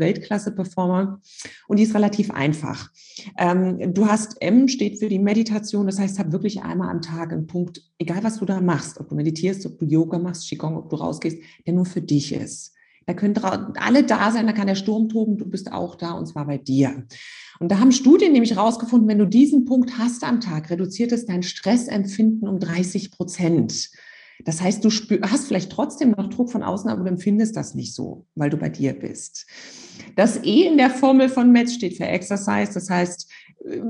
Weltklasse-Performer 0.56 1.20
und 1.68 1.78
die 1.78 1.82
ist 1.82 1.94
relativ 1.94 2.30
einfach. 2.30 2.90
Ähm, 3.38 3.94
du 3.94 4.06
hast 4.06 4.40
M 4.40 4.68
steht 4.68 4.98
für 4.98 5.08
die 5.08 5.18
Meditation, 5.18 5.86
das 5.86 5.98
heißt, 5.98 6.18
hab 6.18 6.32
wirklich 6.32 6.62
einmal 6.62 6.90
am 6.90 7.02
Tag 7.02 7.32
einen 7.32 7.46
Punkt, 7.46 7.82
egal 7.98 8.24
was 8.24 8.38
du 8.38 8.44
da 8.44 8.60
machst, 8.60 8.98
ob 8.98 9.08
du 9.08 9.14
meditierst, 9.14 9.66
ob 9.66 9.78
du 9.78 9.84
Yoga 9.84 10.18
machst, 10.18 10.48
Qigong, 10.48 10.76
ob 10.76 10.90
du 10.90 10.96
rausgehst, 10.96 11.38
der 11.66 11.74
nur 11.74 11.86
für 11.86 12.00
dich 12.00 12.32
ist. 12.32 12.72
Da 13.06 13.14
können 13.14 13.36
alle 13.76 14.02
da 14.02 14.32
sein, 14.32 14.48
da 14.48 14.52
kann 14.52 14.66
der 14.66 14.74
Sturm 14.74 15.08
toben, 15.08 15.38
du 15.38 15.48
bist 15.48 15.70
auch 15.70 15.94
da 15.94 16.12
und 16.12 16.26
zwar 16.26 16.46
bei 16.46 16.58
dir. 16.58 17.06
Und 17.60 17.70
da 17.70 17.78
haben 17.78 17.92
Studien 17.92 18.32
nämlich 18.32 18.50
herausgefunden, 18.50 19.08
wenn 19.08 19.20
du 19.20 19.26
diesen 19.26 19.64
Punkt 19.64 19.96
hast 19.96 20.24
am 20.24 20.40
Tag, 20.40 20.70
reduziert 20.70 21.12
es 21.12 21.24
dein 21.24 21.44
Stressempfinden 21.44 22.48
um 22.48 22.58
30 22.58 23.12
Prozent. 23.12 23.90
Das 24.44 24.60
heißt, 24.60 24.84
du 24.84 24.90
spür, 24.90 25.20
hast 25.22 25.46
vielleicht 25.46 25.72
trotzdem 25.72 26.10
noch 26.10 26.28
Druck 26.28 26.50
von 26.50 26.62
außen, 26.62 26.90
aber 26.90 27.02
du 27.02 27.08
empfindest 27.08 27.56
das 27.56 27.74
nicht 27.74 27.94
so, 27.94 28.26
weil 28.34 28.50
du 28.50 28.56
bei 28.56 28.68
dir 28.68 28.92
bist. 28.92 29.46
Das 30.14 30.42
E 30.44 30.66
in 30.66 30.76
der 30.76 30.90
Formel 30.90 31.28
von 31.28 31.52
Metz 31.52 31.72
steht 31.72 31.96
für 31.96 32.06
Exercise. 32.06 32.72
Das 32.74 32.90
heißt, 32.90 33.30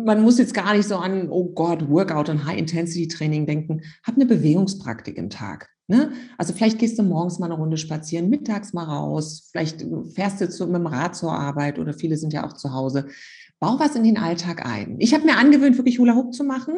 man 0.05 0.23
muss 0.23 0.39
jetzt 0.39 0.55
gar 0.55 0.75
nicht 0.75 0.89
so 0.89 0.97
an, 0.97 1.29
oh 1.31 1.47
Gott, 1.47 1.89
Workout 1.89 2.29
und 2.29 2.47
High-Intensity-Training 2.47 3.47
denken. 3.47 3.83
Hab 4.03 4.15
eine 4.15 4.27
Bewegungspraktik 4.27 5.19
im 5.19 5.31
Tag. 5.31 5.69
Ne? 5.89 6.13
Also 6.37 6.53
vielleicht 6.53 6.79
gehst 6.79 6.99
du 6.99 7.05
morgens 7.05 7.39
mal 7.39 7.47
eine 7.47 7.55
Runde 7.55 7.77
spazieren, 7.77 8.29
mittags 8.29 8.73
mal 8.73 8.85
raus, 8.85 9.49
vielleicht 9.53 9.87
fährst 10.15 10.41
du 10.41 10.49
zu, 10.49 10.67
mit 10.67 10.77
dem 10.77 10.87
Rad 10.87 11.15
zur 11.15 11.33
Arbeit 11.33 11.79
oder 11.79 11.95
viele 11.95 12.17
sind 12.17 12.33
ja 12.33 12.45
auch 12.45 12.55
zu 12.55 12.73
Hause. 12.73 13.07
Bau 13.59 13.79
was 13.79 13.97
in 13.97 14.05
den 14.05 14.19
Alltag 14.19 14.67
ein. 14.67 14.97
Ich 14.99 15.15
habe 15.15 15.25
mir 15.25 15.39
angewöhnt, 15.39 15.79
wirklich 15.79 15.99
Hula 15.99 16.15
Hoop 16.15 16.35
zu 16.35 16.45
machen. 16.45 16.75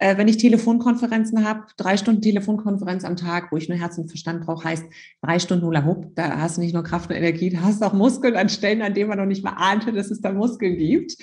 Äh, 0.00 0.16
wenn 0.16 0.26
ich 0.26 0.38
Telefonkonferenzen 0.38 1.46
habe, 1.46 1.66
drei 1.76 1.96
Stunden 1.96 2.20
Telefonkonferenz 2.20 3.04
am 3.04 3.16
Tag, 3.16 3.52
wo 3.52 3.56
ich 3.56 3.68
nur 3.68 3.78
Herz 3.78 3.96
und 3.96 4.08
Verstand 4.08 4.44
brauche, 4.44 4.64
heißt 4.64 4.84
drei 5.22 5.38
Stunden 5.38 5.64
Hula 5.64 5.84
Hoop. 5.84 6.16
Da 6.16 6.38
hast 6.38 6.56
du 6.56 6.62
nicht 6.62 6.74
nur 6.74 6.82
Kraft 6.82 7.10
und 7.10 7.16
Energie, 7.16 7.50
da 7.50 7.60
hast 7.60 7.80
du 7.80 7.86
auch 7.86 7.92
Muskeln 7.92 8.34
an 8.34 8.48
Stellen, 8.48 8.82
an 8.82 8.94
denen 8.94 9.08
man 9.08 9.18
noch 9.18 9.26
nicht 9.26 9.44
mal 9.44 9.54
ahnte, 9.56 9.92
dass 9.92 10.10
es 10.10 10.20
da 10.20 10.32
Muskeln 10.32 10.76
gibt. 10.76 11.16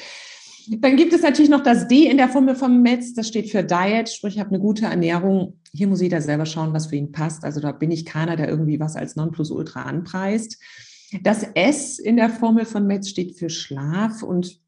Dann 0.70 0.96
gibt 0.96 1.12
es 1.12 1.22
natürlich 1.22 1.52
noch 1.52 1.63
das 1.63 1.89
D 1.89 2.10
in 2.10 2.16
der 2.16 2.30
Formel 2.30 2.56
vom 2.56 2.82
Metz, 2.82 3.13
das 3.13 3.28
steht 3.28 3.52
für 3.52 3.63
Diet, 3.63 4.10
sprich, 4.10 4.36
ich 4.36 4.39
habe 4.39 4.52
eine 4.52 4.60
gute 4.60 4.86
Ernährung. 4.86 5.60
Hier 5.74 5.88
muss 5.88 6.02
jeder 6.02 6.22
selber 6.22 6.46
schauen, 6.46 6.74
was 6.74 6.88
für 6.88 6.96
ihn 6.96 7.12
passt. 7.12 7.44
Also 7.44 7.60
da 7.60 7.74
bin 7.74 7.92
ich 7.92 8.06
keiner, 8.06 8.38
der 8.38 8.48
irgendwie 8.48 8.80
was 8.80 8.96
als 8.96 9.18
Nonplusultra 9.18 9.82
anpreist. 9.82 10.62
Das 11.22 11.44
S 11.56 12.00
in 12.00 12.16
der 12.16 12.30
Formel 12.30 12.63
von 12.63 12.88
Metz 12.88 13.10
steht 13.10 13.38
für 13.38 13.50
Schlaf 13.50 14.24
und 14.24 14.62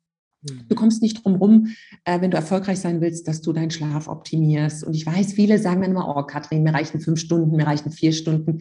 Du 0.67 0.75
kommst 0.75 1.01
nicht 1.01 1.23
drum 1.23 1.35
rum, 1.35 1.75
äh, 2.03 2.21
wenn 2.21 2.31
du 2.31 2.37
erfolgreich 2.37 2.79
sein 2.79 3.01
willst, 3.01 3.27
dass 3.27 3.41
du 3.41 3.53
deinen 3.53 3.71
Schlaf 3.71 4.07
optimierst. 4.07 4.83
Und 4.83 4.93
ich 4.93 5.05
weiß, 5.05 5.33
viele 5.33 5.59
sagen 5.59 5.81
dann 5.81 5.91
immer, 5.91 6.15
oh 6.15 6.23
Katrin, 6.23 6.63
mir 6.63 6.73
reichen 6.73 6.99
fünf 6.99 7.19
Stunden, 7.19 7.55
mir 7.55 7.67
reichen 7.67 7.91
vier 7.91 8.13
Stunden. 8.13 8.59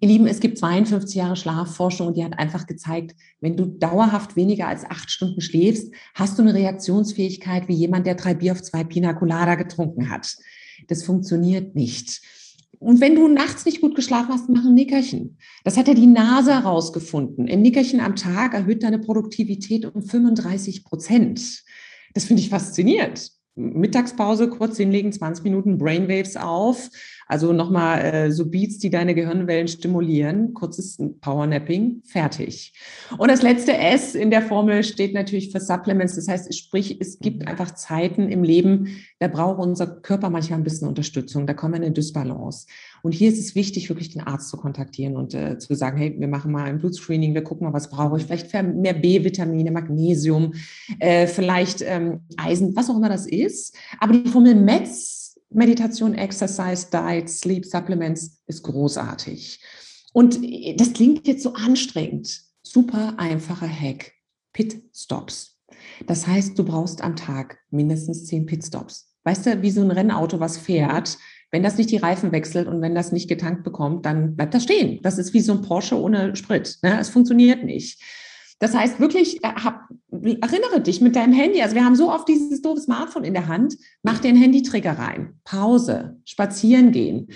Ihr 0.00 0.08
Lieben, 0.08 0.26
es 0.26 0.40
gibt 0.40 0.58
52 0.58 1.14
Jahre 1.14 1.36
Schlafforschung 1.36 2.08
und 2.08 2.16
die 2.16 2.24
hat 2.24 2.38
einfach 2.38 2.66
gezeigt, 2.66 3.14
wenn 3.40 3.56
du 3.56 3.66
dauerhaft 3.66 4.36
weniger 4.36 4.68
als 4.68 4.84
acht 4.84 5.10
Stunden 5.10 5.40
schläfst, 5.40 5.92
hast 6.14 6.38
du 6.38 6.42
eine 6.42 6.54
Reaktionsfähigkeit 6.54 7.68
wie 7.68 7.74
jemand, 7.74 8.06
der 8.06 8.14
drei 8.14 8.34
Bier 8.34 8.52
auf 8.52 8.62
zwei 8.62 8.84
Pina 8.84 9.12
Colada 9.12 9.54
getrunken 9.54 10.10
hat. 10.10 10.36
Das 10.88 11.02
funktioniert 11.04 11.74
nicht. 11.74 12.22
Und 12.80 13.02
wenn 13.02 13.14
du 13.14 13.28
nachts 13.28 13.66
nicht 13.66 13.82
gut 13.82 13.94
geschlafen 13.94 14.30
hast, 14.32 14.48
mach 14.48 14.64
ein 14.64 14.72
Nickerchen. 14.72 15.36
Das 15.64 15.76
hat 15.76 15.86
ja 15.86 15.92
die 15.92 16.06
Nase 16.06 16.54
herausgefunden. 16.54 17.46
Ein 17.46 17.60
Nickerchen 17.60 18.00
am 18.00 18.16
Tag 18.16 18.54
erhöht 18.54 18.82
deine 18.82 18.98
Produktivität 18.98 19.84
um 19.84 20.02
35 20.02 20.82
Prozent. 20.84 21.62
Das 22.14 22.24
finde 22.24 22.42
ich 22.42 22.48
faszinierend. 22.48 23.32
Mittagspause, 23.54 24.48
kurz 24.48 24.78
hinlegen, 24.78 25.12
20 25.12 25.44
Minuten 25.44 25.76
Brainwaves 25.76 26.38
auf. 26.38 26.88
Also 27.30 27.52
nochmal 27.52 28.04
äh, 28.04 28.32
so 28.32 28.50
Beats, 28.50 28.78
die 28.78 28.90
deine 28.90 29.14
Gehirnwellen 29.14 29.68
stimulieren. 29.68 30.52
Kurzes 30.52 30.98
Powernapping, 31.20 32.02
fertig. 32.04 32.72
Und 33.18 33.30
das 33.30 33.42
letzte 33.42 33.76
S 33.76 34.16
in 34.16 34.32
der 34.32 34.42
Formel 34.42 34.82
steht 34.82 35.14
natürlich 35.14 35.52
für 35.52 35.60
Supplements. 35.60 36.16
Das 36.16 36.26
heißt, 36.26 36.52
sprich, 36.52 37.00
es 37.00 37.20
gibt 37.20 37.46
einfach 37.46 37.72
Zeiten 37.76 38.28
im 38.28 38.42
Leben, 38.42 38.88
da 39.20 39.28
braucht 39.28 39.60
unser 39.60 39.86
Körper 39.86 40.28
manchmal 40.28 40.58
ein 40.58 40.64
bisschen 40.64 40.88
Unterstützung. 40.88 41.46
Da 41.46 41.54
kommen 41.54 41.74
wir 41.74 41.76
in 41.76 41.84
eine 41.84 41.92
Dysbalance. 41.92 42.66
Und 43.02 43.12
hier 43.12 43.28
ist 43.28 43.38
es 43.38 43.54
wichtig, 43.54 43.88
wirklich 43.88 44.10
den 44.10 44.22
Arzt 44.22 44.48
zu 44.48 44.56
kontaktieren 44.56 45.16
und 45.16 45.32
äh, 45.32 45.56
zu 45.56 45.72
sagen, 45.74 45.98
hey, 45.98 46.16
wir 46.18 46.26
machen 46.26 46.50
mal 46.50 46.64
ein 46.64 46.78
Blutscreening, 46.78 47.32
wir 47.34 47.44
gucken 47.44 47.64
mal, 47.64 47.72
was 47.72 47.90
brauche 47.90 48.18
ich. 48.18 48.24
Vielleicht 48.24 48.52
mehr 48.52 48.94
B-Vitamine, 48.94 49.70
Magnesium, 49.70 50.54
äh, 50.98 51.28
vielleicht 51.28 51.80
ähm, 51.82 52.22
Eisen, 52.36 52.74
was 52.74 52.90
auch 52.90 52.96
immer 52.96 53.08
das 53.08 53.28
ist. 53.28 53.76
Aber 54.00 54.14
die 54.14 54.28
Formel 54.28 54.56
METS 54.56 55.29
Meditation, 55.50 56.14
Exercise, 56.14 56.88
Diet, 56.92 57.28
Sleep, 57.28 57.64
Supplements 57.66 58.40
ist 58.46 58.62
großartig. 58.62 59.60
Und 60.12 60.40
das 60.80 60.92
klingt 60.92 61.26
jetzt 61.26 61.42
so 61.42 61.54
anstrengend. 61.54 62.42
Super 62.62 63.14
einfacher 63.18 63.68
Hack. 63.68 64.12
Pit-Stops. 64.52 65.58
Das 66.06 66.26
heißt, 66.26 66.58
du 66.58 66.64
brauchst 66.64 67.02
am 67.02 67.16
Tag 67.16 67.58
mindestens 67.70 68.26
zehn 68.26 68.46
Pit-Stops. 68.46 69.14
Weißt 69.24 69.46
du, 69.46 69.62
wie 69.62 69.70
so 69.70 69.82
ein 69.82 69.90
Rennauto, 69.90 70.40
was 70.40 70.56
fährt, 70.56 71.18
wenn 71.50 71.62
das 71.62 71.78
nicht 71.78 71.90
die 71.90 71.96
Reifen 71.96 72.32
wechselt 72.32 72.68
und 72.68 72.80
wenn 72.80 72.94
das 72.94 73.12
nicht 73.12 73.28
getankt 73.28 73.64
bekommt, 73.64 74.06
dann 74.06 74.36
bleibt 74.36 74.54
das 74.54 74.62
stehen. 74.62 75.00
Das 75.02 75.18
ist 75.18 75.34
wie 75.34 75.40
so 75.40 75.52
ein 75.52 75.62
Porsche 75.62 76.00
ohne 76.00 76.36
Sprit. 76.36 76.78
Ne? 76.82 76.98
Es 77.00 77.10
funktioniert 77.10 77.64
nicht. 77.64 78.00
Das 78.60 78.74
heißt 78.74 79.00
wirklich, 79.00 79.42
äh, 79.42 79.48
hab, 79.48 79.88
erinnere 80.12 80.80
dich 80.80 81.00
mit 81.00 81.16
deinem 81.16 81.32
Handy. 81.32 81.62
Also 81.62 81.74
wir 81.74 81.84
haben 81.84 81.96
so 81.96 82.12
oft 82.12 82.28
dieses 82.28 82.62
doofe 82.62 82.80
Smartphone 82.80 83.24
in 83.24 83.34
der 83.34 83.48
Hand. 83.48 83.76
Mach 84.02 84.20
den 84.20 84.36
Handytrigger 84.36 84.92
rein. 84.92 85.40
Pause. 85.44 86.18
Spazieren 86.24 86.92
gehen. 86.92 87.28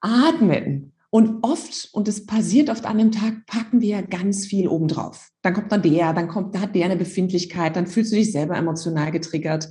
Atmen. 0.00 0.92
Und 1.10 1.44
oft, 1.44 1.90
und 1.92 2.08
es 2.08 2.26
passiert 2.26 2.70
oft 2.70 2.86
an 2.86 2.98
dem 2.98 3.12
Tag, 3.12 3.46
packen 3.46 3.80
wir 3.80 4.02
ganz 4.02 4.46
viel 4.46 4.66
obendrauf. 4.66 5.30
Dann 5.42 5.54
kommt 5.54 5.70
dann 5.70 5.82
der, 5.82 6.12
dann 6.12 6.26
kommt, 6.26 6.56
da 6.56 6.60
hat 6.60 6.74
der 6.74 6.86
eine 6.86 6.96
Befindlichkeit, 6.96 7.76
dann 7.76 7.86
fühlst 7.86 8.10
du 8.10 8.16
dich 8.16 8.32
selber 8.32 8.56
emotional 8.56 9.12
getriggert. 9.12 9.68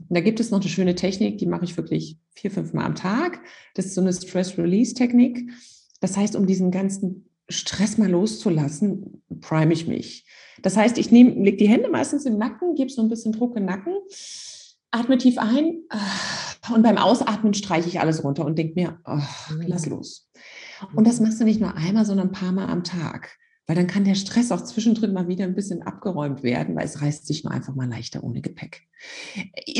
Und 0.00 0.14
da 0.14 0.20
gibt 0.20 0.38
es 0.38 0.50
noch 0.50 0.60
eine 0.60 0.68
schöne 0.68 0.94
Technik, 0.94 1.38
die 1.38 1.46
mache 1.46 1.64
ich 1.64 1.78
wirklich 1.78 2.18
vier, 2.34 2.50
fünf 2.50 2.74
Mal 2.74 2.84
am 2.84 2.94
Tag. 2.94 3.40
Das 3.74 3.86
ist 3.86 3.94
so 3.94 4.02
eine 4.02 4.12
Stress-Release-Technik. 4.12 5.50
Das 6.00 6.16
heißt, 6.16 6.36
um 6.36 6.46
diesen 6.46 6.70
ganzen 6.70 7.26
Stress 7.52 7.98
mal 7.98 8.10
loszulassen, 8.10 9.22
prime 9.40 9.72
ich 9.72 9.86
mich. 9.86 10.26
Das 10.62 10.76
heißt, 10.76 10.98
ich 10.98 11.10
lege 11.10 11.56
die 11.56 11.68
Hände 11.68 11.88
meistens 11.88 12.24
im 12.24 12.38
Nacken, 12.38 12.74
gebe 12.74 12.90
so 12.90 13.02
ein 13.02 13.08
bisschen 13.08 13.32
Druck 13.32 13.56
im 13.56 13.64
Nacken, 13.64 13.94
atme 14.90 15.18
tief 15.18 15.38
ein 15.38 15.82
äh, 15.90 16.72
und 16.72 16.82
beim 16.82 16.98
Ausatmen 16.98 17.54
streiche 17.54 17.88
ich 17.88 18.00
alles 18.00 18.22
runter 18.22 18.44
und 18.44 18.58
denke 18.58 18.74
mir, 18.74 19.00
oh, 19.04 19.18
lass 19.66 19.86
los. 19.86 20.28
Und 20.94 21.06
das 21.06 21.20
machst 21.20 21.40
du 21.40 21.44
nicht 21.44 21.60
nur 21.60 21.76
einmal, 21.76 22.04
sondern 22.04 22.28
ein 22.28 22.32
paar 22.32 22.52
Mal 22.52 22.68
am 22.68 22.84
Tag. 22.84 23.36
Weil 23.66 23.76
dann 23.76 23.86
kann 23.86 24.04
der 24.04 24.16
Stress 24.16 24.50
auch 24.50 24.62
zwischendrin 24.62 25.12
mal 25.12 25.28
wieder 25.28 25.44
ein 25.44 25.54
bisschen 25.54 25.82
abgeräumt 25.82 26.42
werden, 26.42 26.74
weil 26.74 26.84
es 26.84 27.00
reißt 27.00 27.26
sich 27.26 27.44
nur 27.44 27.52
einfach 27.52 27.74
mal 27.74 27.88
leichter 27.88 28.24
ohne 28.24 28.40
Gepäck. 28.40 28.82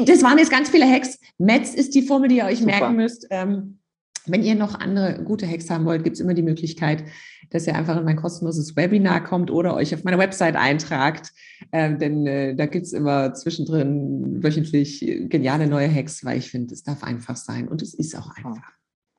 Das 0.06 0.22
waren 0.22 0.38
jetzt 0.38 0.52
ganz 0.52 0.70
viele 0.70 0.88
Hacks. 0.88 1.18
Metz 1.36 1.74
ist 1.74 1.94
die 1.94 2.02
Formel, 2.02 2.28
die 2.28 2.36
ihr 2.36 2.44
euch 2.44 2.60
Super. 2.60 2.70
merken 2.70 2.96
müsst. 2.96 3.26
Ähm, 3.30 3.80
wenn 4.26 4.42
ihr 4.42 4.54
noch 4.54 4.78
andere 4.78 5.22
gute 5.24 5.46
Hacks 5.46 5.70
haben 5.70 5.84
wollt, 5.84 6.04
gibt 6.04 6.14
es 6.14 6.20
immer 6.20 6.34
die 6.34 6.42
Möglichkeit, 6.42 7.04
dass 7.50 7.66
ihr 7.66 7.74
einfach 7.74 7.96
in 7.96 8.04
mein 8.04 8.16
kostenloses 8.16 8.76
Webinar 8.76 9.22
kommt 9.22 9.50
oder 9.50 9.74
euch 9.74 9.94
auf 9.94 10.04
meiner 10.04 10.18
Website 10.18 10.56
eintragt. 10.56 11.32
Ähm, 11.72 11.98
denn 11.98 12.26
äh, 12.26 12.54
da 12.54 12.66
gibt 12.66 12.86
es 12.86 12.92
immer 12.92 13.34
zwischendrin 13.34 14.42
wöchentlich 14.42 15.00
geniale 15.28 15.66
neue 15.66 15.92
Hacks, 15.92 16.24
weil 16.24 16.38
ich 16.38 16.50
finde, 16.50 16.74
es 16.74 16.82
darf 16.82 17.02
einfach 17.02 17.36
sein 17.36 17.68
und 17.68 17.82
es 17.82 17.94
ist 17.94 18.16
auch 18.16 18.30
einfach. 18.36 18.72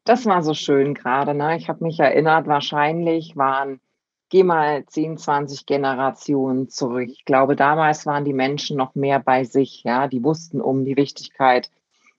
Das 0.05 0.25
war 0.25 0.43
so 0.43 0.53
schön 0.53 0.93
gerade. 0.93 1.33
Ne? 1.33 1.57
Ich 1.57 1.69
habe 1.69 1.83
mich 1.83 1.99
erinnert, 1.99 2.47
wahrscheinlich 2.47 3.37
waren, 3.37 3.79
geh 4.29 4.43
mal 4.43 4.85
10, 4.85 5.17
20 5.17 5.65
Generationen 5.65 6.69
zurück. 6.69 7.09
Ich 7.09 7.25
glaube, 7.25 7.55
damals 7.55 8.05
waren 8.05 8.25
die 8.25 8.33
Menschen 8.33 8.77
noch 8.77 8.95
mehr 8.95 9.19
bei 9.19 9.43
sich. 9.43 9.83
Ja, 9.83 10.07
Die 10.07 10.23
wussten 10.23 10.59
um 10.59 10.85
die 10.85 10.97
Wichtigkeit 10.97 11.69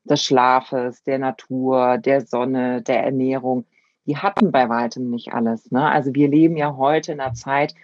des 0.05 0.23
Schlafes, 0.23 1.03
der 1.03 1.19
Natur, 1.19 1.99
der 1.99 2.21
Sonne, 2.21 2.83
der 2.83 3.05
Ernährung, 3.05 3.65
die 4.07 4.19
hatten 4.19 4.53
bei 4.53 4.69
weitem 4.69 5.11
nicht 5.11 5.33
alles. 5.33 5.71
Ne? 5.71 5.89
Also 5.89 6.15
wir 6.15 6.29
leben 6.29 6.57
ja 6.57 6.77
heute 6.77 7.13
in 7.13 7.21
einer 7.21 7.35
Zeit 7.35 7.75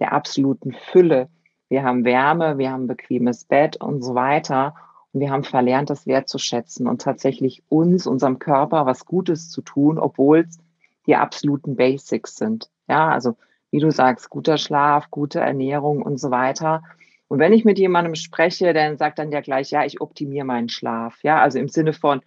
der 0.00 0.12
absoluten 0.12 0.72
Fülle. 0.72 1.28
Wir 1.68 1.84
haben 1.84 2.04
Wärme, 2.04 2.58
wir 2.58 2.70
haben 2.70 2.86
bequemes 2.86 3.44
Bett 3.44 3.76
und 3.76 4.02
so 4.02 4.14
weiter. 4.14 4.74
Und 5.12 5.20
wir 5.20 5.30
haben 5.30 5.44
verlernt, 5.44 5.90
das 5.90 6.06
wertzuschätzen 6.06 6.86
und 6.86 7.00
tatsächlich 7.00 7.62
uns, 7.68 8.06
unserem 8.06 8.38
Körper 8.38 8.86
was 8.86 9.04
Gutes 9.04 9.50
zu 9.50 9.62
tun, 9.62 9.98
obwohl 9.98 10.40
es 10.40 10.58
die 11.06 11.16
absoluten 11.16 11.76
Basics 11.76 12.36
sind. 12.36 12.70
Ja, 12.88 13.08
also 13.08 13.36
wie 13.70 13.80
du 13.80 13.90
sagst, 13.90 14.30
guter 14.30 14.58
Schlaf, 14.58 15.10
gute 15.10 15.40
Ernährung 15.40 16.02
und 16.02 16.18
so 16.18 16.30
weiter. 16.30 16.82
Und 17.28 17.38
wenn 17.38 17.52
ich 17.52 17.64
mit 17.64 17.78
jemandem 17.78 18.14
spreche, 18.14 18.72
dann 18.72 18.96
sagt 18.96 19.18
dann 19.18 19.30
ja 19.30 19.40
gleich, 19.40 19.70
ja, 19.70 19.84
ich 19.84 20.00
optimiere 20.00 20.46
meinen 20.46 20.68
Schlaf. 20.68 21.22
Ja, 21.22 21.40
also 21.40 21.58
im 21.58 21.68
Sinne 21.68 21.92
von 21.92 22.22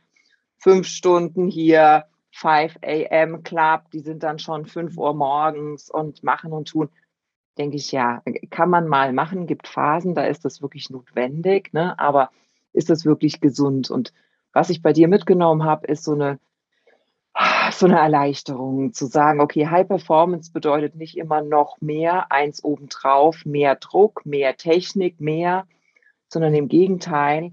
fünf 0.58 0.88
Stunden 0.88 1.48
hier, 1.48 2.06
5 2.34 2.78
a.m. 2.84 3.44
Club, 3.44 3.92
die 3.92 4.00
sind 4.00 4.24
dann 4.24 4.40
schon 4.40 4.66
5 4.66 4.98
Uhr 4.98 5.14
morgens 5.14 5.90
und 5.90 6.24
machen 6.24 6.54
und 6.54 6.70
tun. 6.70 6.90
Denke 7.58 7.76
ich, 7.76 7.92
ja, 7.92 8.22
kann 8.50 8.70
man 8.70 8.88
mal 8.88 9.12
machen, 9.12 9.48
gibt 9.48 9.68
Phasen, 9.68 10.16
da 10.16 10.24
ist 10.24 10.46
das 10.46 10.62
wirklich 10.62 10.90
notwendig, 10.90 11.74
ne? 11.74 12.00
aber 12.00 12.30
ist 12.72 12.90
das 12.90 13.04
wirklich 13.04 13.42
gesund? 13.42 13.92
Und 13.92 14.14
was 14.54 14.70
ich 14.70 14.82
bei 14.82 14.94
dir 14.94 15.10
mitgenommen 15.10 15.66
habe, 15.66 15.88
ist 15.88 16.04
so 16.04 16.14
eine 16.14 16.40
so 17.82 17.88
eine 17.88 18.00
Erleichterung 18.00 18.94
zu 18.94 19.08
sagen, 19.08 19.42
okay, 19.42 19.68
High 19.68 19.88
Performance 19.88 20.52
bedeutet 20.52 20.96
nicht 20.96 21.18
immer 21.18 21.42
noch 21.42 21.82
mehr, 21.82 22.32
eins 22.32 22.64
obendrauf, 22.64 23.44
mehr 23.44 23.76
Druck, 23.76 24.26
mehr 24.26 24.56
Technik, 24.56 25.20
mehr, 25.20 25.68
sondern 26.30 26.54
im 26.54 26.68
Gegenteil, 26.68 27.52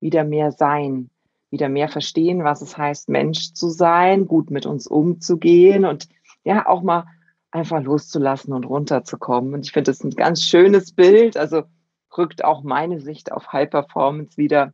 wieder 0.00 0.24
mehr 0.24 0.50
sein, 0.50 1.10
wieder 1.50 1.68
mehr 1.68 1.88
verstehen, 1.88 2.42
was 2.42 2.60
es 2.60 2.76
heißt, 2.76 3.08
Mensch 3.08 3.52
zu 3.54 3.68
sein, 3.68 4.26
gut 4.26 4.50
mit 4.50 4.66
uns 4.66 4.88
umzugehen 4.88 5.84
und 5.84 6.08
ja, 6.42 6.66
auch 6.66 6.82
mal 6.82 7.06
einfach 7.52 7.80
loszulassen 7.80 8.52
und 8.52 8.64
runterzukommen. 8.64 9.54
Und 9.54 9.64
ich 9.64 9.72
finde 9.72 9.92
das 9.92 10.02
ein 10.02 10.10
ganz 10.10 10.42
schönes 10.42 10.92
Bild. 10.92 11.36
Also 11.36 11.62
rückt 12.16 12.44
auch 12.44 12.62
meine 12.62 13.00
Sicht 13.00 13.30
auf 13.30 13.52
High 13.52 13.70
Performance 13.70 14.36
wieder, 14.36 14.72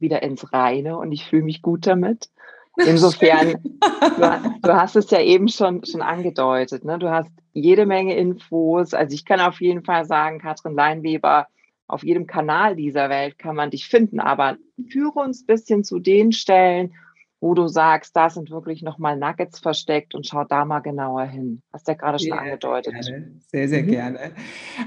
wieder 0.00 0.22
ins 0.24 0.52
Reine 0.52 0.98
und 0.98 1.12
ich 1.12 1.26
fühle 1.26 1.44
mich 1.44 1.62
gut 1.62 1.86
damit. 1.86 2.28
Insofern, 2.76 3.62
du, 3.62 4.58
du, 4.62 4.74
hast 4.74 4.96
es 4.96 5.10
ja 5.10 5.20
eben 5.20 5.48
schon, 5.48 5.84
schon 5.84 6.02
angedeutet. 6.02 6.84
Ne? 6.84 6.98
Du 6.98 7.10
hast 7.10 7.30
jede 7.52 7.86
Menge 7.86 8.16
Infos. 8.16 8.94
Also 8.94 9.14
ich 9.14 9.24
kann 9.24 9.40
auf 9.40 9.60
jeden 9.60 9.84
Fall 9.84 10.04
sagen, 10.04 10.38
Katrin 10.38 10.74
Leinweber, 10.74 11.46
auf 11.86 12.04
jedem 12.04 12.26
Kanal 12.26 12.76
dieser 12.76 13.08
Welt 13.08 13.38
kann 13.38 13.56
man 13.56 13.70
dich 13.70 13.88
finden. 13.88 14.20
Aber 14.20 14.56
führe 14.88 15.18
uns 15.20 15.42
ein 15.42 15.46
bisschen 15.46 15.84
zu 15.84 15.98
den 15.98 16.32
Stellen, 16.32 16.94
wo 17.40 17.54
du 17.54 17.68
sagst, 17.68 18.14
da 18.14 18.28
sind 18.28 18.50
wirklich 18.50 18.82
nochmal 18.82 19.16
Nuggets 19.16 19.60
versteckt 19.60 20.14
und 20.14 20.26
schau 20.26 20.44
da 20.44 20.66
mal 20.66 20.80
genauer 20.80 21.24
hin. 21.24 21.62
Hast 21.72 21.88
du 21.88 21.92
ja 21.92 21.98
gerade 21.98 22.18
schon 22.18 22.32
sehr 22.32 22.40
angedeutet. 22.40 22.92
Gerne. 22.92 23.30
Sehr, 23.50 23.68
sehr 23.68 23.82
mhm. 23.82 23.88
gerne. 23.88 24.18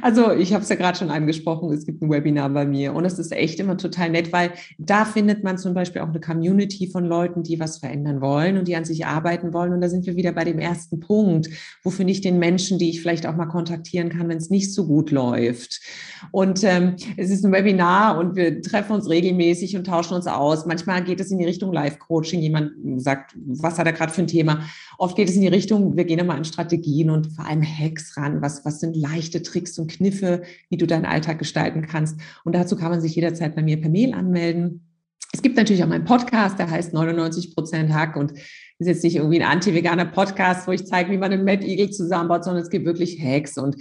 Also 0.04 0.32
ich 0.32 0.54
habe 0.54 0.64
es 0.64 0.70
ja 0.70 0.76
gerade 0.76 0.98
schon 0.98 1.10
angesprochen, 1.10 1.72
es 1.72 1.86
gibt 1.86 2.04
ein 2.04 2.12
Webinar 2.12 2.50
bei 2.50 2.66
mir 2.66 2.94
und 2.94 3.06
es 3.06 3.18
ist 3.18 3.32
echt 3.32 3.60
immer 3.60 3.78
total 3.78 4.12
nett, 4.12 4.32
weil 4.32 4.52
da 4.78 5.04
findet 5.06 5.44
man 5.44 5.58
zum 5.58 5.74
Beispiel 5.74 6.02
auch 6.02 6.10
eine 6.10 6.20
Community 6.20 6.88
von 6.92 7.06
Leuten, 7.06 7.42
die 7.42 7.60
was 7.60 7.80
verändern 7.80 8.22
wollen 8.22 8.58
und 8.58 8.68
die 8.68 8.76
an 8.76 8.86
sich 8.86 9.08
arbeiten 9.08 9.52
wollen. 9.52 9.74
Und 9.74 9.82
da 9.82 9.90
sind 9.90 10.06
wir 10.06 10.16
wieder 10.16 10.32
bei 10.32 10.44
dem 10.44 10.60
ersten 10.60 11.00
Punkt. 11.00 11.50
Wo 11.82 11.90
finde 11.90 12.14
ich 12.14 12.22
den 12.22 12.38
Menschen, 12.38 12.78
die 12.78 12.92
ich 12.92 13.02
vielleicht 13.02 13.26
auch 13.26 13.36
mal 13.36 13.48
kontaktieren 13.48 14.10
kann, 14.10 14.30
wenn 14.30 14.38
es 14.38 14.52
nicht 14.52 14.74
so 14.74 14.86
gut 14.86 15.10
läuft? 15.10 15.82
Und 16.32 16.64
ähm, 16.64 16.96
es 17.18 17.32
ist 17.32 17.44
ein 17.44 17.52
Webinar 17.52 18.20
und 18.20 18.36
wir 18.36 18.62
treffen 18.62 18.94
uns 18.94 19.10
regelmäßig 19.10 19.76
und 19.76 19.86
tauschen 19.86 20.14
uns 20.14 20.28
aus. 20.28 20.68
Manchmal 20.68 21.04
geht 21.04 21.20
es 21.20 21.32
in 21.32 21.40
die 21.40 21.46
Richtung 21.46 21.74
Live-Coaching 21.74 22.43
jemand 22.44 23.02
sagt, 23.02 23.36
was 23.36 23.80
hat 23.80 23.88
er 23.88 23.94
gerade 23.94 24.14
für 24.14 24.22
ein 24.22 24.28
Thema. 24.28 24.64
Oft 24.98 25.16
geht 25.16 25.30
es 25.30 25.36
in 25.36 25.42
die 25.42 25.48
Richtung, 25.48 25.98
wir 25.98 26.06
gehen 26.06 26.20
immer 26.20 26.36
an 26.36 26.46
Strategien 26.46 27.10
und 27.10 27.28
vor 27.34 27.46
allem 27.46 27.64
Hacks 27.64 28.16
ran. 28.18 28.42
Was, 28.42 28.64
was 28.66 28.80
sind 28.80 28.96
leichte 28.96 29.42
Tricks 29.42 29.80
und 29.80 29.90
Kniffe, 29.90 30.44
wie 30.70 30.78
du 30.78 30.86
deinen 30.86 31.06
Alltag 31.06 31.40
gestalten 31.40 31.82
kannst? 31.88 32.20
Und 32.44 32.54
dazu 32.54 32.76
kann 32.76 32.92
man 32.92 33.02
sich 33.02 33.16
jederzeit 33.16 33.56
bei 33.56 33.64
mir 33.64 33.82
per 33.82 33.90
Mail 33.90 34.14
anmelden. 34.14 34.82
Es 35.32 35.42
gibt 35.42 35.58
natürlich 35.58 35.84
auch 35.84 35.88
meinen 35.88 36.06
Podcast, 36.06 36.60
der 36.60 36.70
heißt 36.70 36.94
99% 36.94 37.90
Hack 37.90 38.16
und 38.16 38.34
ist 38.80 38.88
jetzt 38.88 39.04
nicht 39.04 39.16
irgendwie 39.16 39.42
ein 39.42 39.50
anti-veganer 39.50 40.06
Podcast, 40.06 40.68
wo 40.68 40.72
ich 40.72 40.86
zeige, 40.86 41.12
wie 41.12 41.18
man 41.18 41.32
einen 41.32 41.46
Mad 41.46 41.66
Eagle 41.66 41.90
zusammenbaut, 41.90 42.44
sondern 42.44 42.64
es 42.64 42.70
gibt 42.70 42.86
wirklich 42.86 43.22
Hacks 43.22 43.58
und 43.58 43.76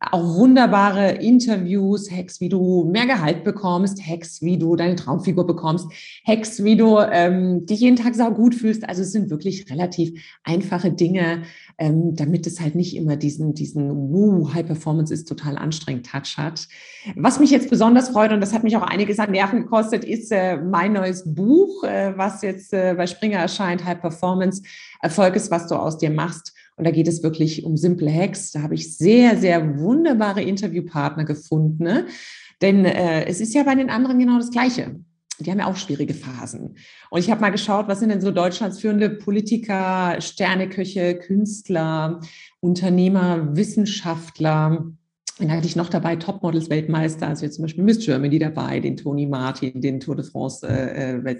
auch 0.00 0.36
wunderbare 0.36 1.12
Interviews, 1.12 2.10
Hacks, 2.10 2.40
wie 2.40 2.48
du 2.48 2.88
mehr 2.90 3.06
Gehalt 3.06 3.44
bekommst, 3.44 4.00
Hacks, 4.06 4.42
wie 4.42 4.58
du 4.58 4.76
deine 4.76 4.96
Traumfigur 4.96 5.46
bekommst, 5.46 5.86
Hacks, 6.26 6.64
wie 6.64 6.76
du 6.76 6.98
ähm, 6.98 7.66
dich 7.66 7.80
jeden 7.80 7.96
Tag 7.96 8.14
sau 8.14 8.30
gut 8.30 8.54
fühlst. 8.54 8.88
Also 8.88 9.02
es 9.02 9.12
sind 9.12 9.30
wirklich 9.30 9.70
relativ 9.70 10.18
einfache 10.44 10.92
Dinge, 10.92 11.42
ähm, 11.78 12.16
damit 12.16 12.46
es 12.46 12.60
halt 12.60 12.74
nicht 12.74 12.96
immer 12.96 13.16
diesen, 13.16 13.54
diesen 13.54 13.90
uh, 13.90 14.52
High 14.52 14.66
Performance 14.66 15.14
ist 15.14 15.28
total 15.28 15.56
anstrengend 15.56 16.06
Touch 16.06 16.36
hat. 16.36 16.66
Was 17.14 17.38
mich 17.38 17.50
jetzt 17.50 17.70
besonders 17.70 18.08
freut, 18.08 18.32
und 18.32 18.40
das 18.40 18.52
hat 18.52 18.64
mich 18.64 18.76
auch 18.76 18.82
einiges 18.82 19.20
an 19.20 19.30
Nerven 19.30 19.62
gekostet, 19.62 20.04
ist 20.04 20.32
äh, 20.32 20.56
mein 20.56 20.92
neues 20.92 21.22
Buch, 21.32 21.84
äh, 21.84 22.16
was 22.16 22.42
jetzt 22.42 22.72
äh, 22.72 22.94
bei 22.96 23.06
Springer 23.06 23.38
erscheint, 23.38 23.84
High 23.84 24.00
Performance. 24.00 24.62
Erfolg 25.00 25.36
ist, 25.36 25.52
was 25.52 25.68
du 25.68 25.76
aus 25.76 25.98
dir 25.98 26.10
machst. 26.10 26.52
Und 26.76 26.84
da 26.84 26.90
geht 26.90 27.08
es 27.08 27.22
wirklich 27.22 27.64
um 27.64 27.76
simple 27.76 28.12
Hacks. 28.12 28.50
Da 28.52 28.62
habe 28.62 28.74
ich 28.74 28.96
sehr, 28.96 29.36
sehr 29.36 29.78
wunderbare 29.78 30.42
Interviewpartner 30.42 31.24
gefunden. 31.24 31.84
Ne? 31.84 32.06
Denn 32.60 32.84
äh, 32.84 33.24
es 33.26 33.40
ist 33.40 33.54
ja 33.54 33.62
bei 33.62 33.76
den 33.76 33.90
anderen 33.90 34.18
genau 34.18 34.38
das 34.38 34.50
Gleiche 34.50 34.96
die 35.40 35.50
haben 35.50 35.58
ja 35.58 35.66
auch 35.66 35.76
schwierige 35.76 36.14
Phasen. 36.14 36.76
Und 37.10 37.20
ich 37.20 37.30
habe 37.30 37.40
mal 37.40 37.50
geschaut, 37.50 37.88
was 37.88 38.00
sind 38.00 38.08
denn 38.08 38.20
so 38.20 38.30
Deutschlands 38.30 38.80
führende 38.80 39.10
Politiker, 39.10 40.20
Sterneköche, 40.20 41.16
Künstler, 41.16 42.20
Unternehmer, 42.60 43.56
Wissenschaftler. 43.56 44.86
Dann 45.38 45.52
hatte 45.52 45.66
ich 45.66 45.76
noch 45.76 45.88
dabei 45.88 46.16
Topmodels 46.16 46.68
Weltmeister, 46.68 47.28
also 47.28 47.44
jetzt 47.44 47.54
zum 47.54 47.62
Beispiel 47.62 47.84
Miss 47.84 48.04
Germany 48.04 48.38
dabei, 48.40 48.80
den 48.80 48.96
Toni 48.96 49.26
Martin, 49.26 49.80
den 49.80 50.00
Tour 50.00 50.16
de 50.16 50.24
France 50.24 50.66
äh. 50.66 51.36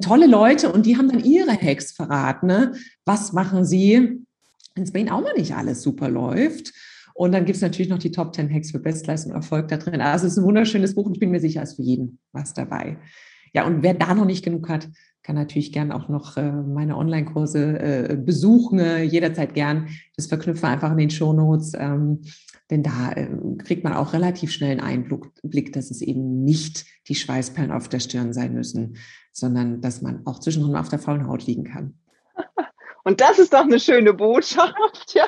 Tolle 0.00 0.26
Leute 0.26 0.72
und 0.72 0.86
die 0.86 0.96
haben 0.96 1.08
dann 1.08 1.22
ihre 1.22 1.52
Hacks 1.52 1.92
verraten. 1.92 2.46
Ne? 2.46 2.72
Was 3.04 3.32
machen 3.32 3.64
sie, 3.64 4.24
wenn 4.74 4.84
es 4.84 4.92
bei 4.92 5.00
ihnen 5.00 5.10
auch 5.10 5.20
mal 5.20 5.34
nicht 5.34 5.54
alles 5.54 5.82
super 5.82 6.08
läuft? 6.08 6.72
Und 7.18 7.32
dann 7.32 7.46
gibt 7.46 7.56
es 7.56 7.62
natürlich 7.62 7.88
noch 7.90 7.98
die 7.98 8.12
Top 8.12 8.32
10 8.32 8.48
Hacks 8.48 8.70
für 8.70 8.78
Bestleistung 8.78 9.32
und 9.32 9.38
Erfolg 9.38 9.66
da 9.66 9.76
drin. 9.76 10.00
Also 10.00 10.26
es 10.26 10.34
ist 10.34 10.38
ein 10.38 10.44
wunderschönes 10.44 10.94
Buch 10.94 11.06
und 11.06 11.14
ich 11.14 11.18
bin 11.18 11.32
mir 11.32 11.40
sicher, 11.40 11.60
es 11.60 11.70
ist 11.70 11.74
für 11.76 11.82
jeden 11.82 12.20
was 12.30 12.54
dabei. 12.54 12.98
Ja, 13.52 13.66
und 13.66 13.82
wer 13.82 13.94
da 13.94 14.14
noch 14.14 14.24
nicht 14.24 14.44
genug 14.44 14.68
hat, 14.68 14.88
kann 15.24 15.34
natürlich 15.34 15.72
gern 15.72 15.90
auch 15.90 16.08
noch 16.08 16.36
äh, 16.36 16.52
meine 16.52 16.96
Online-Kurse 16.96 17.80
äh, 17.80 18.16
besuchen, 18.16 18.78
äh, 18.78 19.02
jederzeit 19.02 19.52
gern. 19.54 19.88
Das 20.14 20.28
verknüpfen 20.28 20.62
wir 20.62 20.68
einfach 20.68 20.92
in 20.92 20.98
den 20.98 21.10
Shownotes, 21.10 21.72
ähm, 21.76 22.20
denn 22.70 22.84
da 22.84 23.10
äh, 23.10 23.28
kriegt 23.64 23.82
man 23.82 23.94
auch 23.94 24.12
relativ 24.12 24.52
schnell 24.52 24.78
einen 24.78 25.08
Einblick, 25.10 25.72
dass 25.72 25.90
es 25.90 26.02
eben 26.02 26.44
nicht 26.44 26.86
die 27.08 27.16
Schweißperlen 27.16 27.72
auf 27.72 27.88
der 27.88 27.98
Stirn 27.98 28.32
sein 28.32 28.54
müssen, 28.54 28.96
sondern 29.32 29.80
dass 29.80 30.02
man 30.02 30.24
auch 30.24 30.38
zwischendrin 30.38 30.76
auf 30.76 30.88
der 30.88 31.00
faulen 31.00 31.26
Haut 31.26 31.44
liegen 31.44 31.64
kann. 31.64 31.98
Und 33.02 33.20
das 33.20 33.40
ist 33.40 33.54
doch 33.54 33.64
eine 33.64 33.80
schöne 33.80 34.14
Botschaft, 34.14 34.76
ja. 35.14 35.26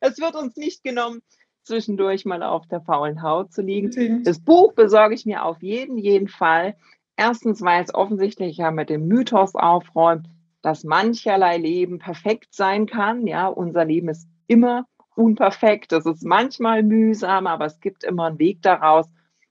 Es 0.00 0.18
wird 0.18 0.34
uns 0.34 0.56
nicht 0.56 0.82
genommen, 0.82 1.20
zwischendurch 1.62 2.24
mal 2.24 2.42
auf 2.42 2.66
der 2.66 2.80
faulen 2.80 3.22
Haut 3.22 3.52
zu 3.52 3.62
liegen. 3.62 4.24
Das 4.24 4.40
Buch 4.40 4.72
besorge 4.72 5.14
ich 5.14 5.26
mir 5.26 5.44
auf 5.44 5.62
jeden, 5.62 5.98
jeden 5.98 6.28
Fall. 6.28 6.76
Erstens, 7.16 7.62
weil 7.62 7.82
es 7.82 7.94
offensichtlich 7.94 8.56
ja 8.56 8.70
mit 8.70 8.90
dem 8.90 9.06
Mythos 9.06 9.54
aufräumt, 9.54 10.28
dass 10.62 10.84
mancherlei 10.84 11.58
Leben 11.58 11.98
perfekt 11.98 12.54
sein 12.54 12.86
kann. 12.86 13.26
Ja, 13.26 13.48
unser 13.48 13.84
Leben 13.84 14.08
ist 14.08 14.28
immer 14.46 14.86
unperfekt. 15.14 15.92
Es 15.92 16.06
ist 16.06 16.24
manchmal 16.24 16.82
mühsam, 16.82 17.46
aber 17.46 17.66
es 17.66 17.80
gibt 17.80 18.04
immer 18.04 18.26
einen 18.26 18.38
Weg 18.38 18.62
daraus. 18.62 19.06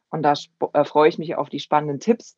Und 0.10 0.24
da 0.24 0.34
äh, 0.74 0.86
freue 0.86 1.10
ich 1.10 1.18
mich 1.18 1.36
auf 1.36 1.50
die 1.50 1.60
spannenden 1.60 2.00
Tipps, 2.00 2.38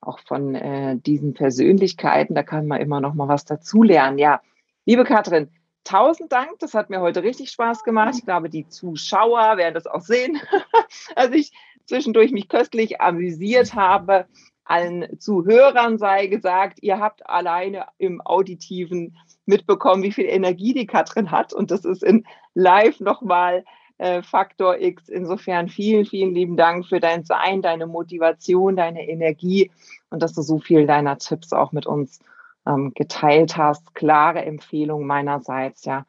auch 0.00 0.18
von 0.20 0.54
äh, 0.54 0.96
diesen 0.98 1.34
Persönlichkeiten. 1.34 2.34
Da 2.34 2.42
kann 2.42 2.66
man 2.66 2.80
immer 2.80 3.00
noch 3.00 3.14
mal 3.14 3.28
was 3.28 3.44
dazulernen. 3.44 4.18
Ja, 4.18 4.40
liebe 4.86 5.04
Katrin, 5.04 5.50
tausend 5.84 6.32
Dank. 6.32 6.58
Das 6.58 6.74
hat 6.74 6.90
mir 6.90 7.00
heute 7.00 7.22
richtig 7.22 7.50
Spaß 7.50 7.84
gemacht. 7.84 8.14
Ich 8.16 8.24
glaube, 8.24 8.50
die 8.50 8.68
Zuschauer 8.68 9.56
werden 9.56 9.74
das 9.74 9.86
auch 9.86 10.00
sehen. 10.00 10.40
als 11.16 11.32
ich 11.34 11.52
zwischendurch 11.84 12.32
mich 12.32 12.48
köstlich 12.48 13.00
amüsiert 13.00 13.74
habe. 13.74 14.26
Allen 14.64 15.18
Zuhörern 15.18 15.98
sei 15.98 16.28
gesagt, 16.28 16.78
ihr 16.80 17.00
habt 17.00 17.28
alleine 17.28 17.86
im 17.98 18.20
Auditiven 18.20 19.16
mitbekommen, 19.44 20.04
wie 20.04 20.12
viel 20.12 20.26
Energie 20.26 20.74
die 20.74 20.86
Katrin 20.86 21.32
hat. 21.32 21.52
Und 21.52 21.72
das 21.72 21.84
ist 21.84 22.04
in 22.04 22.24
Live 22.54 23.00
nochmal 23.00 23.64
äh, 23.98 24.22
Faktor 24.22 24.78
X. 24.78 25.08
Insofern 25.08 25.68
vielen, 25.68 26.06
vielen 26.06 26.34
lieben 26.34 26.56
Dank 26.56 26.86
für 26.86 27.00
dein 27.00 27.24
Sein, 27.24 27.62
deine 27.62 27.88
Motivation, 27.88 28.76
deine 28.76 29.08
Energie 29.08 29.72
und 30.08 30.22
dass 30.22 30.34
du 30.34 30.42
so 30.42 30.58
viel 30.60 30.86
deiner 30.86 31.18
Tipps 31.18 31.52
auch 31.52 31.72
mit 31.72 31.86
uns 31.86 32.20
ähm, 32.66 32.92
geteilt 32.94 33.56
hast. 33.56 33.94
Klare 33.94 34.44
Empfehlung 34.44 35.06
meinerseits, 35.06 35.84
ja, 35.84 36.06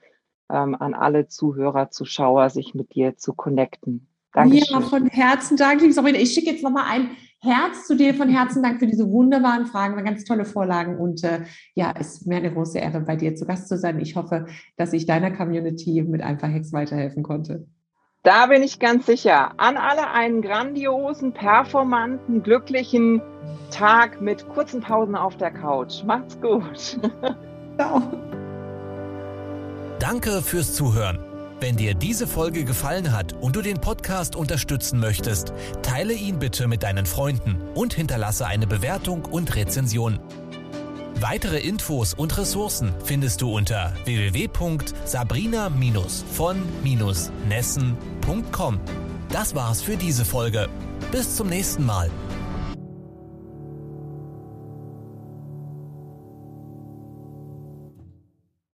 ähm, 0.50 0.76
an 0.76 0.94
alle 0.94 1.28
Zuhörer, 1.28 1.90
Zuschauer, 1.92 2.50
sich 2.50 2.74
mit 2.74 2.94
dir 2.94 3.18
zu 3.18 3.34
connecten. 3.34 4.08
Dankeschön. 4.34 4.82
Ja, 4.82 4.88
von 4.88 5.08
Herzen 5.08 5.58
Dank, 5.58 5.82
liebe 5.82 5.94
Sabrina. 5.94 6.20
Ich 6.20 6.34
schicke 6.34 6.52
jetzt 6.52 6.64
nochmal 6.64 6.86
ein 6.88 7.12
Herz 7.40 7.86
zu 7.86 7.98
dir. 7.98 8.14
Von 8.14 8.30
Herzen 8.30 8.64
Dank 8.64 8.80
für 8.80 8.88
diese 8.88 9.10
wunderbaren 9.10 9.66
Fragen, 9.66 9.96
waren 9.96 10.06
ganz 10.06 10.24
tolle 10.24 10.46
Vorlagen. 10.46 10.98
Und 10.98 11.24
äh, 11.24 11.42
ja, 11.76 11.94
es 12.00 12.16
ist 12.16 12.28
mir 12.28 12.38
eine 12.38 12.54
große 12.54 12.80
Ehre, 12.80 13.02
bei 13.02 13.16
dir 13.16 13.36
zu 13.36 13.46
Gast 13.46 13.68
zu 13.68 13.78
sein. 13.78 14.00
Ich 14.00 14.16
hoffe, 14.16 14.46
dass 14.78 14.94
ich 14.94 15.06
deiner 15.06 15.32
Community 15.32 16.02
mit 16.04 16.22
ein 16.22 16.38
paar 16.38 16.52
Hacks 16.52 16.72
weiterhelfen 16.72 17.24
konnte. 17.24 17.68
Da 18.24 18.46
bin 18.46 18.62
ich 18.62 18.78
ganz 18.78 19.08
sicher. 19.08 19.54
An 19.58 19.78
alle 19.78 20.12
einen 20.12 20.44
grandiosen, 20.44 21.34
performanten, 21.34 22.44
glücklichen 22.44 23.22
Tag 23.72 24.22
mit 24.22 24.48
kurzen 24.50 24.82
Pausen 24.82 25.16
auf 25.16 25.38
der 25.38 25.50
Couch. 25.50 26.04
Macht's 26.04 26.40
gut. 26.40 27.00
Ciao. 27.78 28.02
Danke 29.98 30.44
fürs 30.44 30.76
Zuhören. 30.76 31.18
Wenn 31.60 31.78
dir 31.78 31.96
diese 31.96 32.28
Folge 32.28 32.64
gefallen 32.64 33.12
hat 33.12 33.34
und 33.34 33.56
du 33.56 33.62
den 33.62 33.82
Podcast 33.82 34.36
unterstützen 34.36 35.00
möchtest, 35.00 35.54
teile 35.82 36.14
ihn 36.14 36.38
bitte 36.38 36.68
mit 36.68 36.84
deinen 36.84 37.08
Freunden 37.08 37.58
und 37.74 37.96
hinterlasse 37.96 38.46
eine 38.46 38.68
Bewertung 38.68 39.26
und 39.26 39.56
Rezension. 39.56 40.20
Weitere 41.20 41.60
Infos 41.60 42.16
und 42.16 42.36
Ressourcen 42.38 42.94
findest 43.04 43.42
du 43.42 43.56
unter 43.56 43.94
www.sabrina-von-nessen.com. 48.22 48.80
Das 49.30 49.56
war's 49.56 49.82
für 49.82 49.98
diese 49.98 50.26
Folge. 50.26 50.68
Bis 51.12 51.36
zum 51.36 51.48
nächsten 51.48 51.86
Mal. 51.86 52.10